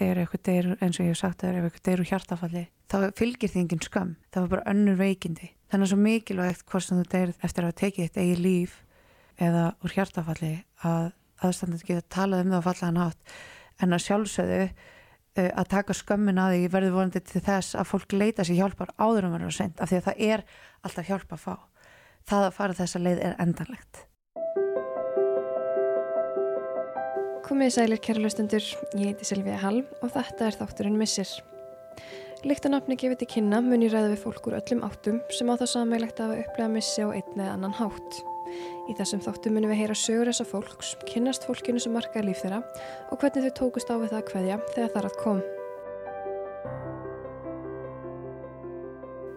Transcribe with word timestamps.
þegar 0.00 0.22
eitthvað 0.22 0.44
deyr, 0.48 0.68
eins 0.80 0.98
og 0.98 1.06
ég 1.06 1.12
hef 1.12 1.20
sagt 1.20 1.42
þegar 1.44 1.66
eitthvað 1.68 1.86
deyr 1.88 2.02
úr 2.02 2.10
hjartafalli, 2.10 2.62
þá 2.90 2.96
fylgir 3.18 3.52
því 3.52 3.62
engin 3.62 3.82
skam, 3.84 4.12
það 4.32 4.44
var 4.44 4.52
bara 4.54 4.72
önnur 4.72 4.98
veikindi. 5.00 5.50
Þannig 5.70 5.86
að 5.86 5.92
svo 5.92 5.98
mikilvægt 6.00 6.64
hvort 6.70 6.86
sem 6.86 7.00
þú 7.00 7.06
deyr 7.12 7.34
eftir 7.46 7.66
að 7.66 7.76
tekið 7.80 8.08
þitt 8.08 8.20
eigi 8.22 8.38
líf 8.40 8.78
eða 9.40 9.64
úr 9.84 9.94
hjartafalli 9.94 10.52
að 10.88 11.10
aðstandandi 11.46 11.88
geta 11.88 12.14
talað 12.16 12.44
um 12.44 12.54
það 12.54 12.64
á 12.64 12.68
fallaðan 12.68 13.02
hátt. 13.04 13.36
En 13.80 13.96
að 13.96 14.04
sjálfsögðu 14.06 14.60
uh, 14.66 15.48
að 15.48 15.70
taka 15.76 15.96
skömmin 15.96 16.42
að 16.42 16.56
því 16.56 16.68
verður 16.74 16.96
vonandi 16.98 17.24
til 17.30 17.44
þess 17.46 17.78
að 17.78 17.90
fólk 17.92 18.16
leita 18.16 18.44
sér 18.44 18.60
hjálpar 18.64 18.94
áður 18.98 19.30
um 19.30 19.38
að 19.38 19.48
senda 19.56 19.84
af 19.84 19.92
því 19.92 20.00
að 20.00 20.06
það 20.08 20.22
er 20.28 20.46
alltaf 20.84 21.10
hjálp 21.12 21.34
að 21.36 21.44
fá. 21.46 21.54
Það 22.28 22.46
að 22.50 22.56
fara 22.58 22.80
þessa 22.82 23.04
leið 23.06 23.26
er 23.28 23.38
endanlegt 23.40 24.06
Komið 27.50 27.72
sælir 27.74 27.98
kæra 27.98 28.20
löstundur, 28.22 28.62
ég 28.94 29.08
heiti 29.08 29.26
Silvíða 29.26 29.56
Hall 29.58 29.80
og 30.04 30.12
þetta 30.14 30.44
er 30.46 30.54
þátturinn 30.54 30.94
Missir. 31.00 31.32
Líkt 32.46 32.68
að 32.68 32.76
nafni 32.76 32.94
gefið 32.94 33.24
til 33.24 33.28
kynna 33.32 33.58
mun 33.64 33.82
ég 33.82 33.90
ræða 33.90 34.12
við 34.12 34.22
fólk 34.22 34.46
úr 34.46 34.54
öllum 34.60 34.84
áttum 34.86 35.18
sem 35.34 35.50
á 35.50 35.58
það 35.58 35.72
sammeilegt 35.72 36.22
að 36.22 36.36
upplega 36.36 36.70
missi 36.70 37.02
á 37.02 37.10
einn 37.10 37.34
eða 37.34 37.56
annan 37.56 37.74
hátt. 37.74 38.22
Í 38.86 38.94
þessum 39.00 39.26
þáttum 39.26 39.58
munum 39.58 39.74
við 39.74 39.82
heyra 39.82 39.98
sögur 39.98 40.30
þessa 40.30 40.46
fólks, 40.46 40.94
kynnast 41.10 41.50
fólkinu 41.50 41.82
sem 41.82 41.98
margar 41.98 42.22
líf 42.22 42.38
þeirra 42.44 42.62
og 43.10 43.18
hvernig 43.18 43.50
þau 43.50 43.58
tókust 43.64 43.90
á 43.90 43.98
við 43.98 44.12
það 44.14 44.20
að 44.22 44.30
hverja 44.30 44.60
þegar 44.76 44.94
þar 44.94 45.10
að 45.10 45.18
kom. 45.24 45.42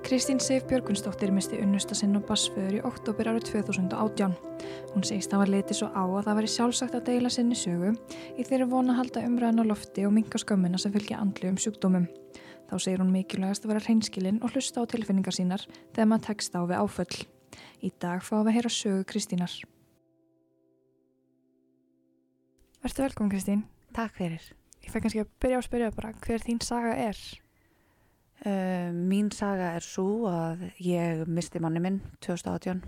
Kristín 0.03 0.39
Seif 0.39 0.65
Björgunsdóttir 0.67 1.31
misti 1.31 1.57
unnusta 1.63 1.95
sinn 1.95 2.17
og 2.19 2.25
basföður 2.27 2.75
í 2.75 2.79
oktober 2.83 3.29
árið 3.31 3.45
2018. 3.53 4.33
Hún 4.91 5.05
segist 5.07 5.31
að 5.31 5.39
var 5.41 5.51
litið 5.53 5.77
svo 5.77 5.87
á 5.95 6.03
að 6.03 6.25
það 6.25 6.37
væri 6.39 6.49
sjálfsagt 6.51 6.97
að 6.97 7.05
deila 7.07 7.31
sinni 7.31 7.55
sögu 7.55 7.93
í 8.35 8.43
þeirri 8.43 8.67
vona 8.73 8.97
halda 8.97 9.23
umræðan 9.23 9.63
á 9.63 9.69
lofti 9.69 10.03
og 10.03 10.11
minga 10.17 10.41
skömmina 10.41 10.81
sem 10.81 10.91
fylgja 10.91 11.21
andlu 11.23 11.53
um 11.53 11.59
sjúkdómum. 11.63 12.09
Þá 12.67 12.75
segir 12.83 12.99
hún 12.99 13.13
mikilvægast 13.15 13.63
að 13.63 13.71
vera 13.71 13.83
hreinskilinn 13.85 14.41
og 14.43 14.51
hlusta 14.51 14.83
á 14.83 14.91
tilfinningar 14.91 15.37
sínar 15.37 15.63
þegar 15.95 16.09
maður 16.11 16.27
tekst 16.27 16.57
á 16.59 16.61
við 16.67 16.81
áföll. 16.83 17.21
Í 17.79 17.93
dag 18.03 18.25
fáum 18.27 18.43
við 18.43 18.51
að 18.51 18.57
heyra 18.59 18.73
sögu 18.75 19.07
Kristínar. 19.07 19.55
Verður 22.83 23.07
velkom 23.07 23.31
Kristín. 23.31 23.63
Takk 23.95 24.19
fyrir 24.19 24.51
Ég 24.83 24.91
fæ 24.91 24.99
kannski 24.99 25.23
að 25.23 25.31
byrja 25.39 25.57
á 25.57 25.61
að 25.61 25.67
spyrja 25.69 25.95
bara 25.95 26.13
hver 26.25 26.43
þín 26.43 26.59
saga 26.59 26.91
er. 26.99 27.19
Uh, 28.43 28.91
mín 28.91 29.29
saga 29.31 29.69
er 29.77 29.85
svo 29.85 30.25
að 30.27 30.65
ég 30.83 31.21
misti 31.31 31.61
manni 31.63 31.79
minn 31.79 32.01
2018 32.25 32.81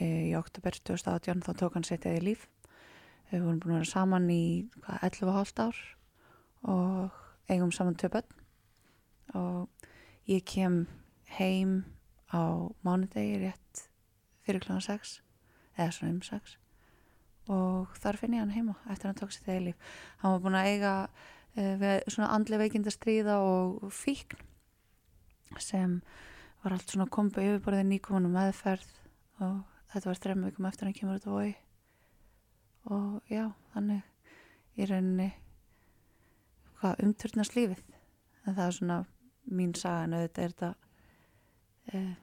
í 0.00 0.34
oktober 0.38 0.76
2018 0.86 1.40
þá 1.42 1.48
tók 1.58 1.74
hann 1.74 1.86
eða 1.88 2.20
líf. 2.22 2.44
Við 3.30 3.42
vorum 3.42 3.58
búin 3.58 3.74
að 3.74 3.80
vera 3.80 3.88
saman 3.90 4.28
í 4.30 4.44
hvað, 4.84 5.00
11,5 5.08 5.62
ár 5.64 5.80
og 6.70 7.16
eigum 7.50 7.72
saman 7.74 7.98
börn. 8.14 8.36
Og 9.34 9.88
ég 10.30 10.44
kem 10.46 10.84
heim 11.38 11.72
á 12.30 12.70
mánudegi 12.86 13.40
rétt 13.42 13.88
fyrir 14.46 14.62
kl. 14.62 14.78
6 14.78 15.16
eða 15.74 15.90
svona 15.90 16.12
um 16.14 16.22
6 16.22 16.54
og 17.50 17.96
þar 17.98 18.18
finn 18.20 18.36
ég 18.36 18.44
hann 18.44 18.54
heima 18.54 18.76
eftir 18.86 19.08
að 19.08 19.10
hann 19.10 19.18
tók 19.24 19.34
eða 19.34 19.64
líf. 19.64 19.90
Hann 20.22 20.36
var 20.36 20.44
búin 20.44 20.58
að 20.60 20.70
eiga 20.70 20.94
við 21.56 22.06
svona 22.06 22.30
andlega 22.36 22.62
veikindastríða 22.62 23.40
og 23.42 23.90
fíkn 23.90 24.46
sem 25.58 25.98
var 26.62 26.76
allt 26.76 26.92
svona 26.92 27.08
kombu 27.10 27.42
yfirborðið 27.42 27.88
nýkomunum 27.88 28.36
meðferð 28.36 28.90
og 29.40 29.60
þetta 29.92 30.10
var 30.10 30.22
þrejum 30.22 30.46
vikum 30.46 30.68
eftir 30.70 30.88
hann 30.88 30.96
kemur 30.96 31.18
út 31.18 31.26
á 31.26 31.32
vói 31.32 31.50
og 32.90 33.32
já, 33.32 33.50
þannig 33.74 34.80
í 34.80 34.86
rauninni 34.88 35.30
hvað 36.80 37.02
umturnast 37.04 37.56
lífið. 37.56 37.82
En 38.46 38.56
það 38.56 38.66
er 38.66 38.76
svona 38.76 38.98
mín 39.50 39.74
saga 39.76 40.06
en 40.06 40.16
auðvitað 40.16 40.44
er 40.44 40.54
þetta 40.54 40.70
eh, 41.92 42.14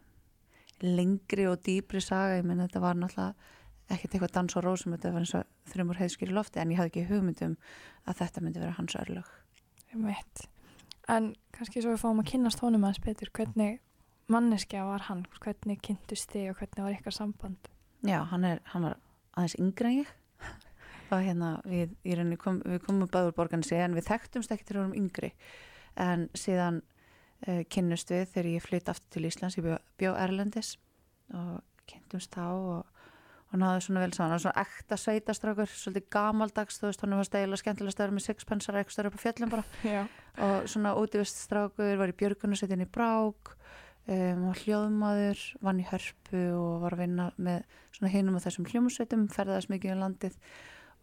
lengri 0.81 1.47
og 1.49 1.61
dýbri 1.65 2.01
saga. 2.01 2.39
Ég 2.39 2.47
menn 2.47 2.63
þetta 2.63 2.81
var 2.83 2.97
náttúrulega 2.97 3.53
ekkert 3.87 4.17
eitthvað 4.17 4.35
dans 4.35 4.57
og 4.59 4.65
rósum 4.65 4.95
þetta 4.95 5.13
var 5.13 5.23
eins 5.23 5.35
og 5.37 5.71
þrjumur 5.71 6.01
heiðskýri 6.01 6.35
lofti 6.35 6.59
en 6.59 6.73
ég 6.73 6.81
hafði 6.81 6.93
ekki 6.93 7.09
hugmyndum 7.11 7.55
að 8.07 8.21
þetta 8.23 8.43
myndi 8.43 8.63
vera 8.63 8.77
hans 8.79 8.97
örlög. 8.99 9.29
Ég 9.93 10.03
veit. 10.03 10.47
En 11.07 11.31
kannski 11.55 11.81
svo 11.81 11.93
við 11.93 12.01
fáum 12.03 12.19
að 12.21 12.31
kynnast 12.33 12.63
honum 12.63 12.83
aðeins 12.83 13.03
betur, 13.05 13.31
hvernig 13.35 13.77
manneskja 14.31 14.83
var 14.87 15.05
hann, 15.07 15.23
hvernig 15.39 15.79
kynntust 15.85 16.33
þið 16.33 16.51
og 16.51 16.59
hvernig 16.59 16.83
var 16.83 16.95
ykkar 16.97 17.15
samband? 17.15 17.69
Já, 18.07 18.19
hann, 18.27 18.43
er, 18.47 18.59
hann 18.73 18.89
var 18.89 18.97
aðeins 19.37 19.55
yngre 19.61 19.91
en 19.91 20.01
ég. 20.01 20.11
Og 21.15 21.23
hérna 21.23 21.53
við, 21.63 21.95
kom, 22.41 22.59
við 22.67 22.83
komum 22.83 23.07
báður 23.11 23.37
borgansið 23.37 23.85
en 23.85 23.95
við 23.95 24.09
þekktumst 24.09 24.51
ekki 24.51 24.67
til 24.67 24.75
að 24.75 24.81
vera 24.83 24.99
yngri. 24.99 25.31
En 26.03 26.27
síðan 26.37 26.81
uh, 27.47 27.63
kynnust 27.71 28.11
við 28.11 28.27
þegar 28.33 28.51
ég 28.51 28.67
flytt 28.67 28.91
aftur 28.91 29.15
til 29.15 29.29
Íslands, 29.29 29.57
ég 29.57 29.65
bjó, 29.65 29.79
bjó 30.01 30.13
Erlendis 30.19 30.75
og 31.31 31.63
kynntumst 31.87 32.35
þá 32.35 32.45
og, 32.51 33.07
og 33.47 33.59
náðu 33.61 33.87
svona 33.87 34.03
vel 34.03 34.13
saman, 34.15 34.43
svona 34.43 34.65
ekta 34.67 34.99
sveitastrákur, 34.99 35.71
svolítið 35.71 36.09
gamaldags 36.11 36.81
þú 36.81 36.89
veist, 36.89 37.03
hann 37.03 37.15
var 37.15 37.27
stegila 37.27 37.59
skemmtilega 37.63 37.95
stöður 37.95 38.17
með 38.17 38.27
sixpensar 38.27 38.79
eitthvað 38.79 38.97
stöður 38.97 39.11
upp 39.11 39.19
á 39.19 39.23
fjöllum 39.23 39.53
bara. 39.55 39.67
Já. 39.95 40.01
Og 40.37 40.67
svona 40.69 40.95
útivist 40.99 41.39
strákur, 41.43 41.97
var 41.97 42.11
í 42.11 42.15
björgunarsveitin 42.17 42.83
í 42.85 42.89
Brák 42.93 43.53
um, 44.07 44.43
var 44.47 44.61
hljóðmaður, 44.63 45.41
vann 45.65 45.79
í 45.81 45.87
hörpu 45.89 46.43
og 46.57 46.81
var 46.85 46.95
að 46.97 47.01
vinna 47.05 47.29
með 47.37 47.63
svona 47.97 48.11
hinum 48.13 48.35
og 48.39 48.43
þessum 48.45 48.67
hljómsveitum, 48.69 49.27
ferðast 49.33 49.69
mikið 49.73 49.95
í 49.95 49.99
landið 50.01 50.37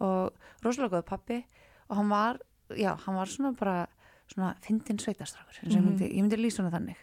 og 0.04 0.32
rosalega 0.64 0.98
góð 1.00 1.08
pappi 1.10 1.40
og 1.88 1.96
hann 1.98 2.08
var, 2.12 2.38
já, 2.74 2.94
hann 3.04 3.18
var 3.18 3.26
svona 3.30 3.52
bara 3.58 3.78
svona 4.30 4.54
fyndin 4.64 4.98
sveitastrákur 5.02 5.58
eins 5.62 5.74
og 5.76 5.82
ég 5.82 5.84
Mhm. 5.84 5.98
ég 6.08 6.22
myndi 6.22 6.36
lýsa 6.40 6.62
hana 6.64 6.70
þannig 6.78 6.96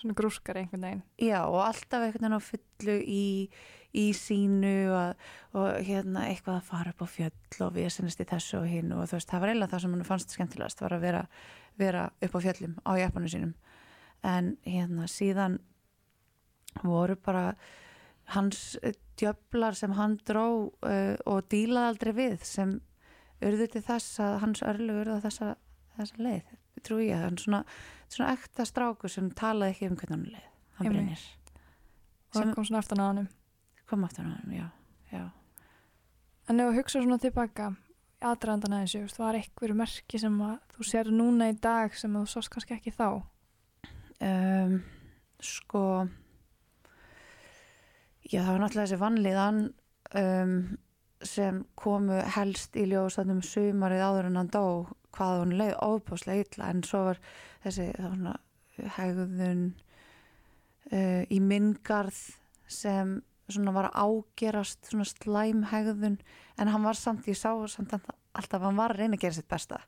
Svona 0.00 0.14
grúskar 0.16 0.56
einhvern 0.56 0.80
veginn. 0.80 1.02
Já, 1.20 1.44
og 1.44 1.60
alltaf 1.60 2.00
einhvern 2.00 2.22
veginn 2.22 2.38
á 2.40 2.40
fullu 2.40 2.94
í, 3.04 3.50
í 3.92 4.04
sínu 4.16 4.88
og, 4.88 5.16
og 5.52 5.82
hérna 5.84 6.22
eitthvað 6.30 6.56
að 6.56 6.62
fara 6.70 6.90
upp 6.94 7.02
á 7.04 7.08
fjöll 7.10 7.66
og 7.66 7.74
við 7.74 7.90
sinnist 7.92 8.20
í 8.22 8.24
þessu 8.24 8.62
og 8.62 8.66
hinn 8.70 8.92
og 8.96 9.04
þú 9.10 9.18
veist, 9.18 9.28
það 9.28 9.40
var 9.40 9.48
eiginlega 9.52 9.72
það 9.74 9.80
sem 9.84 9.92
hann 9.92 10.04
fannst 10.08 10.30
skemmtilegast 10.32 10.80
var 10.80 10.94
að 10.96 11.00
vera, 11.04 11.26
vera 11.80 12.06
upp 12.22 12.36
á 12.36 12.40
fjöllum 12.44 12.76
á 12.84 12.90
jæpanu 13.00 13.30
sínum. 13.32 13.54
En 14.22 14.56
hérna 14.66 15.08
síðan 15.08 15.58
voru 16.84 17.16
bara 17.16 17.54
hans 18.36 18.76
eh, 18.82 18.94
djöflar 19.18 19.74
sem 19.74 19.92
hann 19.98 20.18
dró 20.28 20.44
uh, 20.70 21.16
og 21.26 21.48
dílaði 21.50 21.88
aldrei 21.90 22.12
við 22.14 22.44
sem 22.46 22.76
urðu 23.42 23.66
til 23.72 23.82
þess 23.84 24.20
að 24.22 24.38
hans 24.44 24.62
örlu 24.62 25.00
urðu 25.02 25.18
þessa, 25.24 25.54
þessa 25.96 26.22
leið 26.22 26.56
trú 26.84 27.00
ég, 27.02 27.18
hann 27.20 27.36
svona, 27.40 27.64
svona 28.08 28.32
ekta 28.36 28.64
stráku 28.68 29.10
sem 29.12 29.28
talaði 29.36 29.74
ekki 29.74 29.90
um 29.90 29.98
hvernig 30.00 30.16
hann 30.16 30.26
leið. 30.30 30.48
Hann 30.78 30.86
Einmitt. 30.86 30.96
brennir 30.96 31.26
Sem- 32.30 32.54
kom 32.54 32.64
svona 32.64 32.80
aftan 32.80 33.02
að 33.02 33.08
hannum. 33.10 33.28
kom 33.90 34.04
aftur 34.06 34.24
á 34.24 34.30
hann, 34.30 34.52
já, 34.54 34.66
já. 35.12 35.24
En 36.48 36.60
ef 36.60 36.70
þú 36.70 36.76
hugsa 36.78 37.02
svona 37.02 37.18
tilbaka 37.18 37.72
aðdraðandan 38.20 38.86
þú 38.86 39.02
veist, 39.04 39.20
var 39.20 39.38
eitthvað 39.38 39.76
merki 39.80 40.20
sem 40.20 40.40
að 40.44 40.56
þú 40.74 40.86
sér 40.90 41.12
núna 41.14 41.50
í 41.50 41.58
dag 41.60 41.94
sem 41.96 42.16
að 42.16 42.26
þú 42.26 42.32
sást 42.34 42.52
kannski 42.52 42.76
ekki 42.76 42.92
þá? 42.96 43.22
um, 44.20 44.76
sko 45.40 45.84
já 48.30 48.42
það 48.44 48.52
var 48.52 48.62
náttúrulega 48.62 48.86
þessi 48.86 49.00
vanlíðan 49.00 49.60
um, 50.20 50.54
sem 51.26 51.62
komu 51.76 52.20
helst 52.36 52.76
í 52.80 52.86
ljós 52.88 53.18
þannum 53.18 53.42
sumarið 53.44 54.04
áður 54.04 54.30
en 54.30 54.40
hann 54.40 54.52
dó 54.52 54.64
hvað 55.16 55.42
hún 55.42 55.56
leið 55.58 55.74
óbúslega 55.84 56.44
illa 56.44 56.70
en 56.72 56.84
svo 56.86 57.02
var 57.10 57.22
þessi 57.64 57.88
var 57.96 58.14
svona 58.14 58.36
hegðun 58.96 59.64
uh, 60.92 61.22
í 61.28 61.40
minngarð 61.44 62.20
sem 62.70 63.18
svona 63.54 63.72
var 63.76 63.90
að 63.90 63.98
ágerast 64.04 64.90
svona 64.90 65.04
slæm 65.08 65.64
hegðun 65.72 66.18
en 66.58 66.68
hann 66.68 66.82
var 66.86 66.94
samt, 66.98 67.26
ég 67.28 67.36
sá 67.38 67.52
samt 67.68 67.92
alltaf 68.34 68.62
hann 68.62 68.76
var 68.76 68.94
að 68.94 68.98
reyna 69.04 69.16
að 69.16 69.20
gera 69.26 69.34
sitt 69.38 69.48
besta 69.50 69.80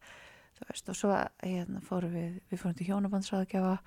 þú 0.59 0.67
veist 0.69 0.89
og 0.93 0.97
svo 0.99 1.13
hérna, 1.43 1.81
fórum 1.87 2.13
við 2.15 2.41
við 2.51 2.59
fórum 2.63 2.77
til 2.79 2.87
hjónabandsraðgjafa 2.91 3.79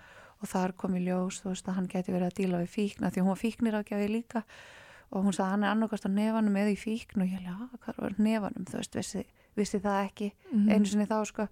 og 0.41 0.49
þar 0.51 0.73
kom 0.77 0.95
í 0.95 1.03
ljós 1.05 1.41
þú 1.43 1.51
veist 1.53 1.67
að 1.69 1.77
hann 1.79 1.87
geti 1.91 2.11
verið 2.15 2.27
að 2.31 2.39
díla 2.41 2.63
við 2.63 2.73
fíkna 2.75 3.11
því 3.11 3.21
hún 3.23 3.31
var 3.33 3.41
fíknir 3.43 3.77
ágjafi 3.79 4.09
líka 4.11 4.43
og 5.11 5.23
hún 5.23 5.33
sagði 5.37 5.51
hann 5.53 5.63
er 5.63 5.71
annarkast 5.71 6.07
á 6.07 6.11
nefanum 6.11 6.55
eða 6.57 6.71
í 6.73 6.77
fíkn. 6.81 7.21
Og 7.21 7.27
ég 7.29 7.37
held 7.45 7.47
að 7.53 7.77
hvað 7.85 7.99
var 8.01 8.15
nefanum 8.17 8.65
þú 8.67 8.79
veist, 8.81 8.95
vissi, 8.97 9.21
vissi 9.55 9.79
það 9.79 9.99
ekki 10.09 10.31
Mhm. 10.51 10.69
einu 10.73 10.85
sinni 10.85 11.05
þá 11.05 11.25
sko. 11.29 11.45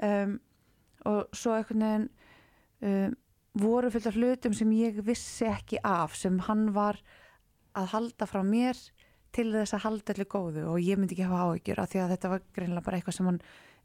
Um, 0.00 0.40
og 1.04 1.26
svo 1.34 1.52
einhvern 1.58 1.82
veginn 1.84 2.08
um, 2.82 3.16
voru 3.60 3.90
fullt 3.90 4.06
af 4.06 4.14
hlutum 4.16 4.54
sem 4.54 4.70
ég 4.70 5.02
vissi 5.04 5.44
ekki 5.44 5.78
af 5.84 6.14
sem 6.16 6.38
hann 6.46 6.72
var 6.72 6.96
að 7.74 7.86
halda 7.94 8.26
frá 8.30 8.42
mér 8.46 8.78
til 9.34 9.50
þess 9.52 9.74
að 9.74 9.84
halda 9.88 10.12
allir 10.14 10.28
góðu 10.30 10.64
og 10.70 10.78
ég 10.80 10.98
myndi 10.98 11.16
ekki 11.16 11.26
hafa 11.26 11.46
áhyggjur 11.50 11.80
af 11.82 11.90
því 11.90 12.00
að 12.04 12.10
þetta 12.14 12.28
var 12.34 12.42
greinlega 12.54 12.84
bara 12.86 12.98
eitthvað 13.00 13.16
sem 13.18 13.26
hann 13.30 13.40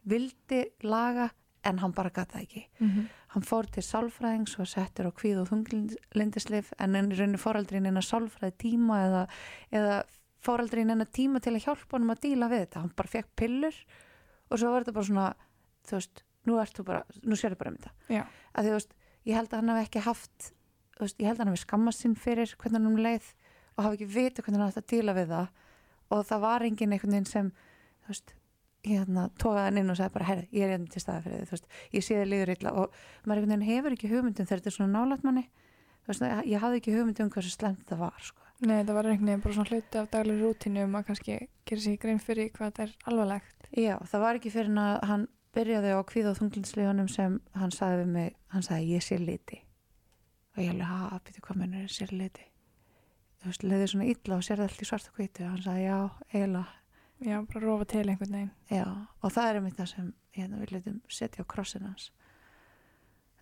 vildi 0.09 0.59
laga 0.85 1.29
en 1.67 1.79
hann 1.81 1.91
bara 1.91 2.09
gata 2.09 2.39
ekki 2.39 2.61
Mhm. 2.79 3.07
hann 3.33 3.43
fór 3.43 3.65
til 3.71 3.83
sálfræðings 3.83 4.59
og 4.59 4.67
settur 4.67 5.09
á 5.09 5.11
kvíð 5.11 5.41
og 5.41 5.49
þunglindislif 5.49 6.71
en 6.79 6.95
en 6.95 7.11
í 7.11 7.17
rauninni 7.17 7.37
fóraldrin 7.41 7.85
eina 7.89 7.99
sálfræði 8.01 8.53
tíma 8.57 8.99
eða, 9.07 9.23
eða 9.71 9.97
fóraldrin 10.41 10.89
eina 10.93 11.05
tíma 11.05 11.41
til 11.41 11.53
að 11.57 11.65
hjálpa 11.65 11.97
honum 11.97 12.13
að 12.15 12.21
díla 12.23 12.47
við 12.49 12.63
þetta 12.67 12.79
hann 12.85 12.93
bara 12.95 13.09
fekk 13.11 13.27
pillur 13.35 13.75
og 14.51 14.57
svo 14.59 14.71
var 14.71 14.83
þetta 14.85 14.93
bara 14.93 15.09
svona 15.09 15.27
þú 15.89 15.97
veist, 15.99 16.23
nú 16.47 16.59
ert 16.61 16.73
þú 16.79 16.85
bara, 16.85 17.03
nú 17.25 17.35
sérðu 17.35 17.57
bara 17.59 17.71
um 17.71 17.77
þetta 17.77 17.91
Já. 18.09 18.23
að 18.55 18.63
því 18.63 18.69
þú 18.69 18.77
veist, 18.79 18.93
ég 19.25 19.35
held 19.35 19.49
að 19.53 19.59
hann 19.59 19.69
hafi 19.73 19.85
ekki 19.89 20.05
haft 20.07 20.51
þú 20.95 21.01
veist, 21.03 21.17
ég 21.19 21.27
held 21.27 21.37
að 21.39 21.43
hann 21.43 21.53
hafi 21.53 21.65
skammast 21.65 21.99
sinn 22.05 22.15
fyrir 22.15 22.55
hvernig 22.55 22.79
hann 22.79 22.87
um 22.93 22.97
leið 23.03 23.33
og 23.79 23.85
hafi 23.85 23.99
ekki 23.99 24.09
vita 24.11 24.43
hvernig 24.43 24.59
hann 24.59 24.73
átt 24.73 24.81
að 24.81 24.89
díla 24.91 25.15
við 25.15 25.31
það. 25.31 25.47
Og 26.09 26.25
það 26.27 26.43
var 26.43 26.65
engin 26.67 26.93
einhvern 26.95 27.15
veginn 27.15 27.29
sem 27.29 27.51
þú 28.03 28.11
veist, 28.11 28.33
hérna 28.87 29.25
tókaði 29.39 29.65
hann 29.67 29.79
inn 29.81 29.93
og 29.93 29.97
sagði 29.99 30.15
bara, 30.17 30.27
herri, 30.29 30.45
ég 30.55 30.65
er 30.65 30.73
hérna 30.73 30.91
til 30.91 31.03
staði 31.03 31.23
fyrir 31.25 31.39
þið 31.39 31.47
þú 31.47 31.55
veist, 31.55 31.71
ég 31.95 32.05
sé 32.05 32.19
þið 32.19 32.29
líður 32.33 32.53
illa. 32.55 32.75
Og 32.75 32.85
maður 33.23 33.41
einhvern 33.41 33.53
veginn 33.55 33.69
hefur 33.69 33.95
ekki 33.95 34.11
hugmyndum 34.11 34.49
þegar 34.49 34.61
þetta 34.61 34.71
er 34.71 34.75
svona 34.75 34.93
nálægt 34.97 35.25
manni. 35.27 35.45
Þú 36.03 36.11
veist, 36.11 36.27
ég 36.49 36.63
hafði 36.65 36.81
ekki 36.81 36.95
hugmyndum 36.97 37.31
hversu 37.33 37.53
slemt 37.53 37.85
það 37.87 38.03
var, 38.03 38.19
sko. 38.19 38.45
Nei, 38.59 38.81
það 38.83 38.95
var 38.97 39.07
einhvern 39.07 39.29
veginn 39.29 39.43
bara 39.45 39.55
svona 39.55 39.71
hluti 39.71 39.99
af 40.01 40.09
daglega 40.11 40.43
rútinu 40.43 40.83
um 40.83 40.97
að 40.99 41.05
kannski 41.07 41.37
gera 41.69 41.83
sér 41.85 41.99
grein 42.01 42.19
fyrir 42.19 42.49
hvað 42.51 42.73
þetta 42.73 42.83
er 42.83 42.91
alvarlegt. 43.07 43.69
Já, 43.71 43.95
það 44.11 44.25
var 44.25 44.39
ekki 44.39 44.51
fyrir 44.51 44.81
að 44.83 44.99
hann 45.13 45.23
byrjaði 45.55 45.95
á 45.95 46.01
kvíð 46.11 46.31
og 46.33 46.37
þunglinslegunum 46.41 47.09
sem 47.13 47.39
hann 47.55 47.71
sagði 47.71 48.03
við 48.03 48.11
mig, 48.17 48.35
hann 48.51 48.65
sagði 48.67 48.91
þú 53.39 53.51
veist, 53.51 53.63
leiði 53.63 53.87
svona 53.87 54.09
illa 54.13 54.35
og 54.35 54.43
sér 54.45 54.61
það 54.61 54.69
allt 54.69 54.83
í 54.83 54.89
svarta 54.89 55.15
kvítu 55.15 55.43
og 55.45 55.49
hann 55.53 55.65
sagði, 55.65 55.87
já, 55.87 55.99
eiginlega 56.33 56.75
Já, 57.19 57.41
bara 57.43 57.65
rofa 57.65 57.85
til 57.85 58.09
einhvern 58.09 58.31
veginn. 58.31 58.51
já, 58.71 58.85
og 59.21 59.31
það 59.35 59.49
er 59.49 59.55
einmitt 59.55 59.75
það 59.75 59.89
sem 59.91 60.13
hérna, 60.31 60.59
við 60.61 60.71
leitum 60.71 61.01
setja 61.11 61.43
á 61.43 61.51
krossin 61.51 61.83
hans 61.83 62.11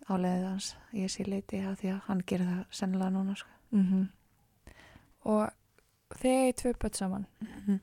á 0.08 0.12
leiðið 0.18 0.46
hans 0.48 0.76
ég 0.92 1.12
sé 1.12 1.26
liti 1.28 1.60
að 1.62 1.76
því 1.82 1.92
að 1.92 2.00
hann 2.08 2.22
gerir 2.26 2.50
það 2.50 2.64
sennilega 2.70 3.10
núna, 3.10 3.36
sko 3.36 3.48
Mm 3.70 4.08
Og 5.28 5.50
þegar 6.16 6.46
ég 6.46 6.56
tvö 6.56 6.72
börn 6.80 6.94
saman, 6.94 7.26
mm 7.40 7.48
-hmm. 7.66 7.78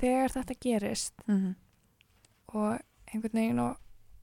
þegar 0.00 0.30
þetta 0.32 0.54
gerist 0.60 1.14
Mm 1.26 1.54
og 2.54 2.78
einhvern 3.12 3.38
veginn 3.40 3.58
og, 3.58 3.76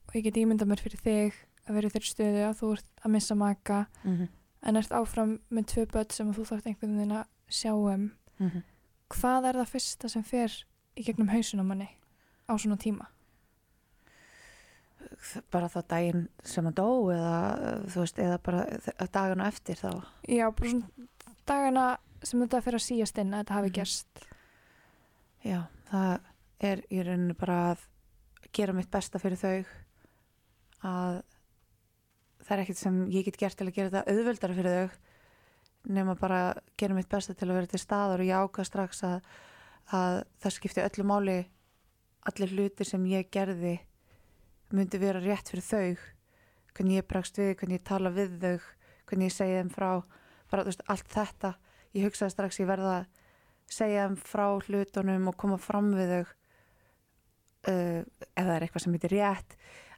og 0.08 0.14
ég 0.16 0.24
get 0.24 0.36
ímynda 0.36 0.64
mér 0.64 0.80
fyrir 0.80 1.00
þig 1.00 1.34
að 1.68 1.74
vera 1.74 1.86
í 1.86 1.90
þeirri 1.90 2.10
stöðu 2.10 2.42
að 2.48 2.58
þú 2.60 2.72
ert 2.72 2.86
að 3.04 3.10
missa 3.10 3.34
maka 3.34 3.86
-hmm. 4.04 4.28
En 4.64 4.76
ert 4.80 4.92
áfram 4.96 5.38
með 5.52 5.66
tvö 5.72 5.86
börn 5.92 6.10
sem 6.10 6.32
þú 6.34 6.44
þarft 6.48 6.66
einhvern 6.70 6.96
veginn 6.98 7.16
að 7.18 7.26
sjá 7.50 7.72
um 7.74 8.10
Mhm. 8.40 8.62
hvað 9.10 9.44
er 9.48 9.54
það 9.60 9.68
fyrsta 9.74 10.08
sem 10.10 10.22
fer 10.22 10.50
í 10.96 11.04
gegnum 11.04 11.28
hausunum 11.28 11.66
manni 11.68 11.88
á 12.48 12.52
svona 12.56 12.76
tíma 12.80 13.06
bara 15.52 15.68
þá 15.70 15.80
daginn 15.88 16.28
sem 16.44 16.64
hann 16.66 16.74
dó 16.76 16.86
eða, 17.12 17.84
þú 17.92 18.00
veist, 18.02 18.18
eða 18.18 18.38
bara 18.42 18.64
dagana 19.12 19.48
eftir 19.50 19.76
þá 19.78 19.90
já, 20.28 20.48
bara 20.50 20.70
svona 20.70 21.08
dagana 21.46 21.84
sem 22.24 22.40
þetta 22.40 22.62
fer 22.64 22.78
að 22.78 22.84
síast 22.86 23.18
inn 23.20 23.34
að 23.34 23.44
þetta 23.44 23.54
hafi 23.58 23.68
Mhm. 23.70 23.74
gerst 23.80 24.24
Já, 25.44 25.66
það 25.92 26.20
er 26.60 26.80
í 26.90 27.02
rauninu 27.04 27.34
bara 27.36 27.74
að 27.74 27.80
gera 28.52 28.72
mitt 28.72 28.90
besta 28.90 29.18
fyrir 29.20 29.36
þau 29.36 29.66
að 30.82 31.22
það 32.44 32.54
er 32.56 32.62
ekkert 32.64 32.80
sem 32.80 33.00
ég 33.12 33.26
get 33.26 33.40
gert 33.40 33.58
til 33.58 33.68
að 33.68 33.76
gera 33.78 33.92
þetta 33.92 34.14
auðveldara 34.14 34.58
fyrir 34.58 34.78
þau 34.78 35.94
nema 35.94 36.14
bara 36.16 36.40
gera 36.80 36.96
mitt 36.96 37.10
besta 37.12 37.34
til 37.36 37.50
að 37.50 37.58
vera 37.58 37.70
til 37.72 37.80
staðar 37.82 38.22
og 38.22 38.28
ég 38.28 38.44
ákvað 38.44 38.68
strax 38.70 39.02
að, 39.04 39.18
að 39.92 40.20
það 40.40 40.56
skipti 40.56 40.84
öllu 40.84 41.08
máli 41.08 41.38
allir 42.28 42.54
hlutir 42.54 42.88
sem 42.88 43.04
ég 43.10 43.28
gerði 43.32 43.76
myndi 44.74 45.00
vera 45.00 45.20
rétt 45.20 45.50
fyrir 45.52 45.66
þau 45.66 46.06
hvernig 46.74 46.98
ég 46.98 47.08
bregst 47.08 47.38
við, 47.38 47.52
hvernig 47.58 47.80
ég 47.80 47.86
tala 47.86 48.12
við 48.14 48.38
þau 48.40 48.56
hvernig 49.08 49.28
ég 49.28 49.36
segja 49.36 49.60
þeim 49.60 49.72
frá 49.74 49.90
bara 50.50 50.64
veist, 50.66 50.82
allt 50.90 51.10
þetta. 51.12 51.54
Ég 51.94 52.08
hugsaði 52.08 52.34
strax 52.34 52.60
ég 52.60 52.68
verða 52.68 52.94
að 53.00 53.06
segja 53.70 54.08
þeim 54.08 54.16
frá 54.20 54.46
hlutunum 54.66 55.30
og 55.30 55.38
koma 55.40 55.58
fram 55.60 55.92
við 55.96 56.14
þau 56.14 56.22
uh, 56.24 58.00
ef 58.00 58.40
það 58.40 58.54
er 58.56 58.66
eitthvað 58.66 58.86
sem 58.86 58.96
heitir 58.96 59.16
rétt 59.18 59.56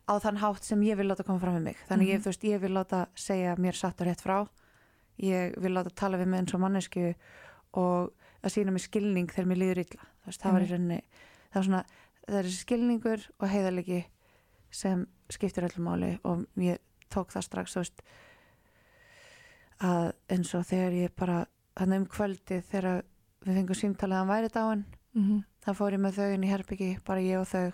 á 0.08 0.14
þann 0.22 0.38
hátt 0.38 0.62
sem 0.64 0.80
ég 0.82 0.96
vil 0.96 1.08
láta 1.08 1.24
koma 1.24 1.38
fram 1.40 1.56
við 1.56 1.62
mig 1.62 1.76
þannig 1.88 2.08
ég, 2.08 2.18
Mhm. 2.20 2.24
veist, 2.24 2.42
ég 2.44 2.60
vil 2.60 2.72
láta 2.74 3.06
segja 3.14 3.56
mér 3.56 3.74
satt 3.74 4.00
og 4.00 4.06
rétt 4.06 4.20
frá 4.22 4.48
ég 5.18 5.56
vil 5.60 5.72
láta 5.74 5.90
tala 5.94 6.16
við 6.18 6.26
mig 6.28 6.40
eins 6.40 6.54
og 6.54 6.60
mannesku 6.60 7.14
og 7.74 8.12
að 8.44 8.50
sína 8.52 8.70
mig 8.72 8.82
skilning 8.82 9.26
þegar 9.28 9.46
mér 9.46 9.56
líður 9.58 9.78
illa 9.84 10.02
veist, 10.26 10.40
það 10.42 10.52
var 10.52 10.60
í 10.60 10.64
Mhm. 10.64 10.70
rauninni 10.72 11.02
það, 11.54 11.64
svona, 11.64 11.84
það 12.28 12.38
er 12.38 12.50
skilningur 12.50 13.26
og 13.40 13.48
heiðalegi 13.48 14.04
sem 14.70 15.06
skiptir 15.30 15.64
öllu 15.64 15.82
máli 15.82 16.18
og 16.24 16.46
ég 16.56 16.78
tók 17.10 17.28
það 17.32 17.42
strax 17.42 17.74
veist 17.74 18.02
að 19.80 20.12
eins 20.32 20.54
og 20.54 20.64
þegar 20.66 20.92
ég 20.96 21.10
bara 21.16 21.46
hann 21.76 21.92
um 21.92 22.06
kvöldi 22.06 22.62
þegar 22.64 23.02
við 23.44 23.58
fengum 23.60 23.76
símtalið 23.80 24.16
að 24.16 24.22
hann 24.22 24.28
væri 24.32 24.48
dáin 24.54 24.84
mm 25.14 25.22
-hmm. 25.26 25.44
þá 25.64 25.70
fór 25.76 25.92
ég 25.92 26.00
með 26.00 26.14
þau 26.16 26.34
inn 26.34 26.44
í 26.44 26.50
herbyggi 26.52 27.04
bara 27.04 27.20
ég 27.20 27.40
og 27.40 27.46
þau 27.46 27.72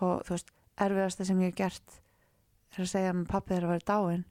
og 0.00 0.22
þú 0.24 0.30
veist, 0.30 0.50
erfiðasta 0.80 1.26
sem 1.28 1.40
ég 1.44 1.52
hef 1.52 1.60
gert 1.60 2.00
er 2.70 2.84
að 2.84 2.92
segja 2.92 3.12
að 3.14 3.24
pappi 3.30 3.54
þeirra 3.54 3.72
væri 3.72 3.88
dáin 3.88 4.26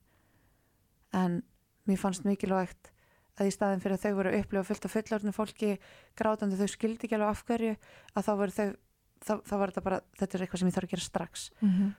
en 1.19 1.41
mér 1.89 1.99
fannst 1.99 2.27
mikilvægt 2.27 2.91
að 3.39 3.49
í 3.49 3.55
staðin 3.55 3.81
fyrir 3.83 3.97
að 3.97 4.05
þau 4.05 4.19
voru 4.19 4.35
upplifa 4.35 4.67
fullt 4.67 4.85
af 4.85 4.93
fullorðinu 4.95 5.35
fólki 5.35 5.71
grátandi 6.19 6.59
þau 6.59 6.69
skildi 6.71 7.07
ekki 7.07 7.17
alveg 7.17 7.33
af 7.33 7.43
hverju 7.47 7.73
að 8.15 8.27
þá 8.27 8.31
voru 8.41 8.55
þau 8.55 8.69
þá, 9.23 9.33
þá 9.43 9.53
var 9.59 9.71
þetta 9.71 9.83
bara, 9.85 9.99
þetta 10.19 10.37
er 10.37 10.43
eitthvað 10.45 10.61
sem 10.61 10.69
ég 10.69 10.75
þarf 10.75 10.87
að 10.87 10.93
gera 10.93 11.05
strax. 11.05 11.45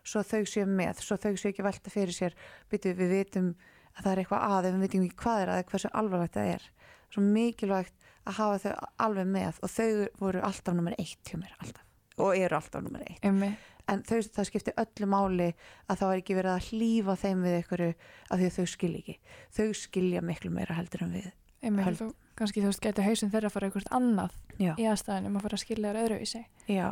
Svo 0.05 0.23
þau 0.25 0.43
séu 0.49 0.67
með, 0.69 1.03
svo 1.05 1.19
þau 1.21 1.33
séu 1.37 1.51
ekki 1.53 1.67
velta 1.67 1.93
fyrir 1.93 2.17
sér, 2.17 2.37
byrju 2.73 2.95
við 2.99 3.15
vitum 3.17 3.51
að 3.97 4.03
það 4.05 4.13
er 4.13 4.23
eitthvað 4.23 4.47
að, 4.47 4.69
ef 4.69 4.75
við 4.77 4.85
vitum 4.87 5.07
ekki 5.07 5.21
hvað 5.25 5.43
er 5.43 5.53
að 5.55 5.65
hversu 5.73 5.93
alvarlegt 6.01 6.39
það 6.39 6.53
er. 6.55 6.69
Svo 7.11 7.25
mikilvægt 7.27 8.09
að 8.25 8.39
hafa 8.39 8.59
þau 8.65 8.89
alveg 9.07 9.31
með 9.35 9.61
og 9.61 9.75
þau 9.75 9.91
voru 10.21 10.45
alltaf 10.47 10.77
nummer 10.77 10.97
eitt 10.99 11.31
hjá 11.33 11.39
mér, 11.41 11.57
alltaf, 11.59 11.85
og 12.21 12.37
eru 12.37 12.57
alltaf 12.61 12.85
nummer 12.85 13.05
eitt. 13.07 13.23
Einmi. 13.25 13.53
En 13.91 14.03
þau, 14.07 14.19
það 14.37 14.49
skipti 14.49 14.75
öllu 14.81 15.09
máli 15.11 15.51
að 15.89 16.01
það 16.01 16.11
var 16.11 16.23
ekki 16.23 16.39
verið 16.39 16.55
að 16.55 16.71
hlýfa 16.71 17.17
þeim 17.21 17.45
við 17.47 17.59
ykkur 17.61 17.85
af 17.91 18.41
því 18.41 18.49
að 18.49 18.57
þau 18.57 18.67
skilja 18.75 19.03
ekki 19.03 19.17
þau 19.59 19.69
skilja 19.83 20.25
miklu 20.25 20.51
meira 20.55 20.79
heldur 20.79 21.07
en 21.07 21.15
við 21.19 21.31
Einmi, 21.61 21.85
Höld. 21.85 22.01
þú, 22.01 22.07
kannski 22.41 22.63
þú 22.63 22.71
veist, 22.71 22.83
getur 22.85 23.05
hausin 23.05 23.33
þeirra 23.33 23.51
að 23.51 23.55
fara 23.55 23.69
eitthvað 23.69 23.89
annað 23.99 24.37
Já. 24.57 24.73
í 24.81 24.87
aðstæðinum 24.89 25.37
að 25.37 25.47
fara 25.47 25.59
að 25.59 25.65
skilja 25.65 25.91
þér 25.91 26.03
öðruvísi 26.05 26.43
Já, 26.73 26.87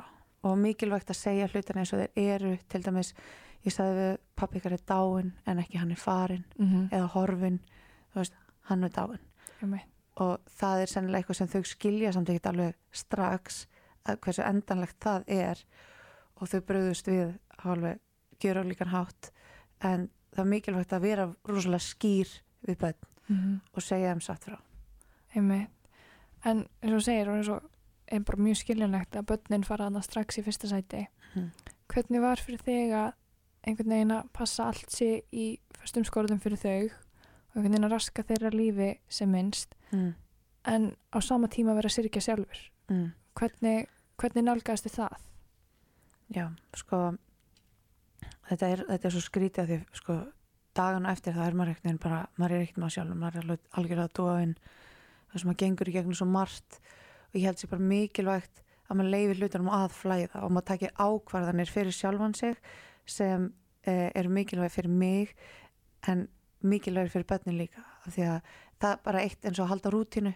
og 0.44 0.58
mikilvægt 0.60 1.12
að 1.12 1.20
segja 1.22 1.48
hlutina 1.48 1.84
eins 1.84 1.92
og 1.96 2.02
þeir 2.02 2.34
eru, 2.34 2.50
til 2.68 2.82
dæmis 2.84 3.14
ég 3.64 3.74
sagði 3.74 3.94
við 4.02 4.12
pappi 4.38 4.60
ykkar 4.60 4.76
er 4.76 4.84
dáin 4.90 5.32
en 5.48 5.62
ekki 5.62 5.80
hann 5.80 5.94
er 5.94 6.02
farin 6.02 6.44
mm 6.58 6.66
-hmm. 6.66 6.84
eða 6.92 7.08
horfin, 7.14 7.60
þú 8.12 8.20
veist, 8.20 8.36
hann 8.68 8.84
er 8.84 8.92
dáin 8.92 9.24
Einmi. 9.62 9.80
og 10.16 10.38
það 10.60 10.82
er 10.82 10.86
sennilega 10.86 11.18
eitthvað 11.18 11.40
sem 11.40 11.48
þau 11.48 11.64
skilja 11.64 12.12
samt 12.12 12.28
ekkert 12.28 12.46
alveg 12.46 12.74
strax 12.92 13.66
hversu 14.04 14.42
endanlegt 14.42 15.00
það 15.00 15.24
er 15.26 15.64
og 16.40 16.48
þau 16.48 16.60
bröðust 16.68 17.08
við 17.10 17.34
alveg 17.64 17.98
gjöra 18.42 18.62
líkan 18.66 18.92
hátt 18.92 19.30
en 19.82 20.08
það 20.34 20.44
er 20.44 20.50
mikilvægt 20.52 20.92
að 20.92 21.00
vera 21.06 21.26
rosalega 21.48 21.84
skýr 21.88 22.28
við 22.66 22.78
bönn 22.84 23.04
Mm 23.28 23.58
og 23.76 23.82
segja 23.84 24.14
þeim 24.14 24.22
satt 24.24 24.44
frá 24.48 24.56
Einmi. 25.36 25.66
en 26.44 26.62
eins 26.82 26.94
og 26.96 27.02
segir 27.04 27.28
og 27.28 27.36
eins 27.36 27.48
og 27.52 27.62
er 28.08 28.20
bara 28.24 28.40
mjög 28.40 28.56
skiljanlegt 28.62 29.16
að 29.20 29.26
börnin 29.28 29.64
fara 29.66 29.84
þarna 29.90 30.00
strax 30.02 30.38
í 30.38 30.42
fyrsta 30.46 30.68
sæti 30.70 31.06
Mhm. 31.34 31.50
hvernig 31.88 32.20
var 32.22 32.36
fyrir 32.40 32.62
þig 32.64 32.92
að 32.96 33.12
einhvern 33.66 33.88
veginn 33.92 34.10
að 34.16 34.30
passa 34.32 34.64
allt 34.64 34.88
sér 34.90 35.20
í 35.32 35.58
fyrstum 35.76 36.04
skorðum 36.04 36.40
fyrir 36.40 36.56
þau 36.56 36.84
og 36.88 37.56
einhvern 37.56 37.72
veginn 37.72 37.84
að 37.84 37.92
raska 37.92 38.22
þeirra 38.22 38.50
lífi 38.54 38.98
sem 39.08 39.30
minnst 39.30 39.74
mm. 39.92 40.14
en 40.64 40.96
á 41.12 41.18
sama 41.20 41.48
tíma 41.48 41.74
vera 41.74 41.88
að 41.88 41.98
syrkja 41.98 42.20
sjálfur 42.22 42.70
Mm. 42.88 43.12
hvernig, 43.36 43.86
hvernig 44.16 44.44
nálgæðist 44.44 44.86
þið 44.88 44.94
það? 44.96 45.18
Já, 46.28 46.44
sko 46.76 46.98
þetta 48.48 48.68
er, 48.68 48.82
þetta 48.90 49.08
er 49.08 49.14
svo 49.14 49.22
skrítið 49.24 49.62
að 49.62 49.70
því 49.70 50.00
sko 50.00 50.16
dagana 50.76 51.12
eftir 51.16 51.34
það 51.36 51.46
er 51.48 51.56
maður 51.58 51.72
ekkert 51.72 51.86
neginn 51.88 52.02
bara 52.02 52.20
maður 52.36 52.54
er 52.54 52.64
ekkert 52.64 52.80
maður 52.82 52.94
sjálf, 52.94 53.14
maður 53.18 53.38
er 53.40 53.52
algjörlega 53.80 54.14
dóin 54.18 54.54
þess 55.32 55.42
að 55.42 55.48
maður 55.48 55.60
gengur 55.62 55.90
í 55.90 55.94
gegnum 55.96 56.18
svo 56.18 56.28
margt. 56.28 56.80
Og 57.28 57.38
ég 57.40 57.48
held 57.48 57.60
sér 57.60 57.72
bara 57.72 57.88
mikilvægt 57.92 58.62
að 58.88 59.00
maður 59.00 59.12
leifi 59.14 59.38
hlutunum 59.38 59.72
að 59.78 59.88
flæða 59.96 60.44
og 60.44 60.52
maður 60.52 60.68
takir 60.72 60.94
ákvarðanir 60.96 61.72
fyrir 61.72 61.96
sjálfan 61.96 62.36
sig 62.36 62.60
sem 63.08 63.50
eh, 63.88 64.08
eru 64.16 64.32
mikilvæg 64.32 64.72
fyrir 64.72 64.92
mig 64.92 65.34
en 66.08 66.26
mikilvæg 66.60 67.12
fyrir 67.12 67.28
börnin 67.28 67.60
líka. 67.60 67.84
Af 68.04 68.14
því 68.16 68.28
að 68.28 68.54
það 68.80 68.90
er 68.92 69.04
bara 69.04 69.24
eitt 69.24 69.44
eins 69.44 69.58
og 69.58 69.66
að 69.66 69.72
halda 69.74 69.92
rútínu. 69.92 70.34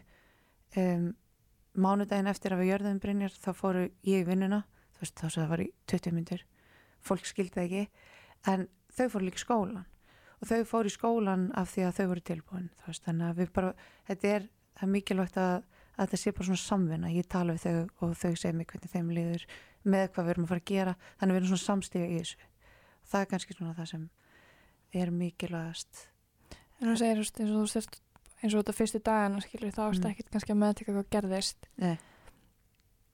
Um, 0.73 1.09
mánudaginn 1.77 2.29
eftir 2.31 2.55
að 2.55 2.63
við 2.63 2.71
jörðum 2.73 3.01
Brynjar 3.01 3.35
þá 3.37 3.51
fóru 3.57 3.89
ég 4.09 4.23
í 4.25 4.29
vinnuna 4.29 4.63
veist 5.03 5.19
þá 5.19 5.27
sem 5.29 5.43
það 5.43 5.51
var 5.55 5.63
í 5.65 5.69
20 5.93 6.17
myndir 6.17 6.45
fólk 7.03 7.27
skildi 7.29 7.63
ekki 7.65 7.83
en 8.53 8.69
þau 8.95 9.09
fóru 9.15 9.27
líka 9.29 9.43
skólan 9.43 9.85
og 10.43 10.49
þau 10.51 10.63
fóru 10.73 10.91
í 10.91 10.95
skólan 10.97 11.49
af 11.59 11.73
því 11.75 11.85
að 11.89 11.97
þau 11.99 12.07
voru 12.13 12.25
tilbúin 12.31 12.71
veist 12.87 13.05
þannig 13.07 13.29
að 13.29 13.43
við 13.43 13.53
bara 13.59 13.75
þetta 14.11 14.33
er, 14.37 14.49
er 14.83 14.91
mikilvægt 14.95 15.37
að, 15.43 15.59
að 15.97 16.07
þetta 16.07 16.21
sé 16.23 16.33
bara 16.39 16.49
svona 16.51 16.63
samvinna 16.65 17.13
ég 17.15 17.29
tala 17.31 17.57
við 17.59 17.67
þau 17.67 18.07
og 18.09 18.17
þau 18.23 18.33
segja 18.37 18.55
mig 18.59 18.71
hvernig 18.73 18.93
þeim 18.95 19.13
líður 19.19 19.47
með 19.83 20.09
hvað 20.15 20.25
við 20.29 20.35
erum 20.37 20.47
að 20.47 20.53
fara 20.55 20.63
að 20.65 20.71
gera 20.73 20.97
þannig 21.21 21.35
við 21.35 21.41
erum 21.43 21.53
svona 21.53 21.67
samstíga 21.67 22.09
í 22.09 22.19
þessu 22.23 22.49
það 23.13 23.21
er 23.25 23.31
kannski 23.35 23.57
svona 23.59 23.77
það 23.79 23.91
sem 23.93 24.09
er 25.03 25.15
mikilvægast 25.23 26.09
En 26.83 26.89
þú 26.91 26.95
segir, 26.99 27.19
eins 27.23 27.39
og 27.47 27.53
þú 27.61 27.67
styrst 27.71 27.99
eins 28.43 28.55
og 28.57 28.63
þetta 28.65 28.73
fyrstu 28.75 28.99
dagana, 29.07 29.39
skilur, 29.45 29.71
þá 29.71 29.83
varst 29.85 30.03
Mm. 30.03 30.09
ekkert 30.11 30.31
kannski 30.35 30.51
að 30.51 30.59
meðteka 30.59 30.95
hvað 30.97 31.05
gerðist. 31.15 31.69
Nei. 31.79 31.93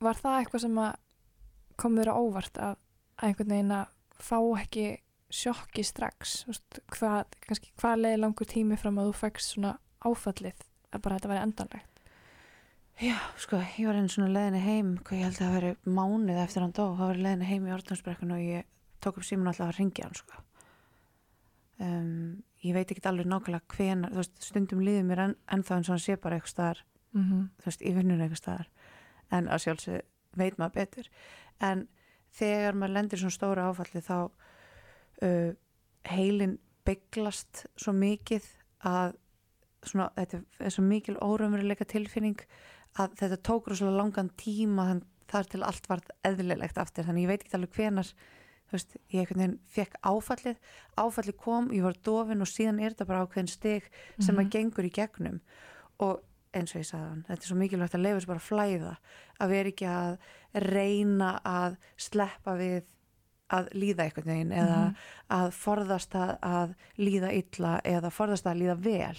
Var 0.01 0.17
það 0.17 0.37
eitthvað 0.39 0.63
sem 0.63 0.79
að 0.81 0.95
kom 1.81 1.99
þér 1.99 2.13
á 2.13 2.15
óvart 2.19 2.59
að, 2.63 2.81
að 3.19 3.29
einhvern 3.29 3.55
veginn 3.55 3.77
að 3.79 3.93
fá 4.19 4.39
ekki 4.61 4.87
sjokki 5.29 5.85
strax 5.85 6.41
veist, 6.49 6.81
hvað, 6.95 7.37
kannski, 7.45 7.71
hvað 7.81 8.03
leiði 8.03 8.23
langur 8.23 8.49
tími 8.49 8.79
fram 8.81 8.99
að 8.99 9.11
þú 9.11 9.19
fækst 9.21 9.55
svona 9.55 9.77
áfallið 10.05 10.65
að 10.93 11.03
bara 11.05 11.19
þetta 11.19 11.33
væri 11.33 11.45
endanlegt 11.45 11.99
Já, 12.99 13.15
sko, 13.39 13.61
ég 13.79 13.87
var 13.87 13.95
einu 13.95 14.11
svona 14.11 14.33
leðinni 14.35 14.59
heim, 14.59 14.89
hvað 15.07 15.21
ég 15.21 15.29
held 15.29 15.37
að 15.37 15.45
það 15.45 15.53
veri 15.55 15.69
mánuð 15.87 16.39
eftir 16.43 16.65
hann 16.65 16.73
dó, 16.75 16.83
það 16.99 17.05
var 17.05 17.21
leðinni 17.23 17.47
heim 17.47 17.69
í 17.69 17.75
orðnarsbrekkun 17.77 18.33
og 18.35 18.41
ég 18.43 18.67
tók 19.05 19.21
upp 19.21 19.27
símun 19.29 19.51
alltaf 19.53 19.69
að 19.69 19.77
ringja 19.79 20.09
hann, 20.09 20.19
sko. 20.19 20.41
Um, 21.79 22.09
ég 22.67 22.75
veit 22.75 22.91
ekki 22.91 23.05
alveg 23.07 23.29
nákvæmlega 23.31 23.77
hvenar, 23.77 24.11
þú 24.11 24.19
veist, 24.19 24.35
stundum 24.43 24.83
líður 24.83 25.07
mér 25.07 25.23
en, 25.29 25.37
ennþá 25.47 25.77
eins 25.77 25.93
og 25.93 25.95
hann 25.95 26.03
sé 26.09 26.17
bara 26.19 26.41
eitthvað 26.41 26.55
staðar, 26.57 26.83
mm 27.15 27.23
-hmm. 27.23 27.45
þú 27.61 27.71
veist, 27.71 27.87
í 27.87 27.95
vinnunum 28.01 28.25
eitthvað 28.27 28.43
staðar, 28.43 28.69
en 29.31 29.49
að 29.49 29.63
sjálfsög 29.63 30.03
veit 30.37 30.59
maður 30.59 30.75
betur. 30.75 31.09
En 31.61 31.87
þegar 32.39 32.75
maður 32.75 32.95
lendir 32.95 33.19
svona 33.23 33.37
stóra 33.37 33.69
áfalli 33.71 34.03
þá 34.05 34.17
uh, 35.23 35.53
heilin 36.09 36.59
bygglast 36.89 37.67
svo 37.77 37.93
mikið 37.93 38.45
að 38.89 39.17
svona, 39.85 40.09
þetta 40.17 40.43
er 40.65 40.75
svo 40.75 40.83
mikil 40.87 41.17
órumveruleika 41.23 41.85
tilfinning 41.89 42.41
að 42.99 43.15
þetta 43.21 43.39
tók 43.47 43.69
rosalega 43.71 44.01
langan 44.01 44.31
tíma 44.41 44.89
þannig 44.91 45.15
þar 45.29 45.49
til 45.53 45.61
allt 45.63 45.89
var 45.91 46.01
eðlilegt 46.25 46.79
aftur 46.81 47.05
þannig 47.05 47.27
ég 47.27 47.29
veit 47.29 47.43
ekki 47.45 47.57
alveg 47.59 47.75
hvenar 47.77 48.13
veist, 48.73 48.95
ég 49.13 49.21
einhvern 49.21 49.43
veginn 49.43 49.59
fekk 49.69 49.99
áfallið 50.09 50.57
áfallið 50.97 51.37
kom, 51.37 51.69
ég 51.77 51.85
var 51.85 51.99
dofin 52.05 52.41
og 52.41 52.49
síðan 52.49 52.81
er 52.81 52.95
þetta 52.95 53.07
bara 53.11 53.27
ákveðin 53.27 53.51
steg 53.53 53.91
sem 54.19 54.35
Mhm. 54.35 54.41
að 54.41 54.51
gengur 54.55 54.89
í 54.89 54.93
gegnum 54.93 55.41
og 56.01 56.23
eins 56.55 56.75
og 56.75 56.81
ég 56.83 56.87
sagði 56.89 57.09
hann, 57.09 57.25
þetta 57.29 57.43
er 57.45 57.49
svo 57.51 57.57
mikilvægt 57.61 57.95
að 57.99 58.03
leifa 58.07 58.21
sér 58.21 58.31
bara 58.33 58.43
að 58.43 58.49
flæða, 58.49 58.93
að 59.41 59.49
vera 59.55 59.73
ekki 59.73 59.89
að 59.93 60.19
reyna 60.69 61.33
að 61.45 61.77
sleppa 61.97 62.55
við 62.59 62.83
að 63.51 63.69
líða 63.81 64.05
einhvern 64.05 64.29
veginn 64.29 64.53
eða 64.53 64.79
Mhm. 64.79 64.97
að 65.31 65.53
forðast 65.57 66.15
að, 66.15 66.39
að 66.43 66.75
líða 66.99 67.31
illa 67.33 67.81
eða 67.85 68.11
forðast 68.13 68.45
að 68.47 68.59
líða 68.63 68.77
vel 68.85 69.17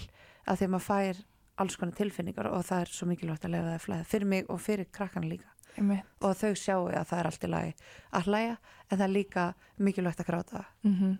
að 0.48 0.58
því 0.58 0.66
að 0.66 0.74
maður 0.76 0.88
fær 0.90 1.24
alls 1.60 1.76
konar 1.76 1.96
tilfinningar 1.98 2.48
og 2.48 2.64
það 2.66 2.82
er 2.82 2.86
svo 2.94 3.08
mikilvægt 3.10 3.46
að 3.46 3.52
leifa 3.56 3.66
það 3.70 3.78
að 3.80 3.86
flæða 3.88 4.06
fyrir 4.06 4.26
mig 4.28 4.46
og 4.50 4.60
fyrir 4.62 4.86
krakkan 4.92 5.30
líka. 5.30 5.50
Einmitt. 5.78 6.04
og 6.22 6.34
þau 6.36 6.54
sjáu 6.58 6.90
að 6.92 7.06
það 7.08 7.20
er 7.20 7.26
allt 7.30 7.44
í 7.44 7.48
lagi 7.50 7.74
að 8.14 8.24
hlæja 8.26 8.58
en 8.92 8.98
það 8.98 9.04
er 9.06 9.14
líka 9.14 9.44
mikilvægt 9.80 10.20
að 10.20 10.26
gráta. 10.30 10.66
Mm 10.84 11.18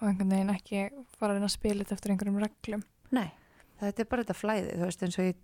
og 0.00 0.08
einhvern 0.08 0.30
veginn 0.32 0.50
ekki 0.54 0.90
fara 1.18 1.34
að 1.36 1.50
spila 1.52 1.84
þetta 1.84 1.92
eftir 1.92 2.10
einhverjum 2.14 2.38
reglum. 2.40 2.82
Nei, 3.12 3.30
þetta 3.80 4.02
er 4.04 4.08
bara 4.10 4.22
þetta 4.24 4.38
flæði 4.40 4.76
þú 4.76 4.84
veist 4.88 5.02
eins 5.06 5.18
og 5.18 5.24
ég 5.30 5.36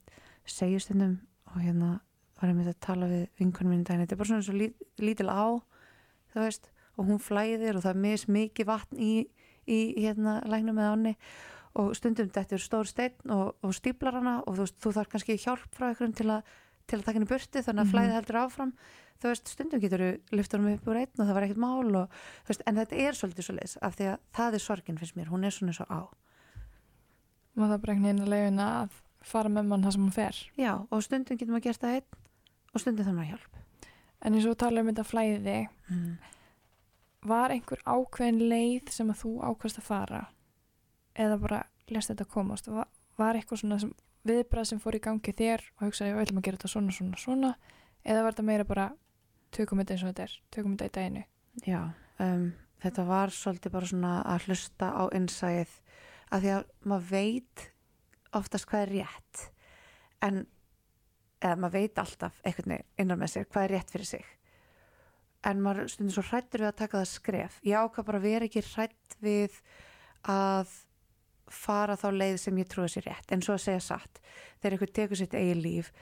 segi 0.47 0.79
stundum 0.81 1.17
og 1.53 1.59
hérna 1.63 1.91
var 2.41 2.51
ég 2.53 2.57
með 2.59 2.69
að 2.75 2.81
tala 2.85 3.07
við 3.11 3.27
vinkunum 3.41 3.73
minn 3.73 3.85
daginn, 3.89 4.03
þetta 4.05 4.15
er 4.15 4.21
bara 4.21 4.29
svona 4.29 4.43
eins 4.43 4.51
og 4.53 4.59
lí, 4.61 4.67
lítil 5.01 5.29
á 5.33 5.47
þú 6.35 6.43
veist, 6.45 6.71
og 6.97 7.07
hún 7.09 7.21
flæðir 7.23 7.77
og 7.79 7.83
það 7.85 7.95
er 7.95 8.03
mis 8.05 8.27
mikið 8.29 8.67
vatn 8.69 9.01
í, 9.01 9.13
í 9.67 9.79
hérna 10.05 10.39
lægnum 10.49 10.77
með 10.77 10.91
áni 10.93 11.15
og 11.77 11.91
stundum 11.97 12.29
þetta 12.33 12.57
er 12.57 12.63
stór 12.63 12.89
steinn 12.89 13.33
og, 13.33 13.57
og 13.65 13.75
stíplar 13.77 14.15
hana 14.21 14.39
og 14.47 14.57
þú 14.61 14.69
þú 14.85 14.93
þarf 14.99 15.11
kannski 15.13 15.37
hjálp 15.41 15.67
frá 15.77 15.91
einhverjum 15.91 16.15
til 16.17 16.31
að 16.37 16.55
til 16.87 17.01
að 17.01 17.03
taka 17.09 17.17
henni 17.19 17.27
burti 17.27 17.63
þannig 17.67 17.83
að 17.83 17.87
Mhm. 17.87 17.93
flæði 17.93 18.15
heldur 18.15 18.37
áfram 18.45 18.73
þú 19.19 19.31
veist, 19.33 19.49
stundum 19.51 19.81
getur 19.83 20.03
lyftur 20.31 20.61
hann 20.61 20.75
upp 20.77 20.87
úr 20.87 21.01
einn 21.01 21.19
og 21.19 21.27
það 21.27 21.35
var 21.35 21.43
ekkert 21.49 21.59
mál 21.65 21.97
og, 21.99 22.11
veist, 22.47 22.63
en 22.67 22.77
þetta 22.77 22.97
er 23.01 23.13
svolítið 23.19 23.43
svo 23.49 23.55
leis 23.57 23.75
af 23.83 23.97
því 23.97 24.07
að 24.13 24.19
það 24.39 24.55
er 24.55 24.63
sorgin 24.63 24.99
finnst 25.01 25.17
mér, 25.17 25.33
hún 25.33 25.45
er 25.45 25.51
svona 25.57 25.73
svo 25.75 25.87
á 25.91 26.01
maður 27.57 27.73
það 27.77 27.83
bara 27.85 27.93
einhvern 27.95 28.07
veginn 28.07 28.25
að 28.27 28.33
leiðina 28.35 28.67
að 28.83 28.97
fara 29.27 29.51
með 29.51 29.67
mann 29.71 29.83
það 29.87 29.93
sem 29.97 30.05
hún 30.07 30.15
fer. 30.15 30.41
Já, 30.61 30.73
og 30.91 31.03
stundum 31.03 31.37
getur 31.41 31.53
maður 31.55 31.67
gert 31.67 31.81
það 31.83 31.95
einn 31.97 32.19
og 32.77 32.81
stundum 32.83 33.07
þarf 33.07 33.17
maður 33.17 33.31
hjálp. 33.33 33.53
en 34.27 34.35
eins 34.35 34.47
og 34.51 34.57
tala 34.59 34.81
um 34.81 34.89
þetta 34.91 35.05
flæði 35.07 35.69
Mm. 35.91 36.17
var 37.27 37.51
einhver 37.55 37.81
ákveðin 37.87 38.41
leið 38.51 38.91
sem 38.91 39.09
að 39.11 39.21
þú 39.23 39.31
ákvæmst 39.47 39.79
að 39.79 39.87
fara? 39.87 40.21
Eða 41.17 41.39
bara 41.41 41.63
lest 41.91 42.11
þetta 42.11 42.27
komast? 42.29 42.69
Var, 42.69 42.87
var 43.19 43.35
eitthvað 43.39 43.61
svona 43.63 43.79
sem, 43.81 43.93
viðbrað 44.27 44.67
sem 44.71 44.81
fór 44.83 44.99
í 44.99 45.01
gangi 45.01 45.33
þér 45.33 45.63
og 45.77 45.87
hugsaði 45.87 46.15
við 46.15 46.23
ætlum 46.27 46.39
að 46.41 46.47
gera 46.49 46.57
þetta 46.59 46.69
svona, 46.73 46.93
svona, 46.93 47.17
svona? 47.23 47.55
Eða 48.05 48.23
var 48.23 48.33
þetta 48.37 48.47
meira 48.51 48.65
bara 48.65 48.89
tökum 49.55 49.79
þetta 49.83 49.95
eins 49.97 50.03
og 50.05 50.11
þetta 50.13 50.23
er, 50.27 50.37
tökum 50.51 50.77
þetta 50.77 50.87
í 50.91 50.95
daginu 50.99 51.25
Já, 51.67 51.81
um, 52.21 52.53
þetta 52.83 53.07
var 53.09 53.33
svolítið 53.35 53.73
bara 53.73 53.87
svona 53.87 54.13
að 54.27 54.47
hlusta 54.49 54.91
á 54.93 55.03
innsæð 55.17 55.77
að 56.35 56.45
því 56.45 56.53
að 56.57 56.65
maður 56.91 57.11
veit 57.11 57.67
oftast 58.37 58.69
hvað 58.71 58.87
er 58.87 58.95
rétt. 58.97 59.43
En 60.27 60.41
eða 61.45 61.59
maður 61.61 61.77
veit 61.77 62.01
alltaf 62.03 62.41
einhvern 62.43 62.75
veginn 62.75 63.05
innan 63.05 63.21
með 63.21 63.33
sér 63.35 63.49
hvað 63.51 63.67
er 63.67 63.75
rétt 63.77 63.95
fyrir 63.95 64.11
sig. 64.11 64.27
En 65.47 65.63
maður 65.63 65.93
stundum 65.93 66.17
svo 66.17 66.25
hrættur 66.27 66.65
við 66.65 66.73
að 66.73 66.81
taka 66.81 67.03
það 67.03 67.13
skref. 67.13 67.61
Ég 67.67 67.79
ákvað 67.79 68.09
bara 68.09 68.21
að 68.23 68.29
vera 68.31 68.49
ekki 68.49 68.65
hrætt 68.73 69.19
við 69.23 69.61
að 70.27 70.73
fara 71.53 71.95
þá 71.95 72.09
leið 72.11 72.39
sem 72.43 72.57
ég 72.59 72.71
trúi 72.71 72.89
sér 72.91 73.07
rétt 73.07 73.33
en 73.33 73.45
svo 73.45 73.55
að 73.55 73.67
segja 73.69 73.85
satt. 73.85 74.21
Þegar 74.59 74.77
einhver 74.77 74.93
tekur 74.99 75.21
sitt 75.21 75.37
eigin 75.39 75.63
líf 75.63 75.93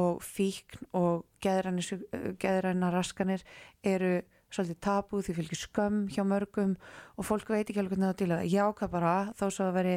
og 0.00 0.20
fíkn 0.22 0.90
og 0.96 1.24
geðræna 1.40 2.90
raskanir 2.92 3.44
eru 3.86 4.20
svolítið 4.50 4.78
tabu 4.80 5.20
því 5.22 5.34
fylgir 5.38 5.60
skömm 5.60 6.08
hjá 6.10 6.22
mörgum 6.26 6.76
og 7.16 7.24
fólk 7.28 7.48
veit 7.52 7.68
ekki 7.70 7.78
alveg 7.80 7.96
hvernig 7.96 8.10
það 8.10 8.20
díla 8.22 8.38
það. 8.40 8.50
Ég 8.50 8.70
ákvað 8.70 8.90
bara 8.90 9.12
þó 9.38 9.44
svo 9.50 9.68
að 9.70 9.76
veri 9.78 9.96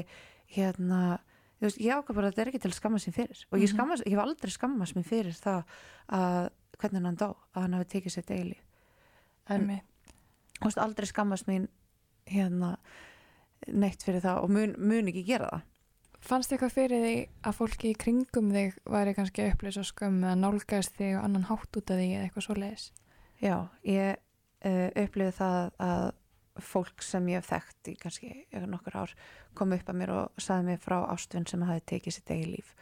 hérna, 0.54 1.00
þú 1.60 1.68
veist, 1.68 1.80
ég 1.82 1.96
ákvað 1.98 2.16
bara 2.20 2.28
að 2.28 2.34
þetta 2.36 2.42
er 2.46 2.52
ekki 2.52 2.62
til 2.64 2.72
að 2.72 2.78
skamma 2.80 3.00
sér 3.02 3.14
fyrir 3.18 3.46
og 3.52 3.58
ég, 3.60 3.64
Mhm. 3.68 3.74
skammast, 3.76 4.04
ég 4.06 4.12
hef 4.14 4.24
aldrei 4.26 4.52
skammast 4.52 4.96
mér 4.96 5.06
fyrir 5.10 5.34
það 5.34 5.64
að 6.10 6.50
hvernig 6.80 7.04
hann 7.06 7.16
dó, 7.18 7.30
að 7.56 7.62
hann 7.62 7.74
hafi 7.74 7.90
tekið 7.94 8.14
sér 8.18 8.26
deili 8.28 8.58
en 9.50 9.68
þú 10.62 10.66
veist, 10.70 10.78
aldrei 10.78 11.06
skammast 11.08 11.48
mín 11.48 11.68
hérna 12.28 12.78
neitt 13.68 14.04
fyrir 14.04 14.22
það 14.22 14.44
og 14.44 14.50
mun, 14.50 14.76
mun 14.78 15.08
ekki 15.08 15.26
gera 15.26 15.50
það 15.52 15.62
Fannst 16.24 16.54
eitthvað 16.56 16.72
fyrir 16.72 17.02
því 17.04 17.16
að 17.44 17.56
fólki 17.58 17.90
í 17.92 17.98
kringum 18.00 18.52
þig 18.54 18.78
væri 18.88 19.14
kannski 19.14 19.44
að 19.44 19.50
upplýsa 19.58 19.82
skömm 19.84 20.22
eða 20.24 20.38
nálgæðist 20.40 20.94
þig 20.96 21.18
og 21.18 21.24
annan 21.26 21.44
hátt 21.50 21.76
út 21.76 21.92
af 21.92 21.98
því 22.00 22.06
eða 22.16 22.24
eitthvað 22.30 22.46
svo 22.46 22.56
leiðis? 22.56 22.86
Já, 23.44 23.58
ég 23.84 24.16
uh, 24.65 24.89
upplifði 25.03 25.38
það 25.39 25.72
að 25.88 26.05
fólk 26.62 27.01
sem 27.01 27.29
ég 27.32 27.41
hef 27.41 27.50
þekkt 27.50 27.89
í 27.89 27.96
kannski 27.98 28.32
nokkur 28.70 28.98
ár 29.01 29.13
kom 29.58 29.74
upp 29.74 29.88
að 29.89 29.98
mér 29.98 30.12
og 30.13 30.43
saði 30.43 30.67
mér 30.67 30.84
frá 30.84 31.00
ástvinn 31.10 31.48
sem 31.50 31.63
hafi 31.65 31.82
tekið 31.96 32.17
sitt 32.17 32.34
eigi 32.34 32.51
líf. 32.51 32.75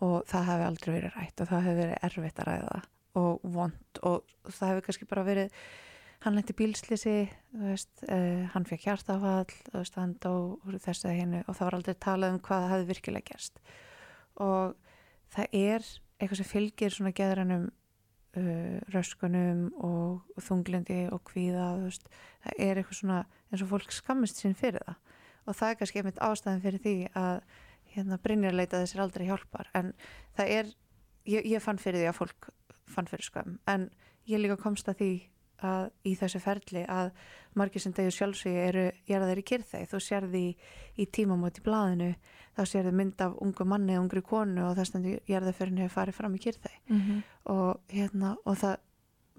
Og 0.00 0.24
það 0.30 0.48
hefði 0.48 0.66
aldrei 0.70 0.94
verið 0.94 1.16
rætt 1.18 1.42
og 1.42 1.50
það 1.50 1.66
hefði 1.66 1.82
verið 1.82 2.08
erfitt 2.08 2.40
að 2.40 2.48
ræða 2.48 2.80
og 3.20 3.46
vond 3.56 4.02
og 4.06 4.34
það 4.46 4.70
hefði 4.70 4.84
kannski 4.86 5.08
bara 5.10 5.26
verið 5.26 5.56
hann 6.24 6.36
lendi 6.36 6.54
bílslisi 6.56 7.14
veist, 7.60 7.90
uh, 8.08 8.46
hann 8.54 8.66
fekk 8.68 8.86
hjartafall 8.86 9.54
veist, 9.74 9.96
hann 9.96 10.16
dó 10.22 10.60
þessu 10.78 11.08
eða 11.08 11.16
hinu 11.18 11.42
og 11.46 11.56
það 11.56 11.66
var 11.66 11.78
aldrei 11.78 11.98
talað 12.06 12.34
um 12.36 12.40
hvað 12.44 12.64
það 12.64 12.72
hefði 12.74 12.90
virkilega 12.94 13.32
gerst. 13.32 13.60
Og 14.40 14.74
það 15.34 15.58
er 15.60 15.90
eitthvað 16.20 16.40
sem 16.40 16.50
fylgir 16.50 16.94
svona 16.94 17.14
geðrænum 17.16 17.68
uh, 18.38 18.76
röskunum 18.94 19.66
og, 19.78 20.20
og 20.36 20.44
þunglindi 20.46 21.00
og 21.14 21.24
kvíða 21.30 21.72
veist, 21.82 22.06
það 22.44 22.62
er 22.66 22.80
eitthvað 22.82 23.00
svona 23.00 23.22
eins 23.50 23.64
og 23.64 23.72
fólk 23.72 23.94
skammist 23.94 24.42
sín 24.42 24.58
fyrir 24.58 24.84
það. 24.86 25.18
Og 25.48 25.56
það 25.56 25.72
er 25.72 25.80
kannski 25.80 26.00
einmitt 26.02 26.22
ástæðan 26.22 26.62
fyrir 26.62 26.84
því 26.84 26.96
að 27.18 27.42
hérna 27.90 28.20
Brynjarleita 28.22 28.84
þessir 28.84 29.02
aldrei 29.02 29.26
hjálpar. 29.26 29.70
En 29.74 29.94
það 30.38 30.56
er, 30.58 30.72
ég, 31.26 31.46
ég 31.56 31.64
fann 31.64 31.80
fyrir 31.80 32.04
því 32.04 32.10
að 32.12 32.18
fólk 32.20 32.50
fann 32.90 33.10
fyrir 33.10 33.26
skam 33.26 33.58
en 33.70 33.88
ég 34.28 34.42
líka 34.42 34.58
komst 34.60 34.88
að 34.90 35.00
því 35.00 35.12
að 35.70 35.90
í 36.08 36.14
þessu 36.16 36.40
ferli 36.40 36.82
að 36.88 37.10
margir 37.58 37.82
sem 37.84 37.94
degju 37.96 38.14
sjálfsvíu 38.16 38.60
eru 38.62 38.84
gerðar 39.08 39.40
í 39.40 39.44
kyrþeg 39.50 39.90
þú 39.90 40.00
sérði 40.04 40.42
í, 40.48 40.52
í 41.02 41.06
tímamót 41.12 41.60
í 41.60 41.64
þá 42.60 42.64
sérði 42.68 42.92
mynd 42.92 43.24
af 43.24 43.34
ungu 43.40 43.64
manni 43.64 43.96
og 43.96 44.04
ungri 44.04 44.22
konu 44.22 44.66
og 44.68 44.76
þess 44.76 44.94
að 44.98 45.08
gerðarferðin 45.30 45.78
hefur 45.84 45.96
farið 45.96 46.14
fram 46.20 46.34
í 46.36 46.42
kyrþeg 46.44 46.78
Mm 46.88 47.00
-hmm. 47.00 47.22
og 47.56 47.80
hérna 47.88 48.36
og 48.44 48.56
það 48.60 48.76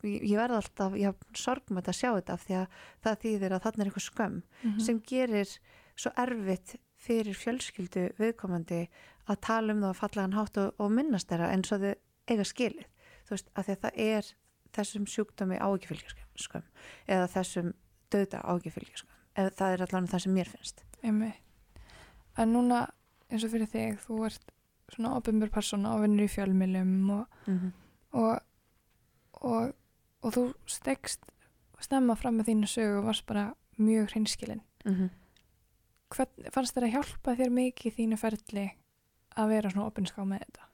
ég 0.04 0.22
ég 0.32 0.38
verð 0.38 0.56
alltaf, 0.58 0.94
ég 0.98 1.06
haf 1.06 1.16
sorgum 1.38 1.78
að 1.78 1.92
sjá 1.94 2.10
þetta 2.18 2.34
af 2.34 2.46
því 2.48 2.56
að 2.58 2.68
það 3.04 3.20
þýðir 3.24 3.52
að 3.54 3.62
þarna 3.62 3.82
er 3.82 3.88
eitthvað 3.92 4.10
skömm 4.10 4.42
Mhm. 4.64 4.80
sem 4.80 5.02
gerir 5.02 5.60
svo 5.96 6.12
erfitt 6.18 6.76
fyrir 6.98 7.34
fjölskyldu 7.36 8.10
viðkomandi 8.20 8.88
að 9.30 9.40
tala 9.42 9.74
um 9.74 9.82
það 9.82 9.90
að 9.90 9.96
falla 10.02 10.22
hann 10.22 10.34
hátt 10.34 10.58
og, 10.58 10.74
og 10.80 10.92
minnast 10.92 11.28
þeirra 11.30 11.52
eins 11.54 11.72
og 11.72 11.82
þau 11.82 11.96
eiga 12.28 12.44
skilið 12.44 12.86
þú 13.26 13.30
veist, 13.30 13.48
að 13.56 13.64
því 13.66 13.72
að 13.72 13.82
það 13.82 13.92
er 13.98 14.34
þessum 14.74 15.06
sjúkdómi 15.06 15.58
á 15.62 15.68
ekki 15.76 15.88
fylgjarskömm 15.88 16.64
eða 17.08 17.28
þessum 17.28 17.74
döða 18.12 18.40
á 18.42 18.52
ekki 18.58 18.72
fylgjarskömm 18.72 19.12
eða 19.36 19.50
það 19.56 19.74
er 19.74 19.82
allavega 19.82 20.12
það 20.12 20.20
sem 20.22 20.34
mér 20.34 20.48
finnst. 20.48 20.84
En 22.38 22.54
núna 22.54 22.88
eins 23.32 23.46
og 23.48 23.54
fyrir 23.54 23.70
þig, 23.72 24.00
þú 24.04 24.24
ert 24.28 24.52
svona 24.92 25.16
opinbjör 25.18 25.52
persóna 25.54 25.96
og 25.96 26.04
vinnur 26.04 26.28
í 26.28 26.32
fjölmilum 26.32 27.10
og, 27.16 27.26
mm 27.48 27.58
-hmm. 27.58 27.72
og, 28.12 28.40
og, 29.32 29.74
og 30.22 30.34
þú 30.34 30.54
stegst 30.66 31.32
snemma 31.80 32.16
fram 32.16 32.38
með 32.38 32.52
þínu 32.52 32.68
sögu 32.68 33.00
og 33.00 33.06
varst 33.06 33.26
bara 33.26 33.54
mjög 33.78 34.12
hreinskilin. 34.12 34.62
Hvern, 36.12 36.52
fannst 36.52 36.76
þér 36.76 36.84
að 36.84 36.92
hjálpa 36.92 37.36
þér 37.36 37.50
mikið 37.50 37.92
í 37.92 37.96
þínu 37.96 38.18
ferli 38.18 38.68
að 39.38 39.48
vera 39.48 39.70
svona 39.70 39.88
opinská 39.88 40.26
með 40.28 40.44
þetta? 40.46 40.68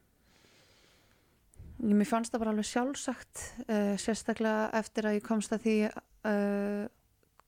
Mér 1.77 2.09
fannst 2.09 2.31
það 2.33 2.39
bara 2.39 2.51
alveg 2.55 2.65
sjálfsagt 2.65 3.41
uh, 3.69 3.95
sérstaklega 4.01 4.69
eftir 4.73 5.05
að 5.05 5.13
ég 5.19 5.23
komst 5.27 5.53
að 5.53 5.61
því 5.61 5.75
uh, 5.91 6.87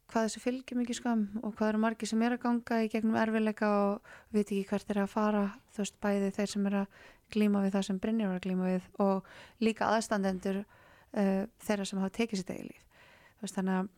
hvað 0.09 0.25
þessi 0.27 0.41
fylgir 0.43 0.79
mikið 0.79 0.97
skam 0.97 1.23
og 1.43 1.53
hvað 1.57 1.71
eru 1.73 1.81
margir 1.83 2.09
sem 2.09 2.21
er 2.25 2.35
að 2.35 2.43
ganga 2.45 2.81
í 2.83 2.89
gegnum 2.91 3.17
erfileika 3.19 3.69
og 3.83 4.11
veit 4.33 4.47
ekki 4.47 4.65
hvert 4.71 4.91
er 4.93 5.01
að 5.03 5.11
fara 5.13 5.43
þú 5.75 5.83
veist 5.83 5.97
bæði 6.01 6.31
þeir 6.37 6.51
sem 6.53 6.67
er 6.69 6.77
að 6.81 6.99
glíma 7.33 7.63
við 7.63 7.75
það 7.75 7.87
sem 7.87 7.99
Brynjar 8.01 8.31
var 8.31 8.39
að 8.39 8.45
glíma 8.47 8.69
við 8.71 8.87
og 9.05 9.29
líka 9.61 9.89
aðstandendur 9.93 10.61
uh, 10.63 11.43
þeirra 11.65 11.85
sem 11.85 12.01
hafa 12.01 12.15
tekið 12.17 12.41
sitt 12.41 12.53
eigi 12.53 12.69
líf. 12.69 13.03
Þú 13.37 13.45
veist 13.45 13.59
þannig 13.59 13.77
að, 13.77 13.91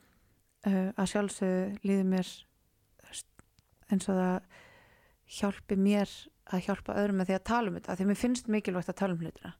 uh, 0.71 0.89
að 0.95 1.11
sjálfsögðu 1.13 1.63
líður 1.87 2.09
mér 2.11 2.33
eins 3.91 4.07
og 4.07 4.19
það 4.19 4.59
hjálpi 5.37 5.77
mér 5.79 6.11
að 6.51 6.65
hjálpa 6.67 6.97
öðrum 6.99 7.21
með 7.21 7.29
því 7.29 7.37
að 7.37 7.47
tala 7.47 7.71
um 7.71 7.77
þetta 7.77 7.95
því 7.95 8.05
að 8.05 8.11
mér 8.11 8.19
finnst 8.19 8.51
mikilvægt 8.51 8.91
að 8.91 8.99
tala 8.99 9.15
um 9.15 9.23
hlutina. 9.23 9.53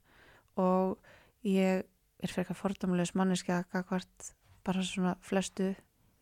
Og 0.59 1.47
ég 1.47 1.85
er 2.21 2.31
frekar 2.31 2.57
fordómulegs 2.57 3.15
manneski 3.17 3.53
að 3.55 3.69
gagvart 3.73 4.31
bara 4.65 4.83
svona 4.85 5.15
flestu 5.25 5.71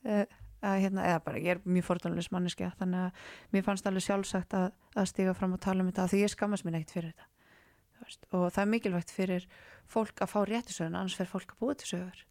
að, 0.10 0.78
hérna, 0.84 1.08
eða 1.08 1.24
bara 1.26 1.42
ég 1.42 1.56
er 1.56 1.64
mjög 1.64 1.88
fordómulegs 1.88 2.32
manneski 2.36 2.70
þannig 2.80 3.08
að 3.08 3.28
mér 3.56 3.68
fannst 3.68 3.88
alveg 3.88 4.06
sjálfsagt 4.06 4.56
að, 4.58 4.72
að 4.96 5.12
stiga 5.14 5.36
fram 5.38 5.56
og 5.56 5.62
tala 5.64 5.86
um 5.86 5.92
þetta 5.92 6.10
því 6.12 6.24
ég 6.24 6.34
skammast 6.34 6.68
mér 6.68 6.80
neitt 6.80 6.94
fyrir 6.94 7.14
þetta 7.14 7.30
og 8.32 8.48
það 8.54 8.62
er 8.64 8.72
mikilvægt 8.74 9.12
fyrir 9.14 9.46
fólk 9.90 10.24
að 10.24 10.32
fá 10.32 10.40
réttisögun 10.48 10.98
annars 10.98 11.18
fer 11.18 11.30
fólk 11.30 11.54
að 11.54 11.62
búa 11.62 11.76
til 11.78 11.90
sögur. 11.92 12.22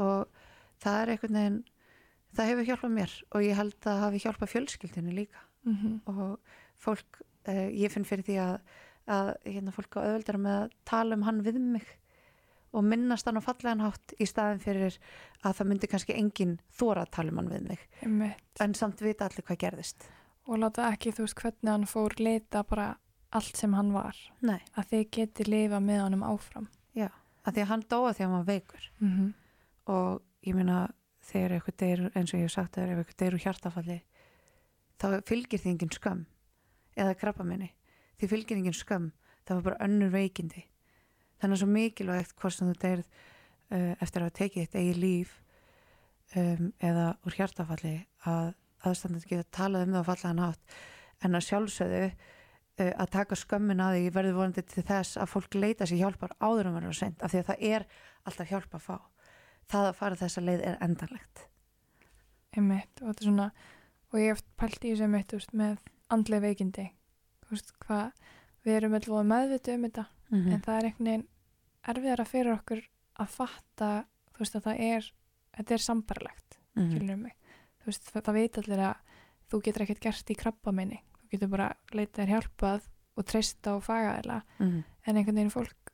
Og 0.00 0.28
það 0.82 0.98
er 1.00 1.12
einhvern 1.14 1.38
veginn 1.38 1.58
það 2.36 2.50
hefur 2.52 2.68
hjálpað 2.70 2.94
mér 2.96 3.16
og 3.30 3.46
ég 3.46 3.58
held 3.58 3.74
að 3.76 3.88
það 3.88 4.04
hafi 4.04 4.22
hjálpað 4.24 4.52
fjölskyldinu 4.54 5.16
líka. 5.16 5.42
Mm 5.64 5.76
og 6.06 6.38
fólk, 6.82 7.20
uh, 7.48 7.68
ég 7.70 7.92
finn 7.92 8.04
fyrir 8.04 8.24
því 8.26 8.38
að, 8.42 8.54
að 9.06 9.28
hérna, 9.44 9.74
fólk 9.74 9.98
á 9.98 10.00
auðvöldara 10.02 10.38
með 10.38 10.56
að 10.62 10.72
tala 10.84 11.14
um 11.14 11.22
hann 11.22 11.42
við 11.46 11.60
mig 11.60 11.86
og 12.72 12.84
minnast 12.84 13.26
hann 13.28 13.36
á 13.36 13.42
fallegan 13.44 13.80
hátt 13.84 14.14
í 14.20 14.26
staðin 14.26 14.60
fyrir 14.62 14.98
að 15.44 15.54
það 15.58 15.66
myndi 15.68 15.86
kannski 15.92 16.14
engin 16.16 16.58
þóra 16.78 17.04
um 17.28 17.36
hann 17.38 17.48
við 17.52 17.68
mig 17.68 17.88
Einmitt. 18.02 18.40
en 18.60 18.74
samt 18.74 19.00
vita 19.00 19.24
allir 19.28 19.44
hvað 19.44 19.58
gerðist 19.58 20.08
Og 20.48 20.58
láta 20.58 20.88
ekki, 20.90 21.12
þú 21.14 21.22
veist, 21.22 21.36
hvernig 21.38 21.70
hann 21.70 21.84
fór 21.86 22.14
leita 22.18 22.64
bara 22.66 22.96
allt 23.30 23.56
sem 23.56 23.72
hann 23.74 23.92
var. 23.92 24.16
Nei, 24.42 24.58
Að 24.76 24.88
þið 24.90 25.10
geti 25.10 25.44
lifa 25.46 25.78
með 25.80 26.00
honum 26.02 26.22
áfram. 26.26 26.66
já, 26.94 27.08
að 27.46 27.54
því 27.54 27.60
að 27.62 27.68
hann 27.68 27.84
dóa 27.88 28.12
því 28.12 28.24
að 28.24 28.26
hann 28.28 28.38
var 28.38 28.44
veikur 28.54 28.90
Mm 29.00 29.12
-hmm. 29.12 29.32
og 29.86 30.22
ég 30.42 30.54
meina 30.54 30.90
þegar 31.22 31.50
eitthvað 31.52 31.76
deyr, 31.78 32.10
eins 32.16 32.34
og 32.34 32.38
ég 32.40 32.42
hef 32.42 32.50
sagt 32.50 32.74
þegar 32.74 32.98
eitthvað 32.98 33.16
deyr 33.18 33.34
úr 33.34 33.38
hjartafalli 33.44 34.02
þá 34.98 35.22
fylgir 35.26 35.58
því 35.60 35.70
engin 35.70 35.90
skömm 35.94 36.26
eða 36.96 37.14
krabba 37.18 37.44
minni, 37.44 37.70
því 38.18 38.28
fylgir 38.28 38.56
engin 38.56 38.72
skömm 38.72 39.12
það 39.46 39.54
var 39.54 39.62
bara 39.62 39.84
önnur 39.86 40.10
veikindi 40.10 40.64
þannig 41.42 41.58
að 41.58 41.62
svo 41.62 41.70
mikilvægt 41.74 42.34
hvort 42.38 42.56
sem 42.56 42.70
þú 42.70 42.78
deyrð 42.84 43.06
uh, 43.74 43.92
eftir 44.04 44.26
að 44.26 44.34
tekið 44.38 44.64
eitt 44.64 44.78
eigi 44.78 44.96
líf 44.98 45.36
um, 46.38 46.72
eða 46.80 47.06
úr 47.26 47.38
hjartafalli 47.38 47.94
að 48.30 48.52
aðstandandi 48.82 49.30
geta 49.30 49.56
talað 49.58 49.86
um 49.86 49.96
það 49.96 50.06
á 50.06 50.10
fallaðan 50.10 50.44
hátt 50.46 50.76
en 51.22 51.38
að 51.38 51.46
sjálfsögðu 51.48 52.02
uh, 52.08 52.92
að 52.92 53.14
taka 53.18 53.38
skömmin 53.38 53.84
að 53.84 53.98
því 53.98 54.10
verður 54.16 54.38
vonandi 54.40 54.66
til 54.66 54.86
þess 54.88 55.20
að 55.20 55.32
fólk 55.34 55.58
leita 55.58 55.88
sér 55.88 56.04
hjálpar 56.06 56.36
áður 56.40 56.72
um 56.72 56.82
að 56.82 56.92
senda 56.98 57.26
af 57.26 57.34
því 57.34 57.42
að 57.42 57.48
það 57.52 57.64
er 57.72 57.88
alltaf 58.22 58.52
hjálp 58.52 58.76
að 58.78 58.86
fá 58.88 58.96
það 59.72 59.88
að 59.88 59.98
fara 59.98 60.22
þessa 60.24 60.44
leið 60.44 60.68
er 60.68 60.78
endanlegt 60.84 61.48
Einmitt. 62.52 63.00
Og 63.00 63.08
þetta 63.08 63.22
er 63.22 63.28
svona, 63.28 63.48
og 64.12 64.18
ég 64.20 64.34
hef 64.34 64.42
pælt 64.60 64.82
í 64.84 64.92
þessu 64.92 65.06
einmitt, 65.06 65.32
veist, 65.32 65.54
með 65.56 65.78
andlega 66.12 66.44
veikindi. 66.44 66.88
Hvað, 67.84 68.26
við 68.64 68.78
erum 68.78 68.96
alltaf 68.96 69.28
meðvitið 69.28 69.76
um 69.78 69.86
þetta, 69.88 70.04
mm 70.32 70.50
en 70.52 70.64
það 70.64 70.78
er 70.78 70.88
einhvern 70.88 71.08
veginn 71.10 71.26
erfiðara 71.88 72.24
fyrir 72.24 72.52
okkur 72.54 72.82
að 73.20 73.28
fatta, 73.28 74.06
þú 74.32 74.38
veist, 74.38 74.56
að 74.56 74.62
það 74.62 74.80
er, 74.80 75.12
þetta 75.56 75.74
er 75.74 75.78
sambarlegt. 75.78 76.58
-hmm. 76.74 76.90
skilur 76.90 77.16
mig 77.16 77.36
þú 77.82 77.90
veist, 77.90 78.10
það, 78.10 78.24
það 78.26 78.38
veit 78.38 78.58
allir 78.62 78.82
að 78.88 79.18
þú 79.52 79.62
getur 79.66 79.84
ekkert 79.84 80.04
gert 80.06 80.32
í 80.32 80.38
krabba 80.38 80.74
minni 80.76 81.00
þú 81.20 81.30
getur 81.34 81.52
bara 81.52 81.68
leitað 81.92 82.32
hjálpað 82.32 82.88
og 83.12 83.28
treysta 83.28 83.76
og 83.76 83.86
fagaðila 83.86 84.42
mm 84.58 84.82
en 85.02 85.16
einhvern 85.16 85.34
veginn 85.34 85.50
fólk 85.50 85.90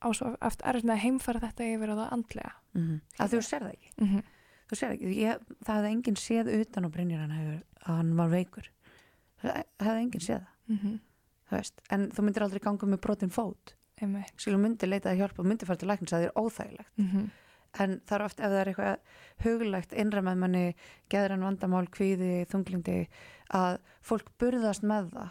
á 0.00 0.08
svo 0.16 0.30
aft 0.40 0.62
erfitt 0.64 0.86
með 0.88 0.94
að 0.94 1.02
heimfara 1.04 1.40
þetta 1.40 1.64
yfir 1.74 1.90
á 1.92 1.96
það 1.96 2.12
andlega 2.12 2.52
-hmm. 2.74 3.00
að 3.18 3.32
þú 3.32 3.40
sér 3.42 3.62
það 3.62 3.72
ekki 3.72 3.90
mm 3.96 4.06
-hmm. 4.06 4.22
þú 4.68 4.76
sér 4.76 4.88
það 4.88 4.94
ekki, 4.94 5.10
ég, 5.20 5.40
það 5.64 5.76
hefði 5.76 5.90
enginn 5.90 6.16
séð 6.16 6.46
utan 6.60 6.86
á 6.86 6.88
Brynjar 6.88 7.20
hann 7.20 7.36
hefur 7.38 7.62
að 7.86 7.96
hann 7.96 8.16
var 8.16 8.28
veikur 8.28 8.70
það 9.42 9.64
hefði 9.78 10.00
enginn 10.00 10.20
séð 10.20 10.40
það 10.40 10.54
mm 10.66 10.76
-hmm. 10.76 11.00
þú 11.48 11.56
veist, 11.56 11.80
en 11.90 12.10
þú 12.10 12.22
myndir 12.22 12.42
aldrei 12.42 12.60
ganga 12.60 12.86
með 12.86 13.00
brotin 13.00 13.30
fót 13.30 13.76
einmitt. 14.02 14.34
Skilur 14.40 14.60
myndir 14.62 14.90
leitaði 14.90 15.20
hjálp 15.22 15.40
og 15.40 15.48
myndir 15.48 15.68
fara 15.68 15.80
til 15.80 15.88
læknis 15.90 16.12
að 16.12 16.24
það 16.24 16.28
er 16.28 16.38
óþægilegt. 16.42 16.92
Mm 16.98 17.08
-hmm. 17.12 17.26
en 17.78 18.00
það 18.06 18.16
er 18.16 18.24
oft 18.24 18.40
ef 18.40 18.46
það 18.46 18.60
er 18.60 18.68
eitthvað 18.68 18.98
huglægt 19.44 19.92
innra 19.92 20.22
með 20.22 20.36
manni, 20.36 20.74
geðran 21.08 21.44
vandamál 21.44 21.86
kvíði, 21.86 22.46
þunglindi 22.48 23.08
að 23.50 23.78
fólk 24.00 24.30
burðast 24.38 24.82
með 24.82 25.10
það 25.12 25.30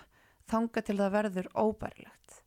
þanga 0.52 0.82
til 0.82 0.98
það 0.98 1.12
verður 1.12 1.48
óbærilegt. 1.56 2.42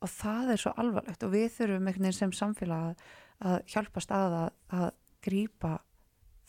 Og 0.00 0.08
það 0.08 0.52
er 0.52 0.56
svo 0.56 0.72
alvarlegt 0.76 1.22
og 1.22 1.32
við 1.32 1.48
þurfum 1.56 1.88
einhvern 1.88 2.06
veginn 2.08 2.18
sem 2.18 2.32
samfélag 2.32 2.84
að, 2.88 2.96
að 3.40 3.58
hjálpast 3.66 4.10
að 4.10 4.90
grípa 5.24 5.78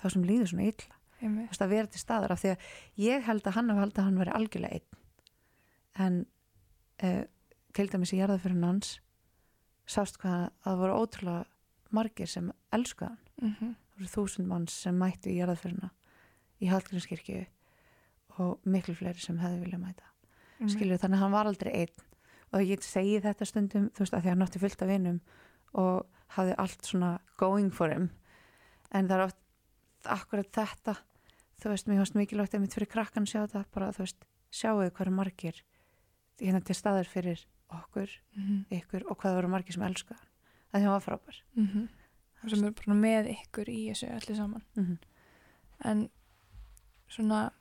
það 0.01 0.15
sem 0.15 0.27
líður 0.27 0.51
svona 0.51 0.69
illa. 0.71 0.99
Þú 1.19 1.31
veist, 1.39 1.63
að 1.63 1.71
vera 1.71 1.87
til 1.87 2.01
staðar 2.01 2.33
af 2.35 2.41
því 2.41 2.51
að 2.51 2.65
ég 3.01 3.23
held 3.25 3.47
að 3.47 3.55
hann 3.55 3.71
hef 3.71 3.79
held 3.79 3.97
að 3.97 4.07
hann 4.07 4.19
veri 4.19 4.35
algjörlega 4.35 4.79
einn. 4.79 4.99
En 6.05 6.17
uh, 7.07 7.23
til 7.75 7.87
dæmis 7.91 8.13
í 8.13 8.19
jarðafyrir 8.19 8.63
hans 8.63 8.97
sást 9.85 10.17
hvað 10.21 10.49
að 10.65 10.81
voru 10.81 10.97
ótrúlega 11.01 11.45
margir 11.95 12.29
sem 12.29 12.51
elskuða 12.75 13.09
hann. 13.09 13.21
Mm 13.41 13.55
-hmm. 13.59 13.75
það 13.75 13.97
voru 13.97 14.11
þúsund 14.15 14.47
manns 14.47 14.73
sem 14.73 14.97
mættu 14.97 15.29
í 15.29 15.37
jarðafyrina 15.37 15.91
í 16.61 16.69
Hallgrímskirkju 16.71 17.45
og 18.39 18.59
miklu 18.65 18.95
fleiri 18.95 19.19
sem 19.19 19.39
hefði 19.39 19.59
viljað 19.63 19.81
mæta. 19.81 20.03
Skilur 20.67 20.97
þannig 20.97 21.17
að 21.17 21.23
hann 21.23 21.31
var 21.31 21.47
aldrei 21.47 21.71
einn. 21.73 22.03
Og 22.53 22.61
ég 22.61 22.83
segi 22.83 23.19
þetta 23.19 23.45
stundum 23.45 23.89
þú 23.89 23.99
veist 23.99 24.13
að 24.13 24.21
því 24.21 24.27
að 24.27 24.33
hann 24.33 24.45
átti 24.45 24.59
fullt 24.59 24.81
af 24.81 24.87
vinum 24.87 25.19
og 25.73 26.05
hafði 26.27 26.55
allt 26.57 26.85
svona 26.85 27.19
going 27.37 27.73
for 27.73 27.89
him. 27.89 28.09
En 28.91 29.07
það 29.07 29.17
er 29.17 29.25
oft 29.25 29.41
akkurat 30.05 30.51
þetta 30.51 30.95
þú 31.61 31.71
veist, 31.71 31.87
mér 31.87 32.01
fannst 32.01 32.15
mikilvægt 32.15 32.55
einmitt 32.55 32.75
fyrir 32.75 32.91
krakkan 32.91 33.25
að 33.25 33.31
sjá 33.31 33.39
þetta 33.45 33.63
bara 33.73 33.91
þú 33.95 34.03
veist, 34.05 34.25
sjáu 34.51 34.77
hvað 34.77 35.05
eru 35.05 35.15
margir 35.15 35.61
hérna 36.39 36.61
til 36.63 36.75
staðar 36.75 37.09
fyrir 37.09 37.45
okkur, 37.83 38.09
mm 38.35 38.43
-hmm. 38.43 38.77
ykkur 38.79 39.03
og 39.11 39.17
hvað 39.17 39.35
voru 39.35 39.47
margir 39.47 39.73
sem 39.73 39.83
elskuða 39.83 40.17
hann 40.19 40.29
að 40.73 40.79
því 40.79 40.83
hann 40.83 40.93
var 40.97 41.05
frábær 41.07 41.41
Mm 41.55 41.67
-hmm. 41.67 42.49
sem 42.49 42.63
er 42.63 42.71
bara 42.71 42.93
með 42.99 43.29
ykkur 43.35 43.69
í 43.69 43.89
þessu 43.89 44.07
allir 44.15 44.35
saman 44.37 44.63
mm 44.75 44.85
-hmm. 44.85 44.97
en 45.89 46.09
svona 47.07 47.51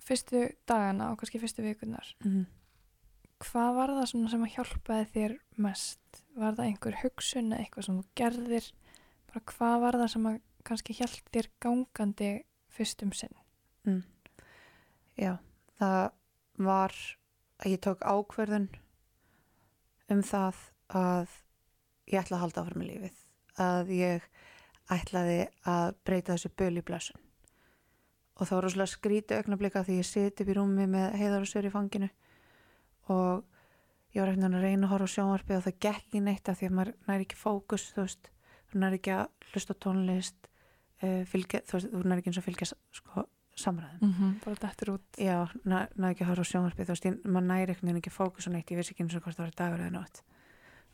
fyrstu 0.00 0.48
dagana 0.68 1.10
og 1.12 1.18
kannski 1.18 1.38
fyrstu 1.38 1.62
vikunar 1.62 2.14
Mhm. 2.24 2.46
hvað 3.40 3.74
var 3.74 3.88
það 3.88 4.06
svona 4.06 4.28
sem 4.30 4.42
að 4.44 4.54
hjálpaði 4.54 5.06
þér 5.14 5.38
mest? 5.56 6.00
Var 6.36 6.52
það 6.54 6.64
einhver 6.66 6.96
hugsun 7.02 7.52
eða 7.52 7.60
eitthvað 7.60 7.84
sem 7.84 7.98
þú 7.98 8.04
gerðir? 8.16 8.72
Bara 9.26 9.40
hvað 9.40 9.80
var 9.80 9.94
það 9.94 10.08
sem 10.08 10.26
að 10.26 10.40
kannski 10.64 10.92
hjælt 10.94 11.30
þér 11.32 11.48
gangandi 11.60 12.42
fyrstum 12.68 13.12
sinn? 13.12 13.34
Mm. 13.86 14.02
Já, 15.18 15.38
það 15.78 16.10
var 16.58 16.92
að 17.60 17.74
ég 17.74 17.82
tók 17.84 18.04
ákverðun 18.04 18.68
um 20.10 20.22
það 20.26 20.60
að 20.96 21.34
ég 22.10 22.22
ætla 22.22 22.38
að 22.38 22.44
halda 22.44 22.62
áfram 22.64 22.84
í 22.84 22.88
lífið 22.88 23.18
að 23.60 23.92
ég 23.94 24.26
ætlaði 24.90 25.40
að 25.68 25.92
breyta 26.06 26.34
þessu 26.34 26.50
böl 26.58 26.72
í 26.80 26.84
blessun. 26.86 27.20
Og 28.40 28.48
það 28.48 28.56
var 28.56 28.66
rosalega 28.66 28.94
skríti 28.94 29.36
augnablika 29.36 29.84
því 29.84 30.00
ég 30.00 30.08
siti 30.08 30.44
upp 30.44 30.50
í 30.50 30.56
rúmi 30.56 30.86
með 30.90 31.16
heiðar 31.20 31.44
og 31.44 31.50
sér 31.50 31.68
í 31.68 31.72
fanginu 31.74 32.08
og 33.12 33.44
ég 34.14 34.22
var 34.22 34.32
eitthvað 34.32 34.56
að 34.56 34.64
reyna 34.64 34.86
að 34.86 34.92
horfa 34.94 35.10
á 35.10 35.14
sjónvarpið 35.14 35.58
og 35.58 35.66
það 35.66 35.80
gekk 35.86 35.98
ekki 36.00 36.22
neitt 36.24 36.48
af 36.50 36.58
því 36.58 36.68
að 36.70 36.76
maður 36.78 36.94
næri 37.10 37.26
ekki 37.26 37.38
fókus 37.38 37.84
þú 37.94 38.06
veist, 38.06 38.30
þú 38.70 38.80
næri 38.82 38.98
ekki 39.00 39.12
að 39.14 39.50
hlusta 39.50 39.76
tónlist 39.84 40.48
uh, 41.04 41.22
fylgja, 41.30 41.62
þú 41.68 41.76
veist, 41.76 41.92
þú 41.92 42.02
næri 42.06 42.22
ekki 42.22 42.32
eins 42.32 42.40
og 42.40 42.46
fylgja 42.48 42.70
sko, 42.70 43.26
samræðum 43.60 44.00
Mm 44.00 44.12
-hmm. 44.12 44.44
Bara 44.44 44.56
þetta 44.56 44.92
út. 44.92 45.06
Já, 45.18 45.38
næ, 45.64 45.78
næ 45.96 46.10
ekki 46.10 46.24
að 46.24 46.30
horfa 46.30 46.44
á 46.44 46.50
sjónvarpið 46.50 46.88
maður 47.24 47.46
næri 47.46 47.70
einhvern 47.70 47.88
veginn 47.88 48.02
ekki 48.02 48.10
fókus 48.10 48.46
og 48.46 48.52
neitt, 48.52 48.70
ég 48.70 48.76
vissi 48.76 48.92
ekki 48.92 49.02
eins 49.04 49.14
og 49.14 49.22
hvort 49.22 49.36
það 49.36 49.46
var 49.46 49.56
dagur 49.56 49.80
eða 49.80 49.96
nótt 49.98 50.22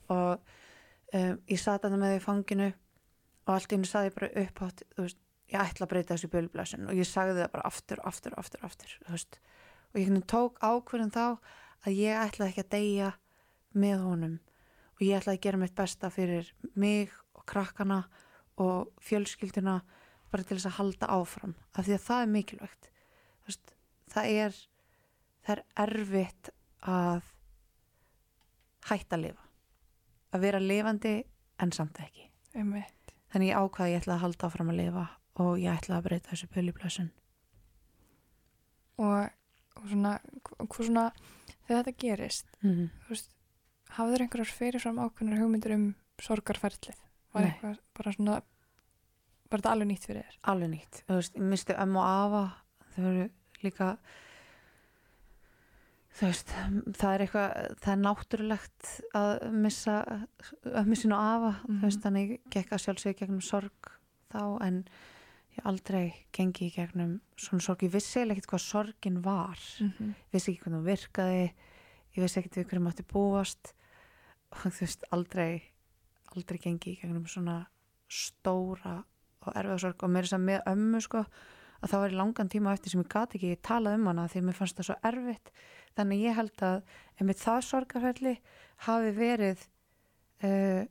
og 0.09 0.41
um, 1.15 1.39
ég 1.49 1.61
sat 1.61 1.85
að 1.85 1.95
það 1.95 2.03
með 2.03 2.15
því 2.15 2.23
fanginu 2.25 2.73
og 3.47 3.55
allt 3.55 3.73
henni 3.73 3.91
saði 3.91 4.15
bara 4.15 4.31
upphátt 4.43 4.83
þú 4.95 5.07
veist, 5.07 5.21
ég 5.53 5.61
ætla 5.63 5.87
að 5.87 5.93
breyta 5.93 6.15
þessu 6.15 6.31
bölublæsun 6.33 6.89
og 6.91 6.99
ég 6.99 7.09
sagði 7.09 7.41
það 7.41 7.53
bara 7.53 7.69
aftur, 7.71 8.03
aftur, 8.05 8.35
aftur, 8.39 8.67
aftur 8.67 9.39
og 9.95 10.01
ég 10.01 10.25
tók 10.27 10.59
ákvörðin 10.61 11.15
þá 11.15 11.39
að 11.87 11.93
ég 11.95 12.19
ætla 12.19 12.51
ekki 12.51 12.65
að 12.65 12.73
deyja 12.75 13.13
með 13.77 14.03
honum 14.03 14.39
og 14.97 15.05
ég 15.05 15.19
ætla 15.21 15.37
að 15.37 15.43
gera 15.47 15.61
mitt 15.61 15.77
besta 15.77 16.11
fyrir 16.11 16.51
mig 16.75 17.13
og 17.37 17.45
krakkana 17.47 18.05
og 18.63 18.91
fjölskylduna 19.05 19.81
bara 20.33 20.47
til 20.47 20.57
þess 20.59 20.71
að 20.71 20.79
halda 20.81 21.11
áfram 21.17 21.55
af 21.73 21.87
því 21.87 21.97
að 21.97 22.05
það 22.07 22.23
er 22.23 22.33
mikilvægt 22.35 22.91
veist, 23.47 23.75
það 24.13 24.31
er 24.43 24.61
það 25.47 25.57
er 25.57 25.63
erfitt 25.87 26.51
að 26.87 27.33
hætta 28.91 29.19
að 29.19 29.25
lifa 29.27 29.45
að 30.35 30.47
vera 30.47 30.63
lifandi 30.63 31.15
en 31.63 31.73
samt 31.73 32.01
ekki 32.03 32.27
Einmitt. 32.57 33.15
þannig 33.33 33.53
ég 33.53 33.63
ákvaði 33.63 33.87
að 33.89 33.95
ég 33.95 34.03
ætla 34.03 34.17
að 34.17 34.25
halda 34.25 34.51
áfram 34.51 34.73
að 34.73 34.81
lifa 34.83 35.07
og 35.45 35.55
ég 35.61 35.73
ætla 35.73 35.99
að 35.99 36.09
breyta 36.09 36.33
þessu 36.33 36.51
pölublössun 36.53 37.09
og, 39.03 39.33
og 39.77 39.89
svona, 39.91 40.17
svona 40.73 41.07
þegar 41.67 41.83
þetta 41.83 41.97
gerist, 42.01 42.53
mm. 42.63 42.87
þú 43.05 43.13
veist 43.13 43.33
hafður 43.97 44.25
einhverjar 44.25 44.53
fyrirfram 44.59 45.01
ákveðnar 45.03 45.43
hugmyndir 45.43 45.77
um 45.77 45.87
sorgarferlið 46.23 47.01
var 47.35 47.45
Nei. 47.45 47.51
eitthvað 47.51 47.81
bara 47.99 48.15
svona 48.17 48.37
var 49.51 49.61
þetta 49.61 49.73
alveg 49.73 49.89
nýtt 49.89 50.07
fyrir 50.07 50.23
þér. 50.25 50.39
Alveg 50.53 50.71
nýtt, 50.71 51.03
þú 51.07 51.15
veist, 51.21 51.35
ég 51.37 51.43
misti 51.43 51.73
ömmu 51.75 51.99
og 51.99 52.07
afa 52.07 52.45
þau 52.97 53.05
eru 53.11 53.27
líka 53.63 53.91
þú 56.17 56.31
veist 56.31 56.53
það 56.97 57.11
er 57.15 57.25
eitthvað, 57.27 57.51
það 57.85 57.93
er 57.93 58.01
náttúrulegt 58.05 58.93
að 59.19 59.35
missa 59.53 59.97
ömmu 60.81 60.97
sín 60.97 61.13
og 61.17 61.21
afa, 61.21 61.51
Mhm. 61.67 61.77
þú 61.81 61.83
veist, 61.91 62.01
þannig 62.07 62.31
ég 62.31 62.41
gekk 62.51 62.73
að 62.73 62.83
sjálfsögja 62.87 63.19
gegnum 63.21 63.43
sorg 63.45 63.91
þá 64.33 64.43
en 64.65 64.85
ég 65.57 65.65
aldrei 65.67 66.15
gengi 66.33 66.71
í 66.71 66.75
gegnum 66.75 67.21
svona 67.37 67.63
sorg, 67.63 67.79
ég 67.85 67.93
vissi 67.93 68.19
eiginlega 68.21 68.37
ekkert 68.39 68.51
hvað 68.53 68.65
sorgin 68.65 69.23
var. 69.23 69.59
Mm 69.81 69.93
-hmm. 69.93 70.15
vissi 70.33 70.53
ekki 70.53 70.63
hvernig 70.65 70.79
hún 70.81 70.91
virkaði. 70.97 71.53
Ég 72.17 72.23
vissi 72.23 72.41
ekkert 72.41 72.57
við 72.57 72.65
hverju 72.69 72.83
mátti 72.83 73.03
búast. 73.05 73.73
Og 74.53 74.59
þú 74.59 74.81
veist, 74.81 75.05
aldrei 75.13 75.63
aldrei 76.37 76.59
gengi 76.59 76.93
í 76.97 77.01
gegnum 77.01 77.27
svona 77.27 77.67
stóra 78.09 79.05
og 79.47 79.61
erfiða 79.61 79.79
sorg 79.85 80.03
og 80.03 80.13
mér 80.13 80.25
er 80.25 80.29
þess 80.29 80.39
að 80.39 80.49
með 80.49 80.73
ömmu 80.73 81.03
sko 81.05 81.23
að 81.77 81.93
það 81.93 82.03
var 82.03 82.13
í 82.13 82.19
langan 82.21 82.51
tíma 82.53 82.75
eftir 82.75 82.93
sem 82.93 83.03
ég 83.03 83.13
gati 83.13 83.39
ekki 83.39 83.63
talað 83.67 83.99
um 83.99 84.11
hana 84.11 84.27
því 84.33 84.43
mér 84.47 84.59
fannst 84.59 84.79
það 84.79 84.89
svo 84.89 84.97
erfitt. 85.11 85.53
Þannig 85.97 86.25
ég 86.25 86.37
held 86.37 86.65
að 86.67 86.77
einmitt 87.21 87.43
það 87.43 87.61
sorgarferli 87.69 88.35
hafi 88.87 89.13
verið 89.17 89.63
uh, 90.45 90.83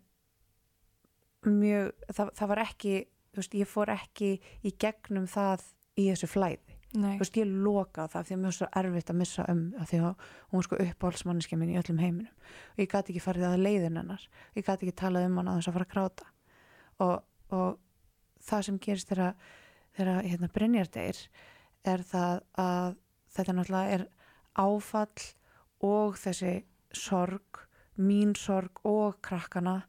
mjög 1.46 1.92
það, 2.10 2.32
það 2.40 2.52
var 2.54 2.64
ekki, 2.66 2.96
þú 3.34 3.42
veist, 3.42 3.60
ég 3.60 3.70
fór 3.70 3.94
ekki 3.94 4.32
í 4.66 4.74
gegnum 4.82 5.28
það 5.30 5.68
í 5.96 6.10
þessu 6.12 6.30
flæði. 6.32 6.76
Nei, 6.96 7.18
þú 7.18 7.26
veist, 7.26 7.38
ég 7.42 7.56
loka 7.66 8.06
það 8.12 8.28
því 8.28 8.36
að 8.36 8.42
mér 8.42 8.52
er 8.52 8.56
svo 8.56 8.68
erfitt 8.80 9.10
að 9.12 9.18
missa 9.20 9.46
um 9.52 9.64
að 9.82 9.90
því 9.90 9.98
að 10.00 10.28
hún 10.52 10.62
er 10.62 10.68
sko 10.68 10.78
uppáhaldsmanniski 10.86 11.58
minn 11.60 11.74
í 11.74 11.80
öllum 11.82 12.00
heiminum. 12.00 12.52
Og 12.76 12.84
ég 12.84 12.92
gæti 12.92 13.12
ekki 13.12 13.24
farið 13.26 13.48
að 13.50 13.64
leiðin 13.66 14.00
hennar. 14.00 14.28
Ég 14.56 14.64
gæti 14.64 14.88
ekki 14.88 15.00
talað 15.02 15.28
um 15.28 15.40
hann 15.42 15.50
að 15.52 15.60
þess 15.60 15.72
að 15.72 15.76
fara 15.76 15.88
að 15.88 15.96
gráta. 15.96 16.30
Og, 17.04 17.16
og 17.58 17.82
það 18.46 18.68
sem 18.68 18.80
gerist 18.82 19.12
þegar 19.12 20.22
hérna 20.26 20.52
Brynjar 20.54 20.92
deyr 20.92 21.20
er 21.86 22.04
það 22.06 22.44
að 22.62 22.96
þetta 23.36 23.56
náttúrulega 23.56 23.98
er 23.98 24.06
áfall 24.56 25.26
og 25.86 26.16
þessi 26.20 26.54
sorg 26.96 27.66
mín 27.96 28.34
sorg 28.36 28.82
og 28.88 29.20
krakkana 29.24 29.82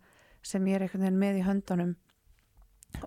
sem 0.46 0.66
ég 0.70 0.78
er 0.78 0.86
einhvern 0.86 1.06
veginn 1.06 1.22
með 1.22 1.38
í 1.40 1.46
höndunum. 1.46 1.94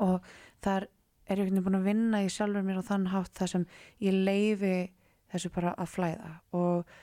Og 0.03 0.17
þar 0.63 0.87
er 1.29 1.39
ég 1.39 1.45
einhvern 1.45 1.59
veginn 1.59 1.67
búin 1.67 1.79
að 1.79 1.87
vinna 1.87 2.23
í 2.25 2.31
sjálfur 2.33 2.65
mér 2.65 2.81
á 2.83 2.89
þann 2.89 3.11
hátt 3.13 3.35
þar 3.39 3.53
sem 3.53 3.67
ég 4.03 4.17
leifi 4.17 4.73
þessu 5.29 5.53
bara 5.53 5.75
að 5.77 5.93
flæða 5.93 6.33
og 6.57 6.97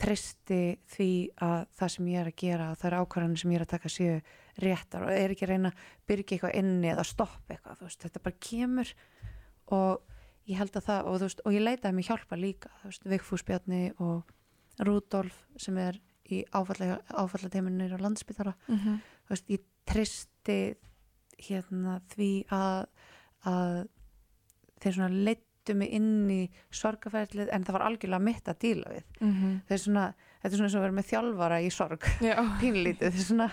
tristi 0.00 0.78
því 0.88 1.10
að 1.44 1.66
það 1.76 1.92
sem 1.94 2.10
ég 2.10 2.20
er 2.20 2.30
að 2.30 2.38
gera 2.40 2.68
það 2.74 2.90
er 2.90 2.98
ákvarðanir 3.00 3.40
sem 3.42 3.52
ég 3.52 3.60
er 3.60 3.64
að 3.66 3.72
taka 3.74 3.92
séu 3.92 4.14
réttar 4.64 5.06
og 5.06 5.14
er 5.14 5.34
ekki 5.34 5.46
að 5.46 5.52
reyna 5.54 5.72
að 5.72 5.86
byrja 6.10 6.36
eitthvað 6.36 6.58
inni 6.60 6.92
eða 6.92 7.06
stoppa 7.08 7.54
eitthvað, 7.54 7.82
veist, 7.86 8.02
þetta 8.04 8.24
bara 8.26 8.42
kemur 8.48 8.92
og 9.76 10.18
ég 10.50 10.58
held 10.58 10.76
að 10.76 10.86
það 10.90 11.10
og, 11.10 11.18
veist, 11.24 11.42
og 11.44 11.56
ég 11.56 11.64
leitaði 11.64 11.96
mig 11.96 12.10
hjálpa 12.10 12.38
líka 12.40 12.70
þú 12.82 12.92
veist, 12.92 13.08
Vigfús 13.14 13.46
Bjarni 13.46 13.82
og 13.98 14.36
Rúdolf 14.80 15.44
sem 15.60 15.76
er 15.78 16.00
í 16.30 16.44
áfallateiminir 16.54 17.96
á 17.96 17.98
landsbytara 18.00 18.54
mm 18.68 18.76
-hmm. 18.76 19.00
veist, 19.28 19.50
ég 19.50 19.64
tristi 19.84 20.76
hérna 21.40 22.00
því 22.12 22.44
að 22.52 22.86
að 23.48 23.86
þeir 24.80 24.96
svona 24.96 25.22
leittu 25.28 25.76
mig 25.76 25.92
inn 25.96 26.30
í 26.32 26.40
sorgaferðlið 26.74 27.52
en 27.54 27.64
það 27.64 27.76
var 27.76 27.86
algjörlega 27.86 28.26
mitt 28.26 28.48
að 28.48 28.60
díla 28.64 28.92
við. 28.94 29.04
Þeir 29.68 29.82
svona, 29.84 30.06
þetta 30.40 30.50
er 30.50 30.58
svona 30.58 30.72
að 30.72 30.84
vera 30.86 30.98
með 30.98 31.08
þjálfara 31.12 31.60
í 31.62 31.70
sorg, 31.74 32.10
pínlítið 32.62 33.16
þeir, 33.16 33.26
svona, 33.28 33.48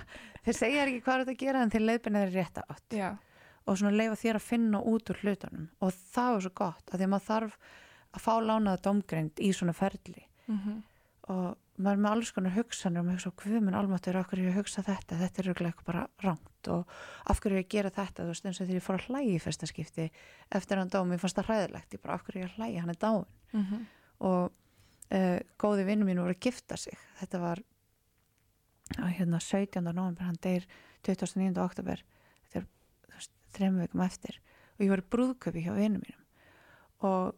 þeir 0.46 0.60
segja 0.60 0.84
ekki 0.86 1.04
hvað 1.06 1.24
þetta 1.24 1.40
gera 1.46 1.64
en 1.64 1.74
þeir 1.74 1.88
leiðbina 1.92 2.26
þeir 2.26 2.36
rétt 2.40 2.62
átt. 2.64 2.88
Já, 2.98 3.10
og 3.68 3.80
svona 3.80 3.96
leifa 3.96 4.20
þér 4.22 4.40
að 4.40 4.48
finna 4.48 4.84
út 4.94 5.12
úr 5.12 5.24
hlutunum. 5.24 5.70
Og 5.84 5.96
það 6.16 6.36
er 6.36 6.46
svo 6.46 6.54
gott 6.56 6.92
að 6.92 7.00
því 7.00 7.08
að 7.08 7.14
maður 7.14 7.28
þarf 7.28 7.58
að 8.18 8.24
fá 8.24 8.34
lánaða 8.40 8.84
domgreind 8.88 9.42
í 9.44 9.50
svona 9.56 9.76
ferli. 9.76 10.24
Mm 10.48 10.62
og 11.28 11.58
maður 11.78 11.98
er 11.98 12.02
með 12.02 12.14
alls 12.14 12.30
konar 12.32 12.54
hugsanir 12.56 13.02
og 13.02 13.08
maður 13.08 13.18
hugsa, 13.18 13.32
hvað 13.42 13.64
minn 13.66 13.78
almáttur, 13.78 14.18
af 14.18 14.30
hverju 14.30 14.48
ég 14.48 14.56
hugsa 14.58 14.84
þetta? 14.86 15.18
Þetta 15.20 15.42
er 15.42 15.50
eitthvað 15.52 15.90
bara 15.90 16.04
rangt. 16.24 16.70
Og 16.72 16.94
af 17.34 17.42
hverju 17.44 17.60
ég 17.60 17.68
gera 17.74 17.92
þetta, 17.94 18.24
þú 18.24 18.32
veist, 18.32 18.46
eins 18.48 18.62
og 18.62 18.70
þegar 18.70 18.80
ég 18.80 18.86
fór 18.86 19.00
að 19.00 19.10
hlægi 19.10 19.34
í 19.34 19.42
fyrsta 19.44 19.70
skipti 19.70 20.06
eftir 20.60 20.80
hann 20.80 20.94
dó, 20.94 21.02
mér 21.04 21.20
fannst 21.22 21.38
það 21.38 21.50
hræðilegt, 21.52 21.98
ég 21.98 22.04
bara, 22.06 22.16
af 22.16 22.24
hverju 22.24 22.44
ég 22.44 22.48
að 22.48 22.56
hlægi, 22.62 22.80
hann 22.80 22.94
er 22.94 23.00
dáin 23.02 23.28
-hmm. 23.52 23.84
og 24.30 24.52
uh, 25.14 25.40
góði 25.62 25.86
vinnu 25.88 26.06
mín 26.08 26.20
voru 26.22 26.36
að 26.36 26.44
gifta 26.48 26.78
sig 26.78 26.98
þetta 27.22 27.40
var 27.44 27.62
á, 29.00 29.06
hérna 29.12 29.40
17. 29.44 29.82
november, 29.84 30.24
hann 30.28 30.40
deyr 30.44 30.66
29. 31.08 31.58
oktober 31.64 32.04
þetta 32.48 32.62
er 32.62 32.68
þú 32.68 33.14
veist, 33.18 33.34
þrem 33.58 33.82
veikum 33.84 34.06
eftir 34.06 34.40
og 34.78 34.86
ég 34.86 34.92
var 34.94 35.04
í 35.04 35.10
brúðköpi 35.16 35.64
hjá 35.66 35.74
vinnu 35.76 36.02
mínum 36.04 36.24
og 37.08 37.36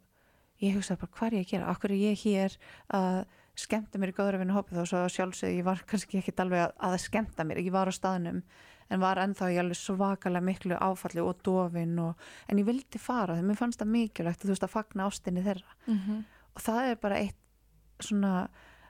ég 0.63 0.75
hugsaði 0.75 1.01
bara 1.01 1.15
hvað 1.17 1.27
er 1.29 1.37
ég 1.39 1.45
að 1.45 1.51
gera, 1.53 1.75
hverju 1.79 1.99
er 1.99 2.07
ég 2.09 2.23
hér 2.25 2.57
að 2.95 3.19
skemmta 3.59 3.99
mér 3.99 4.11
í 4.13 4.15
góðra 4.15 4.39
vinnu 4.39 4.55
hópi 4.55 4.75
þó 4.77 4.83
svo 4.87 5.03
sjálfsög 5.11 5.55
ég 5.57 5.65
var 5.67 5.81
kannski 5.89 6.19
ekkit 6.21 6.39
alveg 6.43 6.65
að, 6.67 6.75
að 6.89 6.97
skemmta 7.05 7.45
mér, 7.47 7.59
ég 7.65 7.73
var 7.75 7.91
á 7.91 7.93
staðnum 7.95 8.41
en 8.89 9.01
var 9.03 9.19
ennþá 9.21 9.51
ég 9.53 9.59
alveg 9.61 9.77
svakalega 9.77 10.41
miklu 10.45 10.77
áfalli 10.81 11.21
og 11.21 11.41
dofin 11.45 11.91
og, 12.01 12.15
en 12.49 12.57
ég 12.61 12.65
vildi 12.65 12.97
fara 13.01 13.35
þegar 13.37 13.49
mér 13.51 13.59
fannst 13.59 13.81
það 13.83 13.91
mikilvægt 13.93 14.41
þú 14.45 14.49
veist 14.53 14.65
að 14.65 14.73
fagna 14.73 15.05
ástinni 15.09 15.43
þeirra 15.45 15.75
Mhm. 15.85 16.23
og 16.55 16.63
það 16.65 16.87
er 16.89 16.95
bara 17.03 17.19
eitt 17.21 17.37
svona 18.05 18.33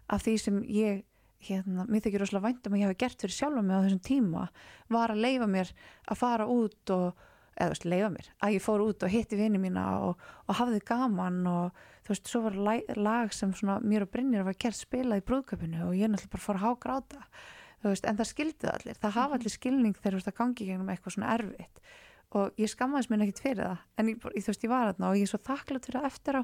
af 0.10 0.26
því 0.26 0.36
sem 0.44 0.60
ég 0.66 1.04
hérna, 1.50 1.86
mér 1.88 2.04
þykir 2.04 2.24
rosalega 2.24 2.50
vænt 2.50 2.68
um 2.68 2.76
að 2.76 2.82
ég 2.82 2.90
hafi 2.90 3.00
gert 3.00 3.24
fyrir 3.24 3.36
sjálfa 3.36 3.64
mig 3.64 3.78
á 3.80 3.84
þessum 3.86 4.02
tíma 4.04 4.48
var 4.92 5.14
að 5.14 5.22
leifa 5.24 5.48
mér 5.48 5.70
að 6.10 6.20
fara 6.20 6.48
út 6.52 6.94
og 6.96 7.26
eða 7.60 7.70
þú 7.70 7.76
veist, 7.76 7.86
leifa 7.92 8.10
mér, 8.14 8.28
að 8.40 8.56
ég 8.56 8.64
fór 8.64 8.84
út 8.84 9.04
og 9.04 9.14
hitti 9.14 9.40
vini 9.40 9.60
mína 9.60 9.86
og, 10.08 10.28
og 10.48 10.60
hafði 10.60 10.82
gaman 10.88 11.40
og 11.48 11.80
þú 12.08 12.14
veist, 12.14 12.32
svo 12.32 12.44
var 12.46 12.60
lag, 12.96 13.34
sem 13.36 13.54
svona 13.56 13.80
mér 13.84 14.06
og 14.06 14.12
Brynjar 14.14 14.48
var 14.48 14.60
gert 14.60 14.80
spilað 14.80 15.22
í 15.22 15.26
brúðköpinu 15.28 15.88
og 15.88 15.96
ég 15.96 16.12
náttúrulega 16.12 16.36
bara 16.36 16.46
fór 16.46 16.60
að 16.60 16.66
hágráta 16.66 17.24
þú 17.82 17.94
veist, 17.94 18.08
en 18.08 18.20
það 18.20 18.30
skildu 18.34 18.70
allir, 18.74 19.00
það 19.00 19.16
hafa 19.16 19.38
allir 19.40 19.54
skilning 19.54 19.98
þegar 19.98 20.16
þú 20.16 20.20
veist 20.20 20.32
að 20.32 20.38
gangi 20.40 20.68
gegnum 20.68 20.92
eitthvað 20.92 21.16
svona 21.16 21.34
erfitt. 21.36 21.84
Og 22.40 22.60
ég 22.62 22.70
skammaðis 22.70 23.10
mér 23.10 23.24
ekkit 23.26 23.44
fyrir 23.44 23.64
það 23.64 23.86
en 24.02 24.12
ég, 24.12 24.20
þú 24.20 24.52
veist, 24.52 24.66
ég 24.66 24.74
var 24.74 24.92
þarna 24.92 25.10
og 25.10 25.18
ég 25.18 25.26
er 25.26 25.32
svo 25.32 25.40
þakklátt 25.48 25.88
fyrir 25.88 26.00
það 26.00 26.10
eftir 26.12 26.40
á 26.40 26.44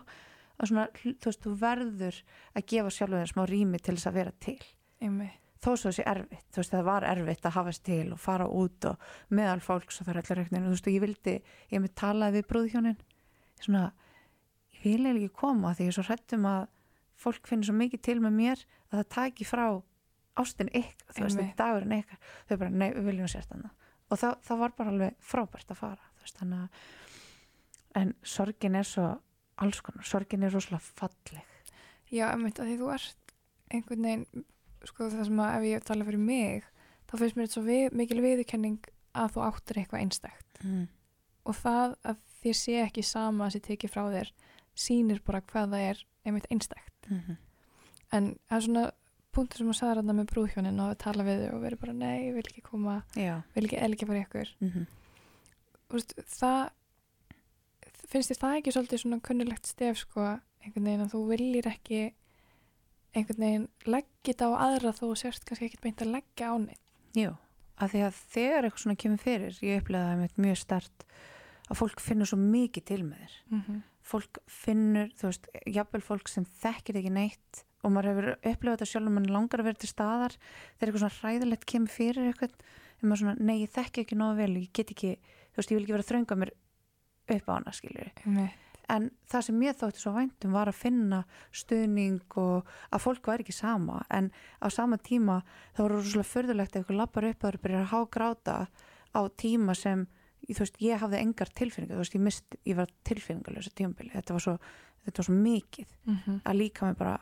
að 0.56 0.70
svona, 0.72 0.86
þú 1.04 1.30
veist, 1.30 1.42
þú 1.44 1.56
verður 1.62 2.20
að 2.56 2.68
gefa 2.72 2.94
sjálfur 2.96 3.22
þér 3.22 3.32
smá 3.34 3.42
rými 3.50 3.82
til 3.82 3.96
þess 3.96 4.10
að 4.10 4.18
vera 4.20 4.34
til. 4.46 4.60
Einmitt. 5.04 5.42
þó 5.66 5.72
svo 5.74 5.90
þessi 5.90 6.06
erfitt, 6.08 6.46
þú 6.54 6.62
veist, 6.62 6.74
það 6.76 6.86
var 6.86 7.06
erfitt 7.10 7.46
að 7.48 7.56
hafa 7.56 7.74
sér 7.74 7.86
til 7.90 8.14
og 8.14 8.20
fara 8.22 8.46
út 8.48 8.86
og 8.86 9.06
meðal 9.34 9.62
fólks 9.66 10.00
og 10.00 10.06
það 10.06 10.14
er 10.14 10.20
allir 10.22 10.40
reiknir, 10.42 10.66
þú 10.66 10.74
veist, 10.76 10.88
og 10.88 10.94
ég 10.94 11.04
vildi 11.04 11.36
ég 11.72 11.82
með 11.82 11.94
talaði 11.98 12.38
við 12.38 12.48
brúðhjónin 12.52 13.00
svona, 13.64 13.84
ég 14.76 14.84
vil 14.86 14.94
eiginlega 15.00 15.26
ekki 15.26 15.40
koma 15.42 15.74
því 15.74 15.88
ég 15.88 15.92
er 15.92 15.98
svo 15.98 16.06
hrættum 16.06 16.46
að 16.52 16.68
fólk 17.26 17.50
finnir 17.50 17.70
svo 17.70 17.76
mikið 17.80 18.04
til 18.06 18.18
með 18.22 18.38
mér 18.38 18.64
að 18.92 19.00
það 19.00 19.10
taki 19.16 19.48
frá 19.48 19.66
ástin 20.36 20.70
ykkar, 20.70 21.16
þú 21.16 21.26
veist, 21.26 21.40
Einmitt. 21.40 21.58
dagurinn 21.58 21.98
ykkar. 21.98 22.20
Þau 22.46 22.56
bara, 22.60 22.70
nei, 22.70 22.90
við 22.92 23.10
viljum 23.10 23.32
sérst 23.32 23.56
hana 23.56 23.72
og 24.12 24.20
það, 24.22 24.36
það 24.46 24.62
var 24.62 24.74
bara 24.78 24.94
alveg 24.94 25.18
frábært 25.24 25.72
að 25.74 25.80
fara 25.80 26.10
þú 26.14 26.26
veist, 26.26 26.40
þannig 26.42 26.60
að 26.62 28.02
en 28.02 28.12
sorgin 28.28 28.78
er 28.78 28.88
svo 28.88 29.08
alls 29.62 29.82
konar, 29.82 30.06
sorgin 30.08 30.44
er 30.44 30.54
rosalega 30.54 30.84
falleg 31.00 31.46
Já, 32.14 32.30
einmitt, 32.32 32.60
að 32.60 32.70
því 32.70 32.78
þú 32.80 32.92
ert 32.96 33.34
einhvern 33.74 34.08
veginn, 34.08 34.46
sko 34.86 35.10
það 35.10 35.30
sem 35.30 35.40
að 35.42 35.56
ef 35.58 35.68
ég 35.70 35.86
tala 35.88 36.06
fyrir 36.06 36.22
mig, 36.22 36.68
þá 37.10 37.16
finnst 37.18 37.36
mér 37.36 37.48
þetta 37.48 37.58
svo 37.58 37.64
við, 37.66 37.86
mikil 37.98 38.22
viðurkenning 38.22 38.92
að 39.16 39.32
þú 39.36 39.46
áttir 39.48 39.80
eitthvað 39.82 40.04
einstakt 40.04 40.62
mm. 40.64 40.84
og 41.46 41.56
það 41.56 41.96
að 42.04 42.20
þér 42.42 42.60
sé 42.60 42.76
ekki 42.84 43.06
sama 43.06 43.48
að 43.48 43.56
sé 43.56 43.64
tekið 43.70 43.96
frá 43.96 44.04
þér 44.14 44.34
sýnir 44.76 45.24
bara 45.26 45.42
hvað 45.42 45.74
það 45.74 45.88
er 45.94 46.06
einmitt 46.26 46.52
einstakt 46.52 46.92
Mm 47.06 47.20
-hmm. 47.20 47.36
en 48.12 48.28
það 48.50 48.58
er 48.58 48.62
svona 48.66 48.92
punktur 49.32 49.58
sem 49.58 49.70
að 49.70 49.78
sagða 49.80 49.96
þarna 49.96 50.14
með 50.14 50.30
brúðhjónin 50.32 50.80
og 50.80 50.90
að 50.90 51.02
tala 51.04 51.24
við 51.24 51.42
þau 51.42 51.56
og 51.56 51.62
verið 51.62 51.80
bara 51.80 51.94
nei, 51.94 52.28
ég 52.28 52.34
vil 52.34 52.46
ekki 52.50 52.62
koma, 52.62 53.04
Já 53.16 53.42
vil 53.54 53.66
ekki 53.66 53.78
elgi 53.78 54.06
bara 54.06 54.24
ykkur 54.24 54.50
mm 54.60 54.70
-hmm. 54.70 54.86
veist, 55.90 56.14
það 56.40 56.70
finnst 58.12 58.32
þér 58.32 58.42
það 58.42 58.58
ekki 58.60 58.76
svolítið 58.76 59.02
svona 59.02 59.22
kunnulegt 59.26 59.70
stef 59.70 60.02
sko, 60.04 60.28
einhvern 60.64 60.90
veginn 60.90 61.06
að 61.06 61.14
þú 61.16 61.22
viljir 61.32 61.70
ekki 61.72 62.02
einhvern 63.16 63.46
veginn 63.46 63.68
leggja 63.88 64.34
þetta 64.34 64.50
á 64.52 64.54
aðra 64.68 64.94
þó 64.96 65.06
sérst 65.20 65.48
kannski 65.48 65.70
ekkert 65.70 65.86
beint 65.86 66.04
að 66.04 66.14
leggja 66.18 66.52
á 66.52 66.56
neitt 66.60 66.82
Jú, 67.16 67.32
af 67.80 67.94
því 67.94 68.04
að 68.08 68.22
þegar 68.36 68.68
eitthvað 68.68 68.84
svona 68.84 69.02
kemur 69.04 69.22
fyrir, 69.24 69.60
ég 69.64 69.82
upplegaði 69.82 70.12
það 70.12 70.22
með 70.22 70.40
mjög 70.46 70.58
stert 70.62 71.06
að 71.66 71.80
fólk 71.80 72.02
finnur 72.04 72.30
svo 72.30 72.40
mikið 72.42 72.88
til 72.92 73.04
með 73.04 73.22
þér. 73.22 73.38
mm 73.50 73.62
-hmm. 73.62 73.84
Fólk 74.06 74.38
finnur, 74.46 75.08
þú 75.18 75.26
veist, 75.32 75.48
jafnvel 75.66 76.02
fólk 76.02 76.28
sem 76.30 76.46
þekkir 76.46 77.00
ekki 77.00 77.10
neitt 77.10 77.64
og 77.82 77.92
maður 77.92 78.10
hefur 78.10 78.28
upplifað 78.36 78.76
þetta 78.76 78.86
sjálf 78.86 79.08
og 79.08 79.16
mann 79.16 79.34
langar 79.34 79.60
að 79.62 79.66
vera 79.66 79.82
til 79.82 79.90
staðar 79.90 80.36
þegar 80.78 80.88
eitthvað 80.88 81.04
svona 81.04 81.20
hræðilegt 81.20 81.66
kemur 81.66 81.90
fyrir 81.90 82.28
eitthvað 82.28 82.54
en 83.02 83.10
maður 83.10 83.22
svona, 83.22 83.36
nei, 83.40 83.58
ég 83.62 83.74
þekki 83.74 84.02
ekki 84.02 84.16
nógu 84.16 84.36
vel 84.38 84.54
ég 84.58 84.70
get 84.74 84.92
ekki 84.92 85.18
þú 85.18 85.58
veist, 85.58 85.72
ég 85.72 85.78
vil 85.78 85.84
ekki 85.86 85.96
vera 85.96 86.06
að 86.06 86.12
þrönga 86.12 86.38
mér 86.42 86.52
upp 87.30 87.50
á 87.50 87.54
hana, 87.56 87.74
einmitt, 87.74 88.22
en 88.92 89.08
það 89.30 89.46
sem 89.48 89.58
mér 89.60 89.78
þótti 89.80 90.02
svo 90.02 90.14
væntum 90.16 90.56
var 90.56 90.70
að 90.70 90.80
finna 90.80 91.22
stuðning 91.56 92.38
og 92.42 92.68
að 92.94 93.04
fólk 93.06 93.30
væri 93.30 93.46
ekki 93.46 93.56
sama. 93.56 94.04
En 94.14 94.30
á 94.62 94.68
sama 94.74 95.00
tíma 95.02 95.40
þá 95.76 95.82
voru 95.82 96.00
rosalega 96.00 96.32
förðulegt 96.32 96.76
ef 96.76 96.84
eitthvað 96.84 97.02
lappar 97.02 97.30
upp 97.32 97.48
og 97.48 97.60
byrjar 97.64 97.86
að 97.86 97.94
hágráta 97.94 98.58
á 99.16 99.22
tíma 99.42 99.76
sem 99.78 100.06
þú 100.46 100.60
veist, 100.62 100.82
ég 100.84 101.02
hafði 101.02 101.22
engar 101.24 101.54
tilfinningar. 101.58 101.96
Þú 101.96 102.04
veist, 102.04 102.18
ég 102.18 102.26
mist, 102.26 102.58
ég 102.70 102.78
var 102.78 102.92
tilfinningarlösa 103.10 103.74
tímabili. 103.74 104.14
Þetta 104.14 104.36
var 104.36 104.46
svo, 104.46 104.58
þetta 105.08 105.22
var 105.22 105.30
svo 105.30 105.38
mikið 105.40 105.96
mhm, 106.12 106.42
að 106.44 106.60
líka 106.62 106.90
mig 106.90 107.00
bara 107.00 107.16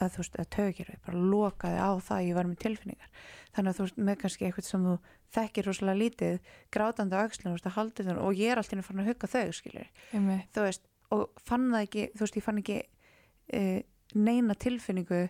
að 0.00 0.14
þú 0.14 0.22
veist, 0.22 0.38
að 0.40 0.50
tökir 0.56 0.92
bara 1.06 1.24
lokaði 1.32 1.80
á 1.82 1.90
það 2.00 2.16
að 2.18 2.28
ég 2.28 2.38
var 2.38 2.48
með 2.48 2.62
tilfinningar. 2.64 3.10
Þannig 3.52 3.72
að 3.72 3.76
þú 3.78 3.86
veist, 3.86 3.98
með 4.08 4.18
kannski 4.22 4.46
eitthvað 4.48 4.68
sem 4.68 4.86
þú 4.88 4.96
þekkir 5.32 5.68
rosalega 5.68 6.00
lítið, 6.02 6.38
grátandi 6.72 7.16
á 7.16 7.22
þú 7.28 7.54
veist, 7.56 7.68
þenn 8.00 8.22
og 8.22 8.34
ég 8.36 8.52
er 8.52 8.60
alltaf 8.60 8.86
farin 8.86 9.04
að 9.04 9.10
hugga 9.12 9.32
þau, 9.32 9.52
einmitt, 10.12 10.50
þú 10.52 10.66
veist, 10.66 10.84
og 11.12 11.24
fann 11.44 11.70
það 11.72 11.86
ekki 11.86 12.04
þú 12.16 12.24
veist, 12.24 12.36
ég 12.38 12.46
fann 12.46 12.60
ekki 12.62 12.78
e, 13.52 13.62
neina 14.14 14.54
tilfinningu 14.54 15.22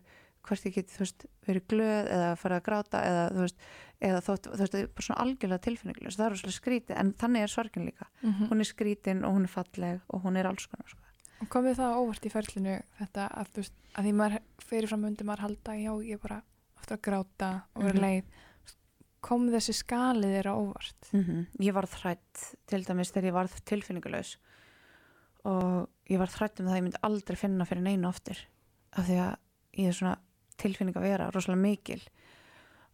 hvort 0.42 0.66
ég 0.66 0.74
get 0.74 0.90
þú 0.90 1.04
veist, 1.04 1.26
verið 1.46 1.66
glöð 1.70 2.10
eða 2.16 2.30
farið 2.40 2.58
að 2.58 2.66
gráta 2.66 3.02
eða 3.06 3.24
þú 3.30 3.44
veist, 3.44 3.66
eða 4.02 4.22
þótt 4.26 4.48
þú 4.48 4.60
veist, 4.62 4.78
bara 4.96 5.06
svona 5.06 5.24
algjörlega 5.24 5.64
tilfinningulega 5.68 6.16
það 6.16 6.26
er 6.26 6.34
rosalega 6.34 6.58
skrítið, 6.58 6.96
en 6.98 7.12
þannig 7.20 7.46
er 7.46 7.52
sorgin 7.52 7.86
líka. 7.86 8.08
Mhm. 8.22 8.50
hún 8.50 8.60
er 8.60 8.70
skrítin 8.70 9.24
og 9.26 9.36
hún 9.36 9.46
er 9.46 9.54
falleg 9.54 10.00
og 10.08 10.22
hún 10.26 10.38
er 10.38 10.50
alls 10.50 10.66
konar, 10.66 10.88
sko. 10.88 11.11
Og 11.42 11.48
komið 11.50 11.76
það 11.80 11.96
óvart 11.98 12.26
í 12.28 12.30
ferlinu 12.32 12.76
þetta 13.00 13.26
að 13.42 13.52
veist, 13.58 13.74
að 13.98 14.06
því 14.06 14.12
maður 14.20 14.38
fyrirfram 14.62 15.04
undir 15.08 15.26
maður 15.26 15.44
halda, 15.48 15.74
já, 15.80 15.92
ég 16.06 16.14
er 16.14 16.22
bara 16.22 16.38
aftur 16.78 16.96
að 16.96 17.02
gráta 17.08 17.48
og 17.74 17.82
vera 17.82 17.98
Mhm. 17.98 18.04
leið. 18.06 18.24
Kom 19.22 19.48
þessi 19.50 19.74
skalið 19.74 20.32
þeirra 20.36 20.54
óvart? 20.58 21.10
Ég 21.60 21.72
varð 21.74 21.92
hrætt 22.02 22.44
til 22.66 22.82
dæmis 22.84 23.12
þegar 23.12 23.28
ég 23.30 23.36
varð 23.36 23.60
tilfinningulaus 23.64 24.36
og 25.44 25.88
ég 26.10 26.18
varð 26.18 26.34
hrætt 26.38 26.60
um 26.60 26.66
það 26.66 26.72
að 26.72 26.78
ég 26.80 26.82
myndi 26.86 27.02
aldrei 27.02 27.36
finna 27.38 27.64
fyrir 27.66 27.82
neinu 27.82 28.08
aftur 28.08 28.38
af 28.96 29.06
því 29.06 29.16
að 29.22 29.36
ég 29.78 29.88
er 29.88 29.92
svona 29.92 30.16
tilfinning 30.58 30.94
að 30.96 31.02
vera 31.06 31.30
rosalega 31.30 31.62
mikil. 31.62 32.02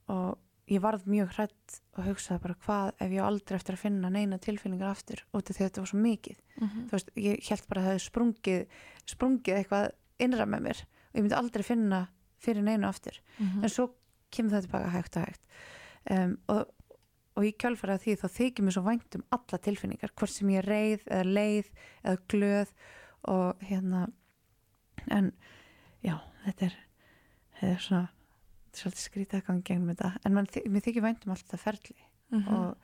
Og 0.08 0.38
ég 0.68 0.80
varð 0.84 1.06
mjög 1.08 1.30
hrætt 1.36 1.80
og 1.96 2.04
hugsaði 2.04 2.42
bara 2.42 2.54
hvað 2.66 2.88
ef 3.00 3.10
ég 3.14 3.24
aldrei 3.24 3.56
eftir 3.56 3.74
að 3.76 3.82
finna 3.84 4.10
neina 4.10 4.38
tilfinningar 4.38 4.90
aftur 4.90 5.22
út 5.34 5.48
af 5.50 5.56
því 5.56 5.62
að 5.64 5.68
þetta 5.70 5.80
var 5.84 5.90
svo 5.92 5.98
mikið 6.02 6.38
Mhm. 6.58 6.86
þú 6.88 6.90
veist, 6.90 7.10
ég 7.16 7.48
held 7.48 7.68
bara 7.68 7.80
að 7.80 7.84
það 7.86 7.92
hefði 7.94 8.08
sprungið 8.10 8.66
sprungið 9.06 9.56
eitthvað 9.58 9.90
innra 10.18 10.46
með 10.46 10.60
mér 10.66 10.80
og 10.82 11.14
ég 11.14 11.22
myndi 11.22 11.38
aldrei 11.38 11.62
finna 11.64 12.08
fyrir 12.38 12.62
neinu 12.62 12.86
aftur 12.88 13.20
Mhm. 13.38 13.62
en 13.64 13.68
svo 13.68 13.90
kemur 14.30 14.50
það 14.52 14.62
tilbaka 14.66 14.90
hægt 14.90 15.16
og 15.16 15.22
hægt 15.26 15.40
um, 16.10 16.38
og, 16.48 16.66
og 17.36 17.44
í 17.44 17.52
kjálfæra 17.56 17.98
því 18.02 18.16
þá 18.18 18.26
þykir 18.38 18.64
mér 18.66 18.72
svo 18.76 18.82
vænt 18.84 19.14
um 19.16 19.24
alla 19.32 19.58
tilfinningar 19.58 20.10
hvort 20.16 20.30
sem 20.30 20.48
ég 20.48 20.58
er 20.58 20.68
reið 20.68 21.04
eða 21.06 21.24
leið 21.32 21.70
eða 22.04 22.18
glöð 22.28 22.72
og 23.24 23.58
hérna 23.60 24.08
en 25.10 25.32
já, 26.04 26.18
þetta 26.44 26.66
er, 26.66 26.74
þetta 27.60 27.72
er 27.72 27.78
svona 27.78 28.08
svolítið 28.82 29.04
skrítið 29.04 29.38
að 29.40 29.46
ganga 29.46 29.62
gegnum 29.68 29.90
þetta. 29.94 30.10
En 30.24 30.34
man, 30.34 30.46
mér 30.46 30.84
þykir 30.86 31.04
vænt 31.04 31.26
um 31.26 31.32
allt 31.34 31.46
þetta 31.46 31.58
ferli 31.62 31.96
Mhm. 32.30 32.54
og 32.54 32.76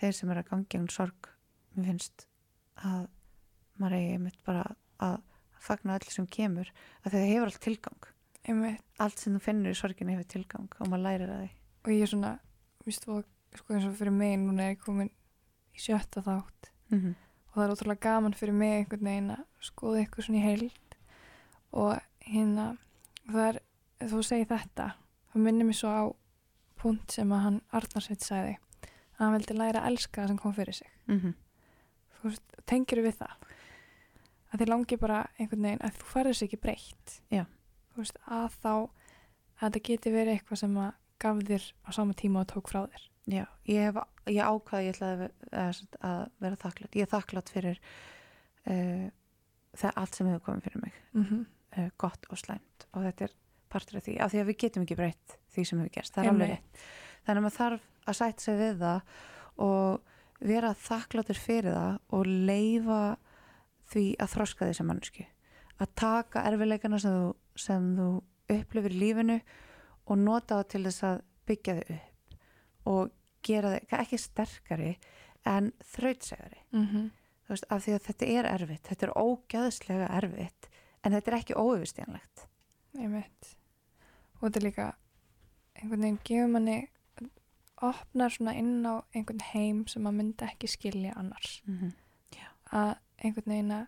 þeir 0.00 0.12
sem 0.14 0.30
er 0.30 0.42
að 0.42 0.48
ganga 0.50 0.66
gegnum 0.68 0.88
sorg 0.90 1.28
mér 1.76 1.86
finnst 1.86 2.26
að 2.82 3.08
maður 3.78 3.94
eigi 3.98 4.12
einmitt 4.16 4.38
bara 4.44 4.64
að 5.00 5.20
fagna 5.60 5.98
öllu 5.98 6.10
sem 6.10 6.26
kemur 6.26 6.70
að 7.04 7.12
það 7.12 7.28
hefur 7.28 7.46
allt 7.50 7.60
tilgang. 7.60 8.08
Einmitt, 8.48 8.82
allt 8.98 9.18
sem 9.18 9.34
þú 9.34 9.40
finnur 9.40 9.70
í 9.70 9.78
sorginu 9.78 10.14
hefur 10.16 10.28
tilgang 10.34 10.68
og 10.80 10.88
maður 10.88 11.04
lærir 11.06 11.30
að 11.30 11.40
því. 11.42 11.50
Og 11.84 11.90
ég 11.92 12.02
er 12.02 12.06
svona 12.12 12.32
víst 12.86 13.04
þú, 13.06 13.24
sko 13.54 13.74
eins 13.74 13.86
og 13.86 13.96
fyrir 13.96 14.12
mig 14.12 14.38
núna 14.38 14.60
er 14.68 14.74
ég 14.74 14.82
komin 14.82 15.10
í 15.74 15.78
sjötta 15.78 16.22
þátt. 16.22 16.70
Mm 16.90 16.98
-hmm. 17.00 17.14
og 17.48 17.54
það 17.54 17.64
er 17.64 17.74
ótrúlega 17.74 18.00
gaman 18.00 18.34
fyrir 18.34 18.54
mig 18.54 18.72
einhvern 18.78 19.04
veginn 19.04 19.30
að 19.30 19.44
skoða 19.60 19.98
eitthvað 20.00 20.24
svona 20.24 20.38
í 20.38 20.42
heild. 20.42 20.96
Og 21.72 22.00
hérna 22.20 22.78
það 23.28 23.48
er, 23.48 23.60
þú 24.00 24.22
segir 24.24 24.46
þetta 24.46 24.94
það 25.32 25.44
minnir 25.44 25.68
mér 25.68 25.78
svo 25.78 25.92
á 25.92 26.04
punkt 26.78 27.12
sem 27.12 27.32
að 27.34 27.44
hann 27.44 27.60
Arnarsveit 27.74 28.24
sagði 28.24 28.56
að 29.18 29.24
hann 29.24 29.34
veldi 29.34 29.56
læra 29.58 29.82
að 29.82 29.92
elska 29.92 30.22
það 30.22 30.32
sem 30.32 30.38
kom 30.38 30.54
fyrir 30.54 30.78
sig. 30.78 30.90
Mm 31.06 31.20
-hmm. 31.20 31.34
þú 32.18 32.62
tengir 32.66 33.02
við 33.02 33.18
það? 33.18 33.34
Að 34.52 34.60
þið 34.60 34.68
langi 34.68 34.96
bara 34.96 35.26
einhvern 35.38 35.62
veginn 35.62 35.84
að 35.84 35.98
þú 35.98 36.06
færður 36.12 36.36
sér 36.36 36.46
ekki 36.46 36.62
breytt. 36.62 37.20
Já. 37.30 37.44
þú 37.92 37.96
veist, 37.96 38.18
að 38.26 38.52
þá 38.62 38.74
að 39.58 39.60
þetta 39.60 39.86
geti 39.88 40.10
verið 40.10 40.32
eitthvað 40.32 40.58
sem 40.58 40.76
að 40.78 40.92
gaf 41.18 41.36
þér 41.48 41.64
á 41.84 41.88
sama 41.90 42.14
tíma 42.14 42.40
og 42.40 42.46
tók 42.46 42.68
frá 42.70 42.86
þér. 42.86 43.08
Já, 43.28 43.44
ég, 43.68 43.82
hef, 43.84 43.96
ég 44.30 44.44
ákvaði 44.44 44.86
ég 44.86 44.94
ætlaði 44.94 45.26
að, 45.26 45.32
að, 45.52 45.82
að 46.00 46.20
vera 46.38 46.56
þakklátt 46.56 46.96
ég 46.96 47.02
er 47.02 47.12
þakklátt 47.12 47.50
fyrir 47.52 47.80
uh, 48.70 49.10
það 49.76 49.98
allt 50.00 50.14
sem 50.14 50.30
hefur 50.30 50.44
komið 50.46 50.62
fyrir 50.62 50.80
mig. 50.84 50.94
Mm 51.12 51.24
-hmm. 51.24 51.44
uh, 51.78 51.90
gott 51.96 52.26
og 52.30 52.38
slæmt. 52.38 52.86
Og 52.94 53.04
þetta 53.04 53.24
er 53.24 53.34
partur 53.68 53.98
af 54.00 54.04
því, 54.06 54.18
af 54.20 54.32
því 54.32 54.42
að 54.42 54.50
við 54.50 54.58
getum 54.64 54.82
ekki 54.82 54.98
breytt 54.98 55.38
því 55.54 55.64
sem 55.64 55.78
hefur 55.78 55.94
gerst, 55.94 56.14
það 56.14 56.24
er 56.24 56.30
alveg 56.30 56.52
rétt. 56.54 56.84
Þannig 57.26 57.40
að 57.40 57.46
maður 57.46 57.58
þarf 57.58 57.88
að 58.08 58.18
sætta 58.18 58.44
sig 58.44 58.58
við 58.58 58.78
það 58.82 59.00
og 59.68 60.00
vera 60.48 60.74
þakkláttur 60.74 61.40
fyrir 61.42 61.74
það 61.74 61.98
og 62.14 62.26
leifa 62.26 63.02
því 63.92 64.04
að 64.22 64.32
þroska 64.34 64.68
því 64.68 64.78
sem 64.78 64.88
mannsku 64.88 65.26
að 65.78 65.94
taka 65.98 66.44
erfileikana 66.48 66.98
sem 67.02 67.14
þú, 67.14 67.28
sem 67.58 67.88
þú 67.98 68.08
upplifir 68.58 68.94
lífinu 68.96 69.38
og 70.08 70.20
nota 70.22 70.60
það 70.60 70.70
til 70.72 70.82
þess 70.88 71.06
að 71.08 71.22
byggja 71.48 71.76
þau 71.78 71.96
upp 71.96 72.36
og 72.88 73.14
gera 73.44 73.74
þau 73.76 73.98
ekki 74.00 74.20
sterkari 74.22 74.92
en 75.48 75.72
þrautsegari 75.94 76.64
Mm 76.72 76.86
-hmm. 76.86 77.10
þú 77.46 77.48
veist, 77.48 77.66
af 77.70 77.84
því 77.84 77.92
að 77.94 78.06
þetta 78.06 78.26
er 78.26 78.44
erfitt 78.44 78.88
þetta 78.88 79.06
er 79.06 79.12
ógæðslega 79.16 80.08
erfitt 80.16 80.68
en 81.04 81.12
þetta 81.12 81.30
er 81.30 81.38
ekki 81.38 81.54
óyfirstjánlegt 81.54 82.48
Einmitt. 82.98 83.57
Og 84.38 84.46
þetta 84.46 84.60
er 84.60 84.64
líka 84.64 84.86
einhvern 85.78 86.04
veginn 86.06 86.20
gefur 86.24 86.52
manni 86.52 86.78
opnar 87.82 88.32
svona 88.34 88.56
inn 88.58 88.86
á 88.86 89.02
einhvern 89.14 89.44
heim 89.52 89.84
sem 89.86 90.02
maður 90.02 90.18
myndi 90.22 90.48
ekki 90.48 90.70
skilja 90.70 91.12
annars. 91.16 91.62
Mm 91.66 91.78
-hmm. 91.78 91.92
að 92.72 92.96
einhvern 93.24 93.52
veginn 93.52 93.72
að 93.72 93.86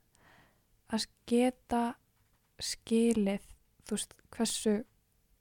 að 0.91 1.07
geta 1.27 1.95
skilið 2.59 3.45
þú 3.87 3.91
veist 3.91 4.15
hversu 4.31 4.85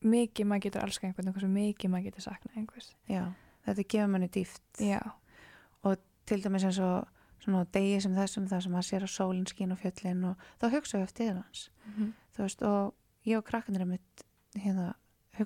mikið 0.01 0.45
maður 0.45 0.61
getur 0.61 0.83
elska 0.83 1.07
einhvern 1.07 1.27
og 1.27 1.33
hversu 1.33 1.47
mikið 1.47 1.89
maður 1.89 2.03
getur 2.03 2.21
sakna 2.21 2.51
einhvers. 2.55 2.95
Já, 3.07 3.33
þetta 3.65 3.83
gefur 3.83 4.07
manni 4.07 4.27
dýft 4.27 4.61
já, 4.79 5.01
til 6.29 6.43
dæmis 6.43 6.65
eins 6.67 6.79
og 6.79 7.07
svona 7.41 7.63
á 7.65 7.71
degi 7.73 7.99
sem 8.03 8.15
þessum 8.15 8.47
þar 8.49 8.63
sem 8.63 8.73
maður 8.75 8.87
sér 8.89 9.05
að 9.05 9.13
sólinn 9.15 9.49
skín 9.49 9.73
og 9.73 9.81
fjöllin 9.81 10.25
og 10.29 10.47
þá 10.61 10.65
hugsa 10.75 10.99
ég 10.99 11.07
eftir 11.07 11.33
hans. 11.33 11.69
Mm 11.85 11.93
-hmm. 11.93 12.11
þú 12.35 12.41
veist, 12.45 12.61
og 12.61 12.93
ég 13.25 13.37
og 13.37 13.45
krakkanir 13.45 13.81
er 13.81 13.85
mitt 13.85 14.25
hérna, 14.55 14.93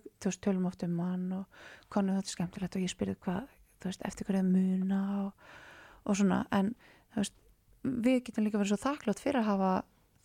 þú 0.02 0.30
veist, 0.30 0.42
tölum 0.42 0.68
oft 0.70 0.84
um 0.84 1.00
hann 1.04 1.32
og 1.38 1.46
konu 1.94 2.16
þetta 2.18 2.30
er 2.30 2.36
skemmtilegt 2.36 2.76
og 2.78 2.86
ég 2.86 2.94
spyrði 2.94 3.16
hvað, 3.26 3.48
þú 3.80 3.92
veist, 3.92 4.06
eftir 4.08 4.28
hverju 4.28 4.42
er 4.44 4.50
muna 4.50 5.02
og, 5.24 5.48
og 6.04 6.20
svona, 6.20 6.44
en 6.52 6.74
þú 7.14 7.24
veist, 7.24 7.36
við 7.84 8.22
getum 8.28 8.48
líka 8.48 8.62
verið 8.62 8.76
svo 8.76 8.84
þakklátt 8.84 9.24
fyrir 9.24 9.42
að 9.42 9.50
hafa 9.52 9.72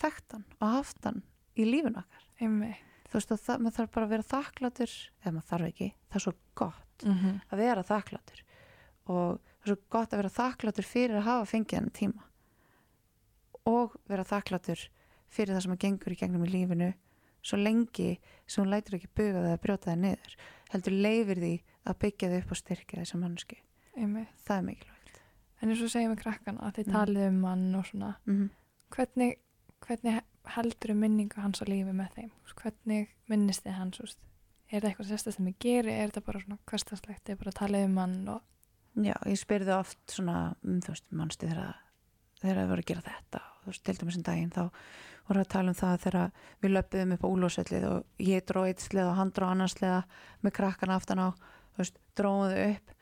þekkt 0.02 0.36
hann 0.36 0.44
og 0.58 0.68
haft 0.76 1.08
hann 1.08 1.22
í 1.58 1.66
lífun 1.66 1.98
okkar. 1.98 2.28
Einmitt. 2.38 2.84
Þú 3.08 3.16
veist, 3.16 3.32
það, 3.32 3.62
maður 3.64 3.76
þarf 3.78 3.92
bara 3.94 4.06
að 4.06 4.12
vera 4.12 4.28
þakkláttur 4.28 4.94
eða 5.22 5.32
maður 5.32 5.48
þarf 5.48 5.68
ekki, 5.70 5.86
það 6.08 6.18
er 6.18 6.24
svo 6.24 6.32
gott 6.60 7.04
mm 7.04 7.14
-hmm. 7.14 7.40
að 7.48 7.58
vera 7.62 7.84
þakkláttur. 7.88 8.42
Og 9.08 9.40
það 9.40 9.64
er 9.64 9.70
svo 9.72 9.76
gott 9.88 10.12
að 10.12 10.20
vera 10.20 10.36
þakkláttur 10.38 10.84
fyrir 10.84 11.16
að 11.16 11.28
hafa 11.28 11.46
fengið 11.48 11.78
hann 11.78 11.90
tíma. 11.90 12.22
Og 13.64 13.96
vera 14.08 14.24
þakkláttur 14.24 14.88
fyrir 15.28 15.54
það 15.54 15.62
sem 15.62 15.72
að 15.72 15.82
gengur 15.84 16.12
í 16.12 16.18
gegnum 16.20 16.44
í 16.44 16.50
lífinu 16.52 16.92
svo 17.42 17.58
lengi 17.60 18.20
sem 18.46 18.64
hún 18.64 18.72
lætur 18.72 18.98
ekki 18.98 19.10
buga 19.14 19.42
það 19.42 19.52
að 19.54 19.62
brjóta 19.64 19.90
það 19.90 19.98
niður 20.04 20.36
heldur 20.72 20.96
leifir 21.06 21.42
því 21.42 21.52
að 21.88 21.98
byggja 22.04 22.30
þau 22.30 22.38
upp 22.38 22.54
og 22.54 22.60
styrkja 22.62 23.00
þessar 23.02 23.22
mannsku 23.24 23.58
það 24.46 24.56
er 24.56 24.64
mikilvægt 24.68 25.20
en 25.60 25.72
eins 25.72 25.82
og 25.82 25.92
segjum 25.92 26.14
við 26.14 26.22
krakkana 26.22 26.64
að 26.66 26.74
þið 26.78 26.86
Mm. 26.86 26.92
talið 26.92 27.28
um 27.28 27.44
hann 27.44 27.74
og 27.74 27.86
svona 27.86 28.14
mm 28.24 28.34
-hmm. 28.34 28.50
hvernig, 28.90 29.36
hvernig 29.80 30.20
heldur 30.44 30.90
um 30.90 30.96
minningu 30.96 31.40
hans 31.40 31.62
á 31.62 31.64
lífi 31.68 31.92
með 31.92 32.10
þeim 32.14 32.30
hvernig 32.54 33.08
minnist 33.28 33.64
þið 33.64 33.72
hans 33.72 34.00
veist? 34.00 34.18
er 34.70 34.80
það 34.80 34.90
eitthvað 34.90 35.08
sérstæð 35.08 35.34
sem 35.36 35.46
ég 35.46 35.58
geri 35.58 35.92
er 35.92 36.10
það 36.10 36.24
bara 36.24 36.40
svona 36.40 36.58
hverstastlegt, 36.66 37.28
er 37.28 37.36
bara 37.36 37.50
að 37.50 37.60
tala 37.60 37.84
um 37.84 37.96
hann 37.96 38.28
og 38.28 38.42
Já, 38.98 39.14
ég 39.30 39.38
spyrði 39.38 39.74
oft 39.78 39.98
svona, 40.10 40.56
um, 40.64 40.80
þú 40.80 40.88
veist, 40.88 41.04
mannstu 41.14 41.46
þegar 41.46 41.76
þegar 42.42 42.60
það 42.60 42.72
voru 42.72 42.84
að 42.84 42.90
gera 42.90 43.04
þetta. 43.08 43.42
Og 43.44 43.62
þú 43.62 43.72
veist, 43.72 43.84
til 43.84 43.96
dæmis 44.00 44.18
en 44.18 44.26
daginn 44.28 44.54
þá 44.54 44.62
voru 45.28 45.42
að 45.42 45.50
tala 45.54 45.72
um 45.72 45.78
það 45.78 45.96
þegar 46.04 46.44
við 46.62 46.74
löpum 46.74 47.14
upp 47.16 47.24
á 47.24 47.28
úlósvellið 47.28 47.88
og 47.88 48.24
ég 48.24 48.46
dró 48.48 48.62
eitt 48.64 48.84
sleða 48.84 49.12
og 49.12 49.18
hann 49.18 49.32
dró 49.36 49.48
annars 49.48 49.76
sleða 49.76 50.02
með 50.40 50.54
krakkana 50.58 50.96
aftan 50.96 51.20
á, 51.20 51.28
þú 51.74 51.82
veist, 51.82 51.98
dróðum 52.16 52.54
þau 52.54 52.68
upp 52.72 52.94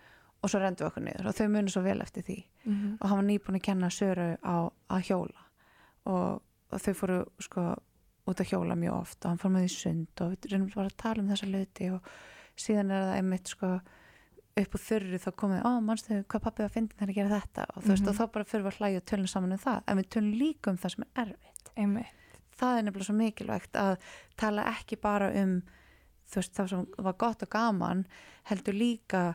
og 0.42 0.53
svo 0.53 0.61
rendum 0.61 0.85
við 0.85 0.90
okkur 0.90 1.07
niður. 1.07 1.29
Og 1.31 1.37
þau 1.37 1.46
munu 1.55 1.72
svo 1.72 1.83
vel 1.87 2.01
eftir 2.03 2.27
því. 2.27 2.38
Mm 2.64 2.75
-hmm. 2.75 2.96
og 3.01 3.09
hann 3.09 3.18
var 3.18 3.29
nýbúin 3.31 3.59
að 3.59 3.66
kenna 3.68 3.90
Söru 3.90 4.37
á 4.42 4.57
að 4.90 5.05
hjóla. 5.09 5.40
Og, 6.05 6.42
og 6.70 6.81
þau 6.81 6.94
fóru 6.94 7.25
sko 7.40 7.77
út 8.27 8.40
að 8.40 8.51
hjóla 8.51 8.75
mjög 8.75 8.94
oft 9.01 9.25
og 9.25 9.31
hann 9.31 9.38
fór 9.38 9.53
með 9.55 9.68
í 9.68 9.68
sund 9.68 10.20
og 10.20 10.33
við 10.33 10.51
reynum 10.51 10.70
bara 10.75 10.90
að 10.90 10.96
tala 10.96 11.22
um 11.22 11.29
þessa 11.31 11.46
hluti 11.46 11.90
og 11.94 12.09
síðan 12.57 12.90
er 12.90 13.05
það 13.05 13.16
einmitt 13.16 13.53
sko 13.53 13.70
upp 14.57 14.75
úr 14.77 14.81
þurru 14.81 15.19
þá 15.21 15.29
komið, 15.37 15.64
ó, 15.69 15.71
mannstu 15.85 16.16
hvað 16.25 16.42
pappi 16.47 16.62
var 16.64 16.71
að 16.71 16.77
finna 16.79 16.95
þegar 16.97 17.11
að 17.12 17.19
gera 17.19 17.40
þetta? 17.40 17.64
Og 17.77 17.83
þú 17.83 17.90
veist, 17.92 18.03
Mhm. 18.05 18.09
og 18.09 18.16
þá 18.16 18.33
bara 18.33 18.45
fyrir 18.45 18.64
við 18.64 18.73
að 18.73 18.79
hlæja 18.81 18.97
og 18.97 19.05
tölum 19.11 19.29
saman 19.29 19.53
um 19.53 19.59
það, 19.59 19.83
en 19.87 19.99
við 19.99 20.09
tölum 20.09 20.38
líka 20.40 20.71
um 20.71 20.79
það 20.79 20.90
sem 20.95 21.05
er 21.05 21.25
erfitt. 21.27 21.71
einmitt, 21.77 22.07
Það 22.57 22.79
er 22.79 22.83
nefnilega 22.85 23.05
svo 23.05 23.16
mikilvægt 23.16 23.73
að 23.77 23.99
tala 24.38 24.62
ekki 24.64 24.97
bara 25.01 25.29
um 25.42 25.62
þú 26.31 26.35
veist, 26.40 26.55
það 26.55 26.69
sem 26.71 26.87
var 26.99 27.12
gott 27.12 27.42
og 27.42 27.51
gaman 27.51 28.07
heldur 28.47 28.73
líka 28.75 29.35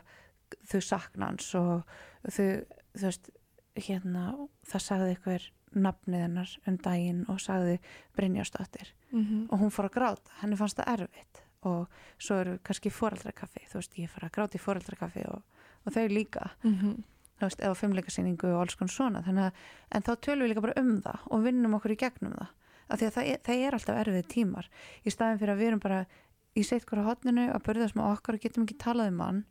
þau 0.66 0.80
saknans 0.82 1.54
og 1.54 1.84
þau, 2.28 2.64
þú 2.96 3.02
veist, 3.06 3.30
hérna 3.76 4.48
það 4.66 4.82
sagði 4.88 5.16
ykkur 5.16 5.50
nafnið 5.76 6.20
hennar 6.20 6.58
um 6.66 6.76
daginn 6.78 7.24
og 7.28 7.38
sagði 7.38 7.78
Brynjásdóttir 8.18 8.90
mm 9.12 9.46
og 9.52 9.60
hún 9.60 9.70
fór 9.70 9.88
að 9.88 9.94
gráta, 9.94 10.30
henni 10.42 10.56
fannst 10.56 10.76
það 10.76 10.98
erfitt 10.98 11.41
og 11.68 11.88
svo 12.18 12.38
eru 12.42 12.56
kannski 12.66 12.90
fóraldrakaffi 12.90 13.66
þú 13.70 13.80
veist, 13.80 13.98
ég 13.98 14.10
fór 14.10 14.26
að 14.26 14.34
gráta 14.36 14.58
í 14.58 14.62
fóraldrakaffi 14.62 15.26
og, 15.30 15.42
og 15.86 15.94
þau 15.94 16.08
líka, 16.10 16.50
-hmm. 16.62 16.96
þú 17.38 17.46
veist, 17.46 17.60
eða 17.60 17.78
fimmleikasýningu 17.80 18.50
og 18.54 18.60
alls 18.60 18.74
konar 18.74 18.90
svona, 18.90 19.22
að 19.22 19.52
en 19.90 20.02
þá 20.02 20.12
tölum 20.20 20.42
við 20.42 20.48
líka 20.48 20.60
bara 20.60 20.80
um 20.80 21.02
það 21.02 21.18
og 21.30 21.44
vinnum 21.44 21.74
okkur 21.74 21.92
í 21.92 21.96
gegnum 21.96 22.32
það, 22.32 22.50
af 22.88 22.98
því 22.98 23.06
að 23.06 23.14
það 23.14 23.26
er, 23.26 23.38
það 23.44 23.56
er 23.66 23.74
alltaf 23.74 23.96
erfið 23.96 24.28
tímar, 24.28 24.68
í 25.04 25.10
staðin 25.10 25.38
fyrir 25.38 25.52
að 25.52 25.58
við 25.58 25.66
erum 25.66 25.80
bara 25.80 26.06
í 26.54 26.62
sitt 26.62 26.86
hverju 26.86 27.04
hotninu 27.04 27.48
að 27.52 27.64
börðast 27.66 27.96
með 27.96 28.12
okkar 28.12 28.34
og 28.34 28.40
getum 28.40 28.64
ekki 28.64 28.78
talað 28.78 29.12
um 29.12 29.20
hann 29.20 29.44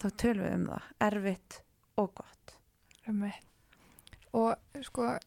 þá 0.00 0.08
tölum 0.16 0.44
við 0.44 0.54
um 0.54 0.66
það, 0.66 0.82
erfitt 1.00 1.62
og 1.96 2.14
gott. 2.14 2.54
Einmitt. 3.06 3.44
Og 4.32 4.54
sko 4.84 5.18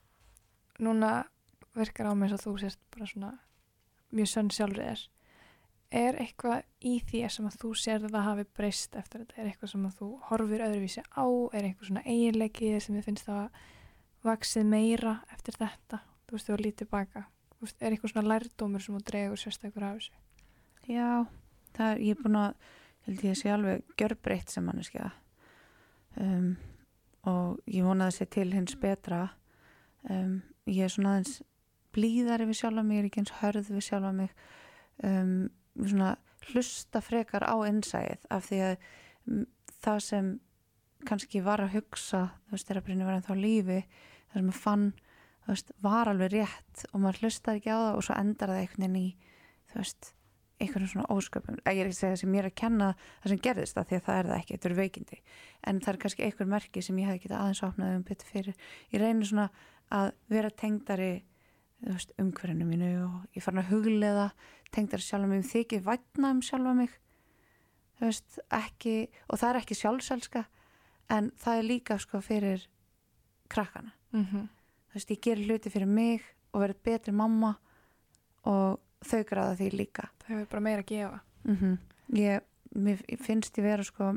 núna 0.80 1.26
virkar 1.78 2.10
á 2.10 2.14
mig 2.16 2.30
eins 2.30 2.40
og 2.40 2.44
þú 2.46 2.60
sést 2.62 2.80
bara 2.94 3.08
svona 3.10 3.32
mjög 4.12 4.30
sönn 4.32 4.52
sjálfur 4.52 4.84
er 4.84 5.04
er 5.92 6.18
eitthvað 6.24 6.64
í 6.88 6.94
þér 7.10 7.34
sem 7.36 7.48
að 7.50 7.58
þú 7.62 7.74
sérð 7.76 8.16
að 8.16 8.28
hafi 8.30 8.46
breyst 8.58 8.96
eftir 8.96 9.26
þetta, 9.26 9.38
er 9.42 9.50
eitthvað 9.52 9.74
sem 9.74 9.86
að 9.90 9.98
þú 10.00 10.10
horfir 10.30 10.64
öðruvísi 10.68 11.04
á, 11.04 11.26
er 11.52 11.68
eitthvað 11.68 11.90
svona 11.90 12.06
eiginleiki 12.08 12.72
sem 12.80 12.96
þið 12.96 13.08
finnst 13.10 13.28
það 13.28 13.42
að 13.42 13.62
vaksið 14.22 14.68
meira 14.72 15.16
eftir 15.34 15.58
þetta, 15.60 16.02
þú 16.28 16.38
veist 16.38 16.48
þú 16.48 16.56
að 16.56 16.66
lítið 16.66 16.92
baka, 16.92 17.26
veist, 17.62 17.78
er 17.80 17.94
eitthvað 17.94 18.14
svona 18.14 18.32
lærdómur 18.32 18.84
sem 18.84 18.98
þú 18.98 19.04
dregur 19.10 19.42
sérstaklega 19.42 19.90
af 19.92 20.00
þessu? 20.00 20.20
Já, 20.90 21.10
það 21.76 21.92
er, 21.92 22.02
ég 22.02 22.16
er 22.16 22.24
búin 22.24 22.40
að 22.40 22.70
held 23.06 23.24
ég 23.26 23.36
að 23.36 23.40
sé 23.42 23.52
alveg 23.52 23.96
gjörbreytt 24.00 24.54
sem 24.54 24.66
manneskja. 24.66 25.12
Um, 26.22 26.52
og 27.30 27.62
ég 27.70 27.86
vona 27.86 28.10
að 28.10 28.18
sé 28.18 28.28
til 28.34 28.50
hins 28.54 28.76
betra. 28.82 29.24
Um, 30.10 30.42
ég 30.70 30.86
er 30.86 30.94
svona 30.94 31.16
aðeins 31.16 31.42
blíðari 31.96 32.48
við 32.50 32.62
sjálfa 32.62 32.86
mig, 32.86 32.98
ég 32.98 33.04
er 33.04 33.10
ekki 33.10 33.24
eins 33.24 33.34
hörð 33.42 33.72
við 33.74 33.88
sjálfa 33.88 34.14
mig. 34.18 34.36
Um, 35.06 35.36
svona 35.80 36.16
hlusta 36.52 37.02
frekar 37.04 37.46
á 37.46 37.56
innsæð 37.70 38.26
af 38.34 38.48
því 38.50 38.62
að 38.68 38.76
mm, 39.30 39.46
það 39.82 40.00
sem 40.08 40.32
kannski 41.08 41.42
var 41.46 41.64
að 41.64 41.78
hugsa 41.78 42.24
þú 42.46 42.56
veist, 42.56 42.70
þegar 42.70 42.86
Brynni 42.86 43.08
var 43.08 43.18
ennþá 43.18 43.38
lífi 43.38 43.80
það 44.32 44.40
sem 44.40 44.50
ég 44.52 44.62
fann, 44.62 44.88
þú 45.46 45.54
veist, 45.54 45.76
var 45.82 46.12
alveg 46.12 46.34
rétt 46.36 46.88
og 46.92 47.04
maður 47.04 47.22
hlustaði 47.26 47.62
ekki 47.62 47.74
á 47.74 47.80
það 47.80 48.00
og 48.00 48.08
svo 48.08 48.18
endar 48.18 48.54
það 48.54 48.64
einhvern 48.64 48.86
veginn 48.86 49.00
í, 49.02 49.08
þú 49.72 49.82
veist 49.82 50.12
einhvern 50.62 50.90
svona 50.90 51.10
ósköpum, 51.10 51.58
ég 51.66 51.82
er 51.82 51.90
ekki 51.90 51.96
að 51.96 52.00
segja 52.00 52.20
sem 52.22 52.36
ég 52.36 52.44
er 52.44 52.50
að 52.52 52.58
kenna 52.62 52.92
það 53.24 53.34
sem 53.34 53.42
gerðist 53.48 53.78
það 53.78 53.88
því 53.90 53.98
að 53.98 54.06
það 54.08 54.20
er 54.20 54.30
það 54.30 54.38
ekki, 54.38 54.56
þetta 54.56 54.70
eru 54.70 54.78
veikindi. 54.78 55.20
En 55.68 55.82
það 55.82 55.92
er 55.92 56.00
kannski 56.04 56.26
einhver 56.28 56.50
merki 56.52 56.84
sem 56.86 57.00
ég 57.02 57.10
hef 57.10 57.18
ekki 57.18 57.32
aðeins 57.34 57.64
opnað 57.66 57.96
um 57.96 58.04
betur 58.06 58.30
fyrir. 58.30 58.60
Ég 58.94 59.02
reynir 59.02 59.30
svona 59.30 59.48
að 59.92 60.12
vera 60.32 60.52
tengdari 60.62 61.12
umhverfinu 61.82 62.66
mínu 62.68 62.90
og 63.06 63.38
ég 63.38 63.44
fann 63.44 63.58
að 63.58 63.72
huglega 63.72 64.32
tengdari 64.72 65.02
sjálfa 65.04 65.28
mig, 65.28 65.46
þykir 65.50 65.82
vætna 65.86 66.32
um 66.36 66.42
sjálfa 66.46 66.74
mig 66.78 66.92
veist, 68.02 68.40
ekki 68.54 69.10
og 69.30 69.40
það 69.40 69.50
er 69.50 69.60
ekki 69.62 69.78
sjálfselska 69.78 70.46
en 71.12 71.32
það 71.42 71.60
er 71.60 71.68
líka 71.68 71.98
sko 72.00 72.22
fyrir 72.24 72.68
krakkana, 73.52 73.92
mm 74.14 74.26
-hmm. 74.26 74.48
veist, 74.94 75.12
ég 75.12 75.22
ger 75.22 75.38
hluti 75.38 75.70
fyrir 75.70 75.88
mig 75.88 76.22
og 76.54 76.62
verð 76.62 76.84
betri 76.84 77.12
mamma 77.12 77.56
og 78.44 78.80
þau 79.02 79.24
gráða 79.24 79.58
því 79.58 79.70
líka. 79.72 80.10
Það 80.20 80.30
hefur 80.30 80.50
bara 80.52 80.62
meira 80.62 80.82
að 80.82 80.86
gefa. 80.86 81.20
Mm 81.44 81.78
ég, 82.14 82.42
mér 82.76 82.98
finnst 83.20 83.58
ég 83.58 83.64
vera 83.64 83.84
sko 83.84 84.16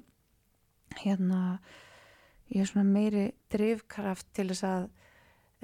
hérna 0.97 1.61
ég 2.51 2.61
er 2.61 2.67
svona 2.67 2.85
meiri 2.85 3.33
drivkraft 3.51 4.27
til 4.33 4.49
þess 4.49 4.65
að 4.65 4.89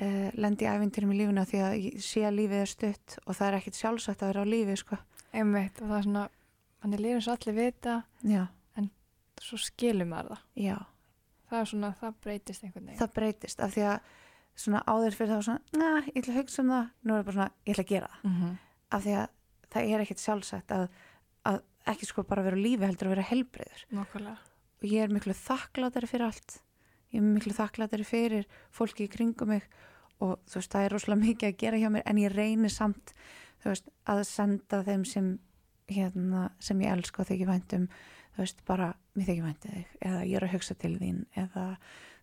uh, 0.00 0.28
lendi 0.40 0.66
í 0.66 0.70
æfintyrum 0.70 1.12
í 1.14 1.18
lífuna 1.20 1.46
því 1.48 1.60
að 1.66 1.74
sé 2.04 2.24
að 2.26 2.38
lífið 2.38 2.62
er 2.64 2.72
stutt 2.72 3.18
og 3.24 3.36
það 3.36 3.48
er 3.48 3.58
ekkit 3.60 3.80
sjálfsagt 3.80 4.22
að 4.22 4.32
vera 4.32 4.44
á 4.44 4.52
lífi 4.52 4.78
sko. 4.80 4.98
Einmitt 5.30 5.82
og 5.82 5.90
það 5.90 5.98
er 5.98 6.06
svona, 6.08 6.24
hann 6.84 6.96
er 6.96 7.04
lífið 7.04 7.22
svo 7.26 7.36
allir 7.36 7.58
vita 7.58 7.98
já, 8.26 8.42
svo 9.40 9.60
skilur 9.60 10.08
maður 10.08 10.34
það. 10.34 10.46
Já, 10.60 10.78
það 11.50 11.60
er 11.60 11.70
svona, 11.72 11.92
það 12.00 12.16
breytist 12.26 12.64
einhvern 12.64 12.88
veginn. 12.88 13.00
Það 13.00 13.14
breytist 13.18 13.62
af 13.64 13.74
því 13.74 13.86
að 13.90 14.16
svona 14.60 14.82
áður 14.86 15.16
fyrir 15.16 15.36
var 15.36 15.46
svona, 15.46 15.78
na, 15.80 15.90
ég 16.08 16.20
ætla 16.20 16.34
að 16.34 16.40
hugsa 16.42 16.62
um 16.64 16.72
það. 16.74 16.90
Nú 17.00 17.14
er 17.14 17.20
það 17.20 17.28
bara 17.28 17.38
svona, 17.38 17.52
ég 17.64 17.74
ætla 17.74 17.84
að 17.86 17.92
gera 17.94 18.10
það. 18.12 18.24
Mm 18.30 18.36
-hmm. 18.40 18.56
af 18.90 19.04
því 19.04 19.14
að 19.20 19.26
það 19.70 19.92
er 19.94 20.00
ekkit 20.04 20.24
sjálfsagt 20.24 20.72
að, 20.76 20.86
að 21.48 21.60
ekki 21.90 22.06
sko 22.06 22.24
bara 22.28 22.42
vera 22.42 22.56
lífi 22.56 22.86
heldur 22.86 23.08
að 23.08 23.14
vera 23.14 23.28
helbreyður 23.30 23.84
og 24.80 24.88
ég 24.88 25.04
er 25.04 25.12
miklu 25.12 25.34
þakklátari 25.36 26.08
fyrir 26.08 26.26
allt. 26.26 26.60
Ég 27.12 27.20
er 27.20 27.26
miklu 27.26 27.52
þakklátari 27.52 28.04
fyrir 28.04 28.46
fólki 28.70 29.04
í 29.04 29.12
kringum 29.12 29.48
mig 29.48 29.66
og 30.20 30.38
þú 30.48 30.60
veist, 30.60 30.72
það 30.72 30.86
er 30.86 30.94
rosalega 30.94 31.24
mikið 31.26 31.48
að 31.48 31.58
gera 31.62 31.80
hjá 31.80 31.90
mér 31.92 32.06
en 32.06 32.20
ég 32.20 32.34
reynir 32.34 32.72
samt 32.74 33.14
þú 33.62 33.72
veist, 33.72 33.90
að 34.08 34.22
senda 34.28 34.82
þeim 34.86 35.04
sem 35.08 35.32
hérna, 35.90 36.50
sem 36.62 36.80
ég 36.84 36.94
elska 36.94 37.22
og 37.22 37.30
þykir 37.30 37.50
væntum 37.50 37.88
þú 38.36 38.44
veist, 38.44 38.62
bara, 38.68 38.92
mér 39.16 39.30
þykir 39.30 39.48
væntið 39.48 39.76
þig 39.76 40.06
eða 40.10 40.22
ég 40.28 40.38
er 40.38 40.46
að 40.46 40.54
hugsa 40.54 40.78
til 40.78 40.94
þín 41.00 41.20
eða 41.40 41.66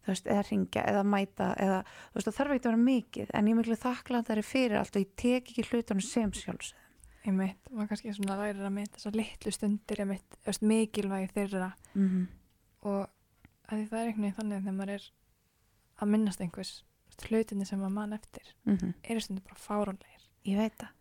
þú 0.08 0.14
veist, 0.14 0.28
eða 0.32 0.44
ringja, 0.50 0.84
eða 0.88 1.04
mæta 1.04 1.52
eða, 1.60 1.80
þú 1.84 2.20
veist, 2.20 2.30
það 2.30 2.38
þarf 2.40 2.56
ekki 2.56 2.64
að 2.64 2.72
vera 2.72 2.84
mikið 2.88 3.32
en 3.34 3.50
ég 3.50 3.56
er 3.56 3.62
miklu 3.62 3.80
þakklátari 3.82 4.46
fyrir 4.46 4.80
allt 4.80 4.96
og 4.96 5.04
ég 5.04 5.16
tek 5.20 5.52
ekki 5.52 5.68
hlutunum 5.72 6.06
sem 6.06 6.34
sjálfsögðum 6.34 6.86
Einmitt, 7.28 7.60
maður 7.74 7.90
kannski 7.92 8.14
svona 8.16 8.38
lærir 8.40 8.64
að 8.64 8.72
mynda 8.72 8.94
þessar 8.96 9.16
litlu 9.18 9.52
stundir 9.52 10.00
einmitt, 10.00 10.36
þú 10.38 10.48
veist, 10.48 10.62
mikilvægi 10.64 11.32
þeirra 11.34 11.72
mm 11.92 12.06
-hmm. 12.08 12.28
og 12.88 13.02
að 13.68 13.74
því 13.74 13.88
það 13.90 14.00
er 14.00 14.06
einhvern 14.08 14.24
veginn 14.24 14.38
þannig 14.38 14.56
að 14.58 14.62
þegar 14.62 14.78
maður 14.78 14.94
er 14.94 15.08
að 15.98 16.12
minnast 16.14 16.42
einhvers 16.42 16.72
hlutinni 17.26 17.66
sem 17.66 17.80
maður 17.82 17.96
mann 17.96 18.14
eftir 18.14 18.54
Mm 18.66 18.94
eru 19.04 19.20
stundir 19.20 19.44
bara 19.44 19.56
fáránlegir 19.56 20.18
Ég 20.48 20.58
veit 20.62 20.78
það. 20.80 20.94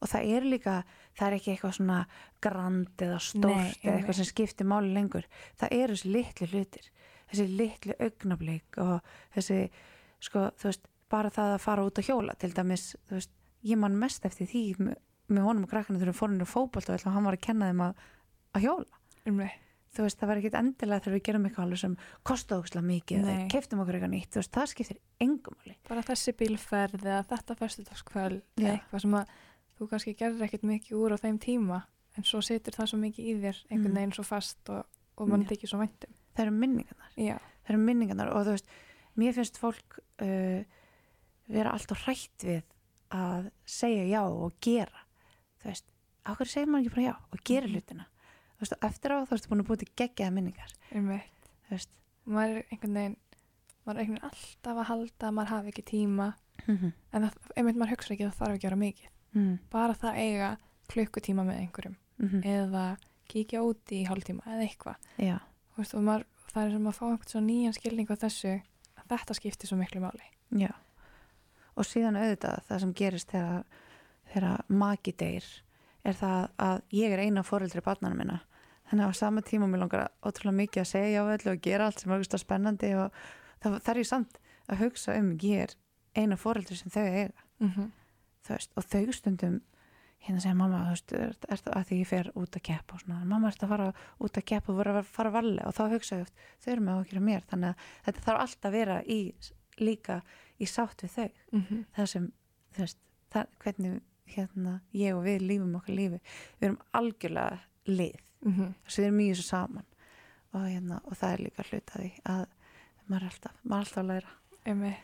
Og 0.00 0.10
það 0.12 0.30
er 0.36 0.44
líka, 0.44 0.74
það 1.16 1.26
er 1.26 1.36
ekki 1.36 1.52
eitthvað 1.52 1.74
svona 1.78 2.00
grand 2.44 3.04
eða 3.06 3.20
stórt 3.24 3.84
eða 3.84 3.94
eitthvað 3.94 4.18
sem 4.18 4.28
skiptir 4.28 4.68
máli 4.68 4.92
lengur. 4.92 5.26
Það 5.60 5.76
eru 5.78 5.96
þessi 5.96 6.12
litlu 6.12 6.48
hlutir, 6.52 6.90
þessi 7.30 7.46
litlu 7.60 7.96
augnablík 8.06 8.78
og 8.84 9.10
þessi, 9.36 9.58
sko, 10.20 10.50
þú 10.60 10.70
veist, 10.70 10.88
bara 11.12 11.32
það 11.32 11.54
að 11.54 11.64
fara 11.64 11.86
út 11.88 12.00
að 12.00 12.10
hjóla 12.10 12.36
til 12.40 12.52
dæmis, 12.56 12.86
þú 13.08 13.18
veist, 13.18 13.32
ég 13.66 13.80
man 13.80 13.96
mest 14.00 14.28
eftir 14.28 14.50
því 14.52 14.64
með, 14.80 14.98
honum 15.42 15.64
og 15.64 15.72
krakkana 15.72 16.00
þegar 16.00 16.12
við 16.12 16.20
fórum 16.20 16.42
í 16.44 16.50
fótbolt 16.50 16.92
og 16.92 17.06
hann 17.16 17.28
var 17.28 17.38
að 17.38 17.46
kenna 17.48 17.70
þeim 17.72 17.86
að, 17.88 18.04
að 18.52 18.68
hjóla. 18.68 19.00
Einmitt. 19.24 19.65
Þú 19.96 20.04
veist, 20.04 20.18
það 20.20 20.28
var 20.28 20.36
ekkit 20.42 20.56
endilega 20.60 21.00
þegar 21.06 21.14
við 21.16 21.22
gerum 21.26 21.44
eitthvað 21.48 21.64
alveg 21.66 21.80
sem 21.80 21.96
kostaði 22.28 22.60
ógslag 22.62 22.84
mikið 22.84 23.18
eða 23.22 23.36
Nei. 23.38 23.48
keftum 23.54 23.80
okkur 23.80 23.96
eitthvað 23.96 24.12
nýtt, 24.12 24.30
þú 24.34 24.40
veist, 24.42 24.52
það 24.56 24.66
skiptir 24.72 24.98
engum 25.24 25.56
máli. 25.56 25.74
bara 25.88 26.02
þessi 26.02 26.34
bílferð 26.36 27.00
eða 27.06 27.22
þetta 27.30 27.56
föstudagskvöld 27.62 28.42
Já. 28.60 28.70
eitthvað 28.74 29.00
sem 29.06 29.14
að 29.16 29.34
þú 29.78 29.88
kannski 29.90 30.14
gerir 30.20 30.42
ekkert 30.46 30.62
mikið 30.68 30.96
úr 31.00 31.14
á 31.16 31.18
þeim 31.24 31.38
tíma 31.40 31.82
en 32.16 32.24
svo 32.24 32.40
situr 32.44 32.72
það 32.76 32.90
svo 32.92 32.98
mikið 33.00 33.24
í 33.24 33.34
þér 33.40 33.58
einhvern 33.70 33.92
Mm. 33.92 33.96
veginn 33.96 34.12
svo 34.16 34.24
fast 34.24 34.68
og, 34.70 34.84
og 35.16 35.28
mann 35.28 35.42
Já. 35.44 35.48
tekið 35.54 35.68
svo 35.72 35.78
væntum 35.80 36.12
Það 36.36 36.42
eru 36.46 36.52
minningarnar. 36.60 37.10
Já, 37.16 37.36
það 37.64 37.70
eru 37.72 37.78
minningarnar 37.80 38.28
og 38.36 38.42
þú 38.44 38.50
veist, 38.56 38.66
mér 39.16 39.32
finnst 39.32 39.56
fólk 39.56 39.98
uh, 40.20 40.64
vera 41.48 41.70
alltaf 41.72 42.02
hrætt 42.04 42.44
við 42.44 42.62
að 43.16 43.50
segja 43.64 44.04
já 44.10 44.20
og 44.28 44.52
gera 44.60 45.04
þú 45.62 45.70
veist, 45.70 45.84
hverju 46.26 46.50
segir 46.52 46.68
maður 46.68 46.84
ekki 46.84 46.94
bara 46.96 47.06
já 47.06 47.14
og 47.32 47.40
gera 47.46 47.66
Mhm. 47.66 47.72
hlutina 47.76 48.06
þú 48.56 48.64
veist, 48.64 48.78
eftir 48.88 49.14
á 49.14 49.16
þú 49.22 49.34
veist, 49.34 49.48
búin 49.50 49.62
að 49.62 49.68
búið 49.70 49.82
til 49.84 49.92
geggjaða 50.02 50.34
minningar. 50.36 50.74
Einmitt. 50.92 51.50
Þú 51.66 51.76
veist, 51.76 51.92
maður 52.24 52.60
er 52.62 52.72
einhvern 52.72 52.98
veginn 53.00 53.18
maður 53.86 53.98
er 53.98 54.02
einhvern 54.02 54.16
veginn 54.16 54.30
alltaf 54.30 54.80
að 54.80 54.88
halda 54.90 55.28
að 55.28 55.36
maður 55.36 55.52
hafi 55.54 55.72
ekki 55.72 55.86
tíma. 55.92 56.32
Mm 56.66 56.92
en 57.12 57.26
það, 57.26 57.36
einmitt 57.56 57.76
maður 57.78 57.92
hugsa 57.94 58.14
ekki 58.14 58.24
að 58.26 58.32
það 58.32 58.40
þarf 58.40 58.56
ekki 58.56 58.66
að 58.66 58.70
vera 58.70 58.82
mikið. 58.82 59.10
-hmm. 59.36 59.58
bara 59.70 59.94
það 59.94 60.20
eiga 60.22 60.50
klukkutíma 60.92 61.44
með 61.46 61.60
einhverjum. 61.60 61.98
Mm 62.22 62.42
eða 62.44 62.86
kíkja 63.26 63.62
úti 63.66 64.00
í 64.00 64.06
hálftíma 64.06 64.46
eða 64.46 64.64
eitthvað. 64.64 64.96
Þú 65.74 65.82
veist, 65.82 65.94
og 65.94 66.06
maður, 66.06 66.26
það 66.52 66.62
er 66.64 66.74
sem 66.74 66.88
að 66.88 66.98
fá 66.98 67.04
einhvern 67.06 67.30
svo 67.32 67.42
nýjan 67.44 67.76
skilning 67.76 68.10
á 68.10 68.16
þessu 68.16 68.54
að 68.96 69.08
þetta 69.12 69.38
skiptir 69.38 69.70
svo 69.70 69.78
miklu 69.80 70.00
máli. 70.00 70.28
Já. 70.56 70.72
Og 71.76 71.84
síðan 71.84 72.16
auðvitað 72.16 72.62
það 72.68 72.80
sem 72.80 72.94
gerist 72.96 73.32
þegar, 73.34 73.64
þegar 74.32 74.64
maki 74.68 75.12
deyr 75.12 75.48
er 76.06 76.16
það 76.16 76.48
að 76.66 76.82
ég 76.96 77.14
er 77.14 77.24
eina 77.26 77.44
fóreldri 77.46 77.82
barnana 77.84 78.18
minna 78.18 78.40
þannig 78.90 79.06
að 79.06 79.12
á 79.12 79.20
sama 79.20 79.42
tíma 79.42 79.68
mér 79.70 79.82
langar 79.82 80.08
ótrúlega 80.22 80.60
mikið 80.60 80.82
að 80.82 80.90
segja 80.92 81.24
við 81.26 81.38
öllu 81.38 81.54
og 81.54 81.62
gera 81.64 81.86
allt 81.86 82.02
sem 82.02 82.10
er 82.10 82.20
auðvitað 82.20 82.42
spennandi 82.42 82.92
og 83.00 83.22
það, 83.62 83.78
er 83.90 84.00
ég 84.00 84.10
samt 84.10 84.38
að 84.66 84.82
hugsa 84.84 85.16
um 85.18 85.32
ég 85.42 85.64
er 85.66 85.74
eina 86.16 86.38
fóreldri 86.40 86.78
sem 86.78 86.92
þau 86.92 87.02
eiga 87.04 87.46
mm 87.58 87.70
-hmm. 87.70 87.90
veist, 88.48 88.70
og 88.76 88.84
þau 88.84 89.12
stundum 89.12 89.60
hérna 90.26 90.40
segja 90.40 90.54
mamma, 90.54 90.82
þú 90.86 90.94
veist, 90.94 91.12
er, 91.12 91.34
er, 91.48 91.60
að 91.76 91.84
því 91.88 91.98
ég 92.00 92.08
fer 92.08 92.30
út 92.34 92.56
að 92.56 92.62
keppa 92.62 92.94
og 92.94 93.00
svona, 93.00 93.24
mamma 93.24 93.48
ert 93.48 93.62
að 93.62 93.68
fara 93.68 93.92
út 94.18 94.38
að 94.38 94.48
keppa 94.50 94.72
og 94.72 94.78
voru 94.80 94.96
að 94.96 95.04
fara 95.04 95.30
varlega 95.30 95.68
og 95.68 95.74
þá 95.76 95.82
hugsa 95.92 96.16
ég 96.16 96.26
oft, 96.26 96.34
þau 96.62 96.72
eru 96.72 96.80
með 96.86 97.00
okkur 97.00 97.20
að 97.20 97.26
mér, 97.28 97.46
þannig 97.50 97.68
að 97.68 97.76
þetta 98.06 98.24
þarf 98.26 98.40
alltaf 98.40 98.68
að 98.70 98.76
vera 98.78 98.96
í, 99.02 99.20
líka 99.78 100.22
í 100.58 100.66
sátt 100.66 101.02
við 101.02 101.10
þau, 101.10 101.30
mm 101.52 101.62
-hmm. 101.62 101.84
það 101.96 102.06
sem 102.06 102.32
þú 102.72 102.80
veist, 102.80 102.98
það, 103.34 103.46
hvernig 103.62 104.02
hérna, 104.26 104.80
ég 104.92 105.14
og 105.16 105.24
við 105.24 105.40
lífum 105.42 105.74
okkar 105.78 105.94
lífi 105.94 106.20
við 106.60 106.68
erum 106.68 106.78
algjörlega 106.92 107.58
lið 107.86 108.22
Mm 108.46 108.52
-hmm. 108.52 108.74
þess 108.84 108.98
að 108.98 109.02
við 109.02 109.06
erum 109.06 109.16
mjög 109.16 109.36
svo 109.36 109.42
saman 109.42 109.84
og, 110.52 110.60
hérna, 110.68 111.00
og 111.04 111.12
það 111.16 111.32
er 111.32 111.38
líka 111.38 111.62
hlut 111.70 111.90
að 111.90 112.00
því 112.02 112.10
að 112.24 112.46
maður 113.06 113.22
er 113.22 113.30
alltaf, 113.30 113.52
maður 113.64 113.80
er 113.80 113.86
alltaf 113.86 114.02
að 114.02 114.06
læra 114.06 114.28
Einmitt. 114.66 114.96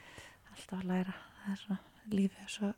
alltaf 0.52 0.78
að 0.78 0.84
læra, 0.84 1.14
það 1.44 1.52
er 1.52 1.56
svona 1.56 1.78
lífið 2.10 2.42
er 2.42 2.48
svo 2.48 2.72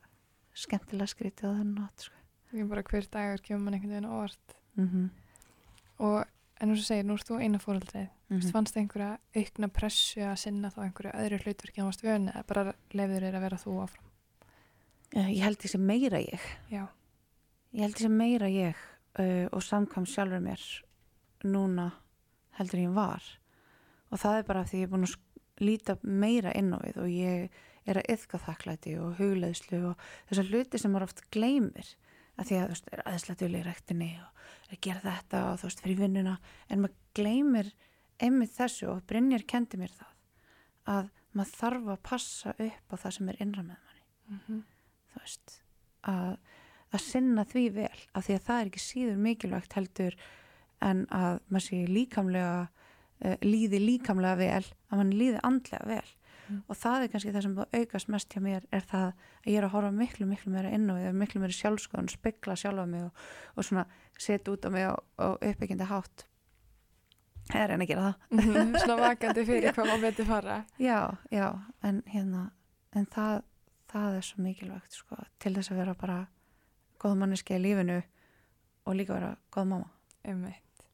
skemmtilega 0.55 1.07
skrítið 1.07 1.45
á 1.45 1.53
nátt 1.65 2.01
sko. 2.01 2.15
Ég 2.53 2.61
er 2.61 2.69
bara 2.69 2.83
hver 2.83 3.07
dagur 3.11 3.43
kemur 3.43 3.65
mann 3.65 3.75
einhvern 3.75 3.91
veginn 3.91 4.11
á 4.11 4.17
óvart 4.17 4.55
mm 4.77 4.89
-hmm. 4.89 5.09
og 5.99 6.25
en 6.61 6.71
þú 6.71 6.83
segir, 6.83 7.05
nú 7.05 7.13
ert 7.15 7.29
þú 7.29 7.41
eina 7.41 7.59
fóröldrið 7.59 8.09
mm 8.31 8.37
Mhm. 8.37 8.51
fannst 8.53 8.77
einhverja 8.77 9.19
aukna 9.37 9.69
pressu 9.69 10.21
að 10.21 10.37
sinna 10.37 10.71
þá 10.71 10.79
einhverju 10.83 11.13
öðru 11.13 11.39
hlutverki 11.43 11.81
að 11.81 11.85
varst 11.85 12.03
vöna 12.03 12.33
eða 12.33 12.47
bara 12.47 12.75
lefður 12.93 13.23
þér 13.23 13.35
að 13.35 13.41
vera 13.41 13.57
þú 13.57 13.83
áfram 13.83 14.04
ég 15.15 15.43
held 15.45 15.61
því 15.63 15.71
sem 15.75 15.85
meira 15.87 16.21
ég. 16.23 16.49
Já, 16.73 16.85
ég 17.75 17.85
held 17.85 17.99
því 17.99 18.07
sem 18.07 18.17
meira 18.19 18.51
ég 18.51 18.81
uh, 19.21 19.47
og 19.55 19.63
samkvæm 19.63 20.09
sjálfur 20.11 20.43
mér 20.43 20.65
núna 21.45 21.91
heldur 22.59 22.83
ég 22.83 22.97
var. 22.97 23.23
Og 24.11 24.21
það 24.23 24.41
er 24.41 24.49
bara 24.49 24.65
því 24.67 24.81
ég 24.83 24.89
er 24.89 24.93
búin 24.93 25.07
að 25.07 25.17
líta 25.63 25.97
meira 26.03 26.55
inn 26.59 26.75
á 26.75 26.79
við 26.83 26.99
og 27.03 27.11
ég 27.13 27.63
er 27.85 28.01
að 28.01 28.11
yfka 28.15 28.41
þakklæti 28.43 28.97
og 28.99 29.19
hugleðslu 29.21 29.81
og 29.91 30.05
þessar 30.31 30.51
hluti 30.51 30.81
sem 30.81 30.95
maður 30.95 31.11
oft 31.11 31.25
gleymir. 31.35 31.95
Að 32.35 32.49
því 32.49 32.57
að 32.59 32.65
þú 32.65 32.75
veist, 32.75 32.89
er 32.91 33.03
aðeinslega 33.05 33.41
djúlega 33.41 33.63
í 33.63 33.69
rektinni 33.69 34.11
og 34.19 34.47
er 34.65 34.75
að 34.75 34.85
gera 34.89 35.05
þetta 35.05 35.43
og 35.51 35.59
þú 35.61 35.69
veist, 35.69 35.83
fyrir 35.85 36.01
vinnuna. 36.01 36.37
En 36.67 36.83
maður 36.83 36.97
gleymir 37.15 37.73
einmitt 38.19 38.55
þessu 38.57 38.91
og 38.91 39.05
Brynjar 39.07 39.47
kendi 39.47 39.79
mér 39.79 39.95
það 39.95 40.13
að 40.95 41.11
maður 41.35 41.59
þarf 41.61 41.91
að 41.95 42.05
passa 42.11 42.55
upp 42.59 42.95
á 42.95 42.97
það 42.97 43.19
sem 43.19 43.31
er 43.31 43.43
innra 43.45 43.67
með 43.67 43.79
manni. 43.79 44.07
Mm 44.35 44.41
þú 45.15 45.23
veist 45.23 45.59
að, 46.11 46.35
að 46.91 47.05
sinna 47.07 47.45
því 47.49 47.65
vel 47.79 48.01
af 48.13 48.27
því 48.27 48.37
að 48.39 48.49
það 48.49 48.61
er 48.61 48.73
ekki 48.73 48.85
síður 48.85 49.23
mikilvægt 49.29 49.79
heldur 49.79 50.19
en 50.85 51.07
að 51.15 51.39
maður 51.49 51.67
sé 51.69 51.81
líkamlega 51.89 52.59
uh, 52.67 53.39
líði 53.47 53.81
líkamlega 53.83 54.41
vel 54.43 54.67
að 54.91 55.01
mann 55.01 55.17
líði 55.17 55.41
andlega 55.47 55.89
vel. 55.89 56.13
Mm. 56.45 56.59
og 56.69 56.77
það 56.77 57.03
er 57.03 57.09
kannski 57.09 57.31
það 57.33 57.45
sem 57.47 57.55
aukast 57.79 58.09
mest 58.13 58.35
hjá 58.35 58.41
mér 58.45 58.65
er 58.69 58.83
það 58.85 59.05
að 59.07 59.49
ég 59.49 59.55
er 59.57 59.65
að 59.65 59.71
horfa 59.79 59.93
miklu 59.97 60.27
miklu 60.29 60.51
meira 60.53 60.73
inn 60.77 60.91
á 60.93 60.95
við, 60.99 61.07
miklu 61.17 61.41
meira 61.41 61.57
sjálfskoðun 61.57 62.11
spekla 62.13 62.57
sjálfa 62.61 62.85
mig 62.91 63.07
og, 63.07 63.23
og 63.57 63.65
svona 63.65 63.87
setja 64.21 64.53
út 64.53 64.69
á 64.69 64.71
mig 64.75 64.85
á, 64.85 64.93
á 64.93 65.27
uppbyggjandi 65.41 65.89
hátt. 65.89 66.27
Eða 67.49 67.65
reyna 67.71 67.87
að 67.87 67.91
gera 67.95 68.05
það. 68.05 68.29
Mhm, 68.37 68.77
svona 68.83 68.99
vakandi 69.01 69.47
fyrir 69.49 69.73
hvað 69.77 69.89
má 69.89 69.97
betur 70.05 70.29
fara. 70.29 70.59
Já, 70.81 71.01
já, 71.33 71.49
en 71.81 72.03
hérna 72.13 72.45
en 72.95 73.09
það, 73.17 73.43
það 73.95 74.19
er 74.19 74.27
svo 74.27 74.43
mikilvægt 74.43 74.97
sko, 74.99 75.17
til 75.39 75.55
þess 75.55 75.71
að 75.73 75.81
vera 75.83 75.95
bara 75.95 76.19
góð 77.01 77.17
manneski 77.21 77.55
í 77.57 77.63
lífinu 77.63 78.01
og 78.85 78.97
líka 78.99 79.15
vera 79.17 79.35
góð 79.55 79.71
mamma 79.71 79.91
Einmitt. 80.25 80.85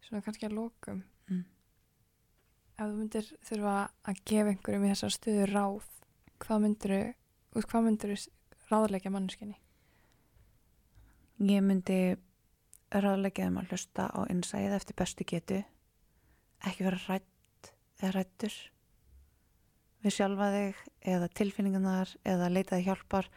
Svona 0.00 0.22
kannski 0.24 0.46
að 0.48 0.56
lókum 0.58 1.02
Mm. 1.30 1.44
ef 2.78 2.86
þú 2.88 2.94
myndir 2.98 3.26
þurfa 3.46 3.74
að 4.10 4.22
gefa 4.26 4.50
einhverjum 4.50 4.84
í 4.84 4.88
þessar 4.90 5.12
stöðu 5.14 5.44
ráð 5.52 5.84
hvað 6.42 6.62
myndir 6.64 6.94
út 7.54 7.68
hvað 7.70 7.84
myndir 7.86 8.14
ráðleggja 8.70 9.12
manneskinni 9.14 9.58
Ég 11.42 11.62
myndi 11.62 12.16
ráðleggja 12.92 13.46
þeim 13.48 13.60
að 13.62 13.70
hlusta 13.72 14.08
á 14.10 14.20
innsæðið 14.30 14.76
eftir 14.76 14.98
bestu 14.98 15.24
getu 15.26 15.60
ekki 16.66 16.84
vera 16.86 17.00
rætt 17.08 17.72
eða 18.00 18.12
rættur 18.18 18.58
við 20.02 20.16
sjálfa 20.16 20.48
þig 20.54 20.80
eða 21.14 21.28
tilfinningarnar 21.38 22.16
eða 22.24 22.50
leitaði 22.52 22.86
hjálpar. 22.88 23.28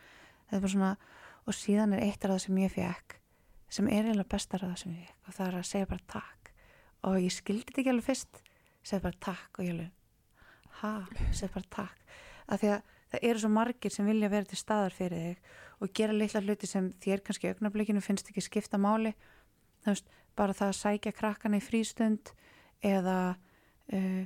Svona 0.55 0.95
og 1.45 1.53
síðan 1.57 1.95
er 1.97 2.05
eitt 2.07 2.26
ráð 2.26 2.45
sem 2.45 2.57
ég 2.61 2.74
fekk 2.74 3.20
sem 3.76 3.88
er 3.89 4.05
eiginlega 4.05 4.32
besta 4.32 4.59
ráð 4.61 4.76
sem 4.84 4.93
ég 4.95 5.07
fekk 5.09 5.30
og 5.30 5.38
það 5.38 5.47
er 5.47 5.59
að 5.59 5.70
segja 5.70 5.89
bara 5.89 6.09
takk. 6.11 6.51
Og 7.05 7.18
ég 7.22 7.34
skildi 7.34 7.66
þetta 7.70 7.82
ekki 7.82 7.93
alveg 7.93 8.07
fyrst 8.07 8.41
segja 8.86 9.03
bara 9.03 9.22
takk 9.28 9.59
og 9.59 9.66
ég 9.66 9.76
alveg 9.76 9.91
ha, 10.82 10.91
segja 11.32 11.53
bara 11.53 11.72
takk. 11.74 12.03
Af 12.45 12.61
því 12.61 12.72
að 12.76 12.91
það 13.11 13.28
eru 13.30 13.41
svo 13.41 13.51
margir 13.53 13.93
sem 13.93 14.09
vilja 14.09 14.32
vera 14.32 14.49
til 14.49 14.59
staðar 14.59 14.95
fyrir 14.95 15.24
þig 15.26 15.53
og 15.82 15.93
gera 15.97 16.16
litla 16.16 16.41
hluti 16.43 16.70
sem 16.70 16.91
þér 17.03 17.24
kannski 17.26 17.49
í 17.49 17.53
augnablikinu 17.53 18.03
finnst 18.03 18.30
ekki 18.32 18.43
skipta 18.43 18.80
máli. 18.82 19.13
Veist, 19.86 20.07
bara 20.38 20.55
það 20.55 20.72
að 20.72 20.80
sækja 20.80 21.16
krakkana 21.16 21.59
í 21.59 21.63
frístund 21.63 22.32
eða 22.86 23.36
uh, 23.93 24.24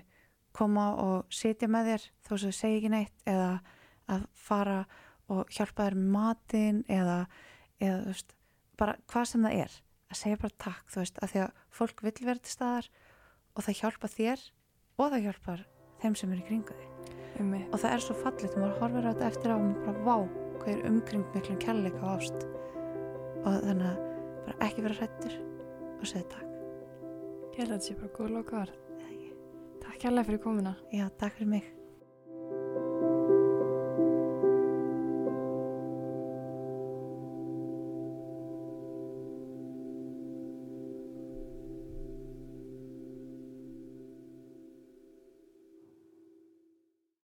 koma 0.55 0.87
og 1.01 1.33
sitja 1.33 1.69
með 1.71 1.93
þér 1.93 2.07
þó 2.25 2.31
sem 2.33 2.49
þau 2.49 2.57
segja 2.59 2.79
ekki 2.79 2.91
neitt 2.93 3.29
eða 3.29 3.51
að 4.09 4.25
fara 4.33 4.79
og 5.29 5.53
hjálpa 5.53 5.85
þér 5.85 5.97
með 5.99 6.11
matinn 6.15 6.81
eða, 6.89 7.19
eða 7.81 7.99
veist, 8.09 8.33
bara 8.79 8.97
hvað 9.11 9.29
sem 9.31 9.45
það 9.45 9.63
er 9.65 9.77
að 10.09 10.21
segja 10.23 10.41
bara 10.41 10.59
takk, 10.65 10.85
þú 10.89 11.01
veist, 11.03 11.19
að 11.21 11.33
því 11.33 11.41
að 11.43 11.63
fólk 11.79 12.03
vill 12.05 12.15
vera 12.25 12.41
til 12.41 12.53
staðar 12.55 12.89
og 13.53 13.65
það 13.65 13.79
hjálpa 13.83 14.11
þér 14.15 14.45
og 14.97 15.13
það 15.13 15.25
hjálpar 15.27 15.65
þeim 16.01 16.17
sem 16.17 16.33
er 16.33 16.41
í 16.41 16.47
kringu 16.49 16.77
þig 16.79 17.15
Einmitt. 17.39 17.69
og 17.69 17.79
það 17.83 17.93
er 17.93 18.03
svo 18.03 18.17
fallið 18.19 18.55
og 18.55 18.63
maður 18.63 18.81
horfir 18.81 19.07
á 19.07 19.09
þetta 19.11 19.29
eftir 19.29 19.53
á 19.53 19.55
og 19.55 19.63
maður 19.63 19.85
bara 19.85 20.05
vá, 20.07 20.17
hvað 20.59 20.73
er 20.73 20.85
umkring 20.89 21.25
miklum 21.35 21.61
kærleika 21.61 22.01
og 22.03 22.11
ást 22.17 22.45
og 23.45 23.63
þannig 23.63 23.89
að 23.93 24.05
bara 24.47 24.61
ekki 24.67 24.85
vera 24.87 24.99
hrættur 24.99 25.39
og 25.99 26.07
segja 26.09 26.29
takk 26.33 26.47
Ég 27.59 27.65
held 27.65 27.73
að 27.73 27.81
þetta 27.81 27.87
sé 27.89 27.99
bara 27.99 28.15
góð 28.15 28.35
loka 28.37 28.61
orð? 28.63 28.88
Takk 29.89 30.03
hérlega 30.05 30.23
fyrir 30.27 30.39
komuna. 30.43 30.75
Já, 30.93 31.09
takk 31.17 31.33
fyrir 31.33 31.49
mig 31.49 31.78